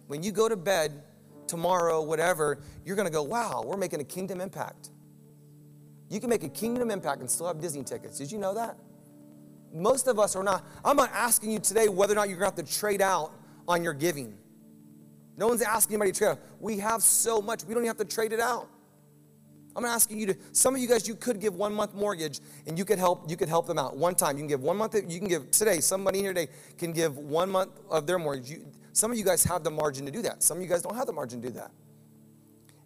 When 0.07 0.23
you 0.23 0.31
go 0.31 0.49
to 0.49 0.57
bed, 0.57 1.03
tomorrow, 1.51 2.01
whatever, 2.01 2.61
you're 2.85 2.97
going 2.97 3.09
to 3.09 3.13
go, 3.13 3.23
wow, 3.23 3.63
we're 3.67 3.77
making 3.77 4.01
a 4.01 4.05
kingdom 4.05 4.41
impact. 4.41 4.91
You 6.09 6.21
can 6.21 6.31
make 6.31 6.45
a 6.45 6.49
kingdom 6.49 6.91
impact 6.91 7.21
and 7.21 7.31
still 7.31 7.47
have 7.47 7.61
Disney 7.61 7.83
tickets. 7.83 8.19
Did 8.19 8.33
you 8.33 8.39
know 8.39 8.55
that? 8.55 8.77
Most 9.73 10.07
of 10.07 10.19
us 10.19 10.35
are 10.35 10.43
not. 10.43 10.65
I'm 10.85 10.97
not 10.97 11.11
asking 11.13 11.53
you 11.53 11.59
today 11.59 11.89
whether 11.89 12.13
or 12.13 12.17
not 12.17 12.29
you're 12.29 12.39
going 12.39 12.51
to 12.51 12.57
have 12.57 12.67
to 12.67 12.79
trade 12.79 13.03
out 13.03 13.33
on 13.69 13.85
your 13.85 13.93
giving. 13.93 14.37
No 15.37 15.49
one's 15.49 15.63
asking 15.63 15.95
anybody 15.95 16.13
to 16.13 16.19
trade 16.19 16.31
out. 16.31 16.41
We 16.61 16.79
have 16.79 17.03
so 17.03 17.41
much, 17.41 17.65
we 17.65 17.75
don't 17.75 17.85
even 17.85 17.89
have 17.89 18.09
to 18.09 18.15
trade 18.15 18.33
it 18.33 18.41
out. 18.41 18.69
I'm 19.77 19.85
asking 19.85 20.19
you 20.19 20.27
to, 20.27 20.37
some 20.53 20.75
of 20.75 20.81
you 20.81 20.89
guys, 20.89 21.07
you 21.07 21.15
could 21.15 21.41
give 21.41 21.55
one 21.55 21.73
month 21.73 21.95
mortgage 21.95 22.41
and 22.67 22.77
you 22.77 22.85
could 22.85 22.99
help, 22.99 23.31
you 23.31 23.37
could 23.37 23.49
help 23.49 23.67
them 23.69 23.79
out 23.79 23.97
one 23.97 24.17
time. 24.17 24.37
You 24.37 24.43
can 24.43 24.49
give 24.49 24.63
one 24.63 24.77
month, 24.77 24.95
you 24.95 25.19
can 25.19 25.29
give 25.29 25.51
today, 25.53 25.81
somebody 25.81 26.21
here 26.21 26.35
today 26.35 26.53
can 26.77 26.93
give 26.93 27.17
one 27.17 27.51
month 27.51 27.71
of 27.89 28.07
their 28.07 28.19
mortgage. 28.19 28.51
You, 28.51 28.67
some 28.93 29.11
of 29.11 29.19
you 29.19 29.25
guys 29.25 29.45
have 29.45 29.65
the 29.65 29.71
margin 29.71 30.07
to 30.07 30.13
do 30.13 30.23
that. 30.23 30.43
Some 30.43 30.59
of 30.59 30.63
you 30.63 30.69
guys 30.69 30.83
don't 30.83 30.97
have 30.97 31.07
the 31.07 31.13
margin 31.13 31.41
to 31.43 31.49
do 31.49 31.55
that. 31.55 31.71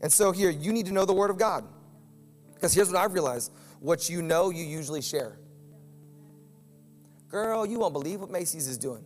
And 0.01 0.13
so 0.13 0.33
here, 0.33 0.51
you 0.51 0.73
need 0.73 0.87
to 0.87 0.93
know 0.93 1.05
the 1.05 1.15
Word 1.15 1.31
of 1.31 1.39
God. 1.39 1.65
Because 2.55 2.75
here's 2.75 2.89
what 2.89 2.97
I've 2.97 3.15
realized 3.15 3.53
what 3.81 4.09
you 4.09 4.23
know, 4.23 4.51
you 4.51 4.65
usually 4.65 5.03
share. 5.03 5.39
Girl, 7.29 7.67
you 7.67 7.79
won't 7.79 7.93
believe 7.93 8.21
what 8.21 8.31
Macy's 8.31 8.69
is 8.69 8.79
doing. 8.79 9.05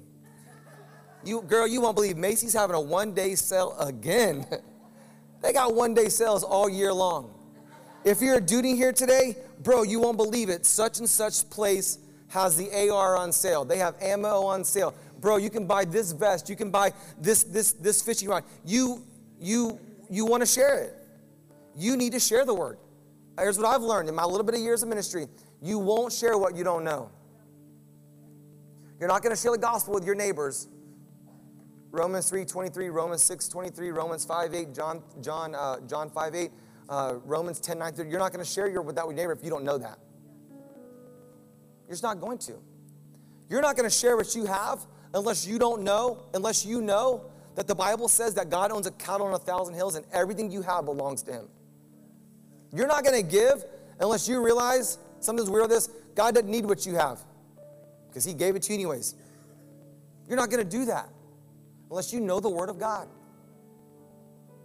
You, 1.25 1.43
girl, 1.43 1.67
you 1.67 1.81
won't 1.81 1.97
believe 1.97 2.17
Macy's 2.17 2.53
having 2.53 2.77
a 2.77 2.81
one 2.81 3.13
day 3.13 3.35
sale 3.35 3.77
again. 3.81 4.47
they 5.43 5.53
got 5.53 5.75
one 5.75 5.95
day 5.95 6.09
sales 6.09 6.45
all 6.45 6.69
year 6.69 6.93
long. 6.93 7.35
If 8.05 8.23
you're 8.23 8.37
a 8.37 8.41
duty 8.41 8.77
here 8.77 8.93
today, 8.93 9.37
bro, 9.63 9.83
you 9.83 9.99
won't 9.99 10.17
believe 10.17 10.49
it. 10.49 10.65
Such 10.65 10.99
and 10.99 11.09
such 11.09 11.49
place 11.51 11.99
has 12.29 12.57
the 12.57 12.91
AR 12.91 13.17
on 13.17 13.33
sale. 13.33 13.65
They 13.65 13.79
have 13.79 13.97
ammo 14.01 14.45
on 14.45 14.65
sale 14.65 14.95
bro, 15.21 15.37
you 15.37 15.51
can 15.51 15.67
buy 15.67 15.85
this 15.85 16.13
vest, 16.13 16.49
you 16.49 16.57
can 16.57 16.71
buy 16.71 16.93
this 17.21 17.45
this 17.45 17.73
this 17.73 18.03
fishing 18.03 18.29
rod. 18.29 18.45
You 18.65 19.05
you 19.41 19.79
you 20.11 20.25
want 20.27 20.43
to 20.43 20.47
share 20.47 20.83
it. 20.83 20.95
You 21.77 21.97
need 21.97 22.13
to 22.13 22.21
share 22.21 22.45
the 22.45 22.55
word. 22.55 22.79
Here's 23.39 23.57
what 23.57 23.67
I've 23.67 23.83
learned 23.83 24.09
in 24.09 24.15
my 24.15 24.25
little 24.25 24.45
bit 24.45 24.57
of 24.57 24.61
years 24.61 24.83
of 24.83 24.89
ministry. 24.89 25.27
You 25.63 25.79
won't 25.79 26.13
share 26.13 26.37
what 26.37 26.57
you 26.57 26.65
don't 26.65 26.85
know. 26.85 27.11
You're 28.99 29.09
not 29.09 29.23
going 29.23 29.35
to 29.35 29.41
share 29.41 29.53
the 29.53 29.59
gospel 29.59 29.95
with 29.95 30.05
your 30.05 30.17
neighbors. 30.17 30.69
Romans 31.91 32.29
3 32.29 32.45
23, 32.45 32.91
Romans 32.91 33.23
6 33.23 33.49
23, 33.49 33.91
Romans 33.91 34.25
5 34.25 34.55
8, 34.55 34.75
John, 34.75 35.03
John, 35.23 35.55
uh, 35.55 35.81
John 35.87 36.11
5 36.11 36.35
8, 36.35 36.51
uh, 36.89 37.15
Romans 37.25 37.61
10 37.61 37.79
9 37.79 37.93
30. 37.93 38.11
You're 38.11 38.19
not 38.19 38.33
going 38.33 38.45
to 38.45 38.51
share 38.51 38.69
your 38.69 38.83
with 38.83 38.97
that 38.97 39.07
with 39.07 39.17
your 39.17 39.25
neighbor 39.25 39.33
if 39.33 39.45
you 39.45 39.51
don't 39.51 39.65
know 39.65 39.79
that. 39.79 39.99
You're 41.87 41.95
just 41.95 42.03
not 42.03 42.21
going 42.21 42.39
to. 42.39 42.55
You're 43.49 43.63
not 43.63 43.77
going 43.77 43.89
to 43.89 43.95
share 43.95 44.17
what 44.17 44.35
you 44.35 44.45
have 44.47 44.87
unless 45.15 45.47
you 45.47 45.59
don't 45.59 45.83
know, 45.83 46.19
unless 46.35 46.65
you 46.65 46.81
know 46.81 47.25
that 47.55 47.67
the 47.67 47.75
Bible 47.75 48.09
says 48.09 48.35
that 48.35 48.51
God 48.51 48.71
owns 48.71 48.87
a 48.87 48.93
cattle 48.93 49.27
on 49.27 49.35
a 49.35 49.39
thousand 49.39 49.75
hills 49.75 49.97
and 49.97 50.07
everything 50.13 50.51
you 50.51 50.63
have 50.63 50.85
belongs 50.85 51.23
to 51.23 51.33
Him. 51.33 51.49
You're 52.73 52.87
not 52.87 53.05
going 53.05 53.21
to 53.21 53.29
give 53.29 53.65
unless 54.01 54.29
you 54.29 54.43
realize, 54.45 54.99
sometimes 55.21 55.51
we're 55.51 55.67
this, 55.67 55.89
God 56.15 56.35
doesn't 56.35 56.51
need 56.51 56.67
what 56.67 56.87
you 56.87 56.95
have 56.95 57.21
because 58.09 58.25
He 58.25 58.35
gave 58.35 58.55
it 58.57 58.63
to 58.63 58.73
you 58.73 58.79
anyways. 58.79 59.15
You're 60.29 60.37
not 60.37 60.51
going 60.51 60.63
to 60.63 60.71
do 60.71 60.85
that 60.85 61.09
unless 61.91 62.13
you 62.13 62.21
know 62.21 62.41
the 62.41 62.51
Word 62.51 62.69
of 62.69 62.79
God. 62.79 63.09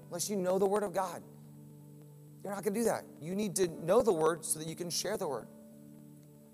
Unless 0.10 0.30
you 0.30 0.36
know 0.36 0.60
the 0.60 0.66
Word 0.66 0.84
of 0.84 0.94
God. 0.94 1.24
You're 2.44 2.54
not 2.54 2.64
going 2.64 2.74
to 2.74 2.80
do 2.80 2.86
that. 2.86 3.06
You 3.22 3.36
need 3.36 3.56
to 3.56 3.68
know 3.86 4.02
the 4.02 4.14
Word 4.14 4.44
so 4.46 4.60
that 4.60 4.68
you 4.68 4.76
can 4.76 4.90
share 4.90 5.18
the 5.18 5.28
Word. 5.28 5.48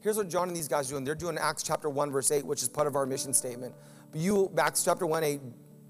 Here's 0.02 0.16
what 0.16 0.30
John 0.30 0.48
and 0.48 0.56
these 0.56 0.68
guys 0.68 0.90
are 0.90 0.94
doing. 0.94 1.04
They're 1.04 1.16
doing 1.16 1.38
Acts 1.38 1.62
chapter 1.62 1.90
1, 1.90 2.12
verse 2.12 2.32
8, 2.32 2.46
which 2.46 2.64
is 2.64 2.70
part 2.70 2.88
of 2.88 2.96
our 2.96 3.06
mission 3.06 3.34
statement. 3.34 3.76
But 4.12 4.22
you, 4.22 4.52
Acts 4.58 4.84
chapter 4.84 5.06
1, 5.06 5.24
8, 5.24 5.42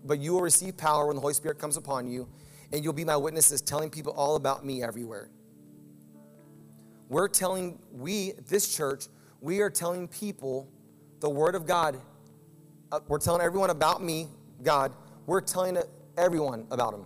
but 0.05 0.20
you 0.20 0.34
will 0.34 0.41
receive 0.41 0.76
power 0.78 1.05
when 1.07 1.16
the 1.16 1.22
Holy 1.22 1.34
Spirit 1.34 1.60
comes 1.60 1.78
upon 1.78 2.07
you, 2.07 2.28
and 2.74 2.84
you'll 2.84 2.93
be 2.93 3.05
my 3.05 3.18
witnesses, 3.18 3.62
telling 3.62 3.89
people 3.89 4.14
all 4.14 4.36
about 4.36 4.66
me 4.66 4.82
everywhere. 4.82 5.30
We're 7.07 7.28
telling, 7.28 7.80
we, 7.91 8.34
this 8.47 8.76
church, 8.76 9.05
we 9.41 9.62
are 9.62 9.70
telling 9.70 10.07
people 10.07 10.68
the 11.20 11.30
word 11.30 11.55
of 11.55 11.66
God. 11.68 11.99
Uh, 12.91 12.99
we're 13.07 13.20
telling 13.20 13.41
everyone 13.41 13.70
about 13.70 14.01
me, 14.03 14.28
God. 14.64 14.91
We're 15.28 15.41
telling 15.41 15.78
everyone 16.18 16.66
about 16.72 16.93
him. 16.93 17.05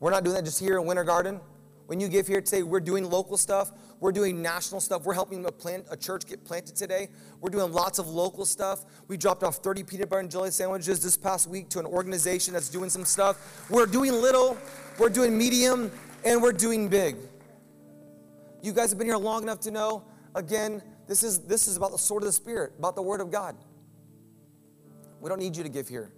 We're 0.00 0.10
not 0.10 0.22
doing 0.22 0.36
that 0.36 0.44
just 0.44 0.60
here 0.60 0.78
in 0.78 0.86
Winter 0.86 1.04
Garden. 1.04 1.40
When 1.88 2.00
you 2.00 2.08
give 2.08 2.26
here 2.26 2.42
today, 2.42 2.62
we're 2.62 2.80
doing 2.80 3.08
local 3.08 3.38
stuff. 3.38 3.72
We're 3.98 4.12
doing 4.12 4.42
national 4.42 4.82
stuff. 4.82 5.06
We're 5.06 5.14
helping 5.14 5.46
a, 5.46 5.50
plant, 5.50 5.86
a 5.90 5.96
church 5.96 6.26
get 6.26 6.44
planted 6.44 6.76
today. 6.76 7.08
We're 7.40 7.48
doing 7.48 7.72
lots 7.72 7.98
of 7.98 8.06
local 8.10 8.44
stuff. 8.44 8.84
We 9.08 9.16
dropped 9.16 9.42
off 9.42 9.56
30 9.56 9.84
peanut 9.84 10.10
butter 10.10 10.20
and 10.20 10.30
jelly 10.30 10.50
sandwiches 10.50 11.02
this 11.02 11.16
past 11.16 11.48
week 11.48 11.70
to 11.70 11.78
an 11.78 11.86
organization 11.86 12.52
that's 12.52 12.68
doing 12.68 12.90
some 12.90 13.06
stuff. 13.06 13.70
We're 13.70 13.86
doing 13.86 14.12
little, 14.12 14.58
we're 14.98 15.08
doing 15.08 15.38
medium, 15.38 15.90
and 16.26 16.42
we're 16.42 16.52
doing 16.52 16.88
big. 16.88 17.16
You 18.60 18.74
guys 18.74 18.90
have 18.90 18.98
been 18.98 19.06
here 19.06 19.16
long 19.16 19.42
enough 19.42 19.60
to 19.60 19.70
know, 19.70 20.04
again, 20.34 20.82
this 21.06 21.22
is, 21.22 21.38
this 21.38 21.68
is 21.68 21.78
about 21.78 21.92
the 21.92 21.98
sword 21.98 22.22
of 22.22 22.26
the 22.26 22.34
Spirit, 22.34 22.72
about 22.78 22.96
the 22.96 23.02
Word 23.02 23.22
of 23.22 23.30
God. 23.30 23.56
We 25.22 25.30
don't 25.30 25.38
need 25.38 25.56
you 25.56 25.62
to 25.62 25.70
give 25.70 25.88
here. 25.88 26.12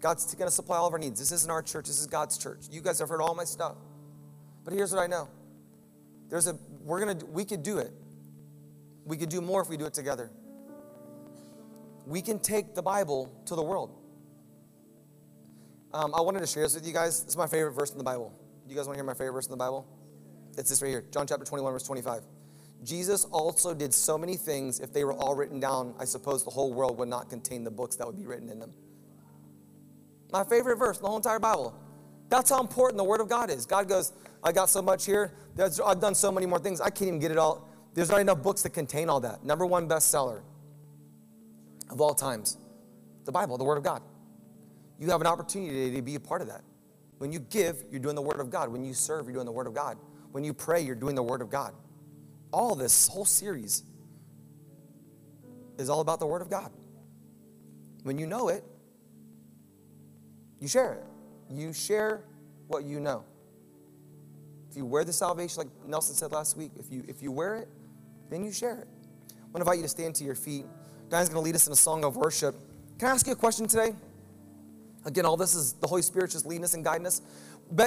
God's 0.00 0.34
going 0.34 0.48
to 0.48 0.54
supply 0.54 0.78
all 0.78 0.88
of 0.88 0.92
our 0.92 0.98
needs. 0.98 1.20
This 1.20 1.30
isn't 1.30 1.50
our 1.50 1.62
church, 1.62 1.86
this 1.86 2.00
is 2.00 2.08
God's 2.08 2.38
church. 2.38 2.62
You 2.72 2.80
guys 2.80 2.98
have 2.98 3.08
heard 3.08 3.20
all 3.20 3.36
my 3.36 3.44
stuff. 3.44 3.76
But 4.64 4.74
here's 4.74 4.92
what 4.92 5.02
I 5.02 5.06
know. 5.06 5.28
There's 6.28 6.46
a 6.46 6.56
we're 6.82 7.04
going 7.04 7.18
to 7.18 7.26
we 7.26 7.44
could 7.44 7.62
do 7.62 7.78
it. 7.78 7.92
We 9.04 9.16
could 9.16 9.28
do 9.28 9.40
more 9.40 9.60
if 9.62 9.68
we 9.68 9.76
do 9.76 9.86
it 9.86 9.94
together. 9.94 10.30
We 12.06 12.22
can 12.22 12.38
take 12.38 12.74
the 12.74 12.82
Bible 12.82 13.32
to 13.46 13.54
the 13.54 13.62
world. 13.62 13.94
Um, 15.92 16.14
I 16.14 16.20
wanted 16.20 16.40
to 16.40 16.46
share 16.46 16.62
this 16.62 16.74
with 16.74 16.86
you 16.86 16.92
guys. 16.92 17.20
This 17.20 17.32
is 17.32 17.36
my 17.36 17.46
favorite 17.46 17.72
verse 17.72 17.90
in 17.90 17.98
the 17.98 18.04
Bible. 18.04 18.32
You 18.66 18.74
guys 18.74 18.86
want 18.86 18.94
to 18.94 18.98
hear 18.98 19.04
my 19.04 19.14
favorite 19.14 19.32
verse 19.32 19.46
in 19.46 19.50
the 19.50 19.58
Bible? 19.58 19.86
It's 20.56 20.70
this 20.70 20.82
right 20.82 20.88
here 20.88 21.04
John 21.12 21.26
chapter 21.26 21.44
21, 21.44 21.72
verse 21.72 21.82
25. 21.82 22.22
Jesus 22.82 23.24
also 23.26 23.74
did 23.74 23.94
so 23.94 24.18
many 24.18 24.36
things, 24.36 24.80
if 24.80 24.92
they 24.92 25.04
were 25.04 25.12
all 25.12 25.36
written 25.36 25.60
down, 25.60 25.94
I 26.00 26.04
suppose 26.04 26.44
the 26.44 26.50
whole 26.50 26.72
world 26.72 26.98
would 26.98 27.08
not 27.08 27.30
contain 27.30 27.62
the 27.62 27.70
books 27.70 27.96
that 27.96 28.06
would 28.06 28.16
be 28.16 28.26
written 28.26 28.48
in 28.48 28.58
them. 28.58 28.72
My 30.32 30.42
favorite 30.42 30.76
verse 30.76 30.96
in 30.96 31.02
the 31.02 31.08
whole 31.08 31.18
entire 31.18 31.38
Bible. 31.38 31.78
That's 32.32 32.48
how 32.48 32.62
important 32.62 32.96
the 32.96 33.04
Word 33.04 33.20
of 33.20 33.28
God 33.28 33.50
is. 33.50 33.66
God 33.66 33.90
goes, 33.90 34.10
I 34.42 34.52
got 34.52 34.70
so 34.70 34.80
much 34.80 35.04
here. 35.04 35.34
I've 35.58 36.00
done 36.00 36.14
so 36.14 36.32
many 36.32 36.46
more 36.46 36.58
things. 36.58 36.80
I 36.80 36.88
can't 36.88 37.08
even 37.08 37.18
get 37.18 37.30
it 37.30 37.36
all. 37.36 37.68
There's 37.92 38.08
not 38.08 38.20
enough 38.20 38.42
books 38.42 38.62
to 38.62 38.70
contain 38.70 39.10
all 39.10 39.20
that. 39.20 39.44
Number 39.44 39.66
one 39.66 39.86
bestseller 39.86 40.40
of 41.90 42.00
all 42.00 42.14
times 42.14 42.56
the 43.26 43.32
Bible, 43.32 43.58
the 43.58 43.64
Word 43.64 43.76
of 43.76 43.84
God. 43.84 44.00
You 44.98 45.10
have 45.10 45.20
an 45.20 45.26
opportunity 45.26 45.94
to 45.94 46.00
be 46.00 46.14
a 46.14 46.20
part 46.20 46.40
of 46.40 46.48
that. 46.48 46.62
When 47.18 47.32
you 47.32 47.38
give, 47.38 47.84
you're 47.90 48.00
doing 48.00 48.14
the 48.14 48.22
Word 48.22 48.40
of 48.40 48.48
God. 48.48 48.70
When 48.70 48.82
you 48.82 48.94
serve, 48.94 49.26
you're 49.26 49.34
doing 49.34 49.44
the 49.44 49.52
Word 49.52 49.66
of 49.66 49.74
God. 49.74 49.98
When 50.30 50.42
you 50.42 50.54
pray, 50.54 50.80
you're 50.80 50.94
doing 50.94 51.14
the 51.14 51.22
Word 51.22 51.42
of 51.42 51.50
God. 51.50 51.74
All 52.50 52.74
this 52.74 53.08
whole 53.08 53.26
series 53.26 53.82
is 55.76 55.90
all 55.90 56.00
about 56.00 56.18
the 56.18 56.26
Word 56.26 56.40
of 56.40 56.48
God. 56.48 56.72
When 58.04 58.16
you 58.16 58.26
know 58.26 58.48
it, 58.48 58.64
you 60.60 60.66
share 60.66 60.94
it. 60.94 61.04
You 61.50 61.72
share 61.72 62.24
what 62.68 62.84
you 62.84 63.00
know. 63.00 63.24
If 64.70 64.76
you 64.76 64.86
wear 64.86 65.04
the 65.04 65.12
salvation, 65.12 65.58
like 65.58 65.68
Nelson 65.86 66.14
said 66.14 66.32
last 66.32 66.56
week, 66.56 66.72
if 66.78 66.90
you 66.90 67.04
if 67.06 67.22
you 67.22 67.30
wear 67.30 67.56
it, 67.56 67.68
then 68.30 68.42
you 68.42 68.52
share 68.52 68.78
it. 68.78 68.88
I 69.30 69.34
want 69.52 69.56
to 69.56 69.60
invite 69.60 69.76
you 69.76 69.82
to 69.82 69.88
stand 69.88 70.14
to 70.16 70.24
your 70.24 70.34
feet. 70.34 70.64
Diane's 71.10 71.28
going 71.28 71.42
to 71.42 71.44
lead 71.44 71.54
us 71.54 71.66
in 71.66 71.74
a 71.74 71.76
song 71.76 72.04
of 72.04 72.16
worship. 72.16 72.54
Can 72.98 73.08
I 73.08 73.12
ask 73.12 73.26
you 73.26 73.34
a 73.34 73.36
question 73.36 73.66
today? 73.66 73.94
Again, 75.04 75.26
all 75.26 75.36
this 75.36 75.54
is 75.54 75.74
the 75.74 75.86
Holy 75.86 76.00
Spirit 76.00 76.30
just 76.30 76.46
leading 76.46 76.64
us 76.64 76.72
and 76.72 76.82
guiding 76.82 77.06
us. 77.06 77.20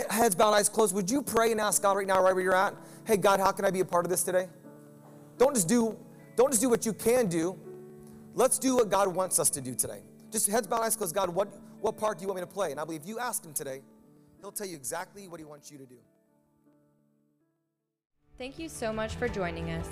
Heads 0.09 0.35
bowed, 0.35 0.53
eyes 0.53 0.69
closed. 0.69 0.93
Would 0.93 1.09
you 1.09 1.21
pray 1.23 1.51
and 1.51 1.59
ask 1.59 1.81
God 1.81 1.97
right 1.97 2.05
now, 2.05 2.21
right 2.21 2.35
where 2.35 2.43
you're 2.43 2.55
at? 2.55 2.75
Hey, 3.05 3.17
God, 3.17 3.39
how 3.39 3.51
can 3.51 3.65
I 3.65 3.71
be 3.71 3.79
a 3.79 3.85
part 3.85 4.05
of 4.05 4.11
this 4.11 4.23
today? 4.23 4.47
Don't 5.37 5.55
just 5.55 5.67
do, 5.67 5.97
don't 6.35 6.51
just 6.51 6.61
do 6.61 6.69
what 6.69 6.85
you 6.85 6.93
can 6.93 7.27
do. 7.27 7.57
Let's 8.33 8.59
do 8.59 8.75
what 8.75 8.89
God 8.89 9.07
wants 9.07 9.39
us 9.39 9.49
to 9.51 9.61
do 9.61 9.73
today. 9.73 10.01
Just 10.31 10.47
heads 10.47 10.67
bowed, 10.67 10.81
eyes 10.81 10.95
closed. 10.95 11.15
God, 11.15 11.29
what, 11.29 11.47
what 11.85 11.97
part 11.97 12.17
do 12.17 12.23
you 12.23 12.27
want 12.27 12.39
me 12.39 12.41
to 12.41 12.51
play? 12.51 12.71
And 12.71 12.79
I 12.79 12.83
believe 12.83 13.05
you 13.05 13.19
ask 13.19 13.45
Him 13.45 13.53
today, 13.53 13.81
He'll 14.41 14.51
tell 14.51 14.65
you 14.65 14.75
exactly 14.75 15.27
what 15.27 15.39
He 15.39 15.45
wants 15.45 15.71
you 15.71 15.77
to 15.77 15.85
do. 15.85 15.97
Thank 18.39 18.57
you 18.57 18.69
so 18.69 18.91
much 18.91 19.13
for 19.13 19.27
joining 19.27 19.69
us. 19.69 19.87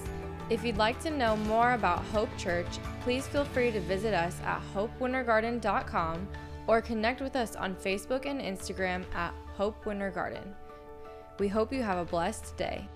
If 0.50 0.66
you'd 0.66 0.78
like 0.78 1.00
to 1.04 1.12
know 1.12 1.38
more 1.38 1.74
about 1.74 2.00
Hope 2.06 2.36
Church, 2.36 2.68
please 3.02 3.28
feel 3.28 3.46
free 3.46 3.70
to 3.72 3.80
visit 3.80 4.16
us 4.16 4.42
at 4.44 4.62
hopewintergarden.com 4.74 6.28
or 6.66 6.82
connect 6.82 7.22
with 7.22 7.36
us 7.36 7.56
on 7.56 7.76
Facebook 7.76 8.26
and 8.26 8.42
Instagram 8.42 9.06
at 9.14 9.34
Hope 9.56 9.86
Winter 9.86 10.10
Garden. 10.10 10.56
We 11.38 11.48
hope 11.48 11.72
you 11.72 11.84
have 11.84 12.00
a 12.00 12.06
blessed 12.06 12.58
day. 12.58 12.90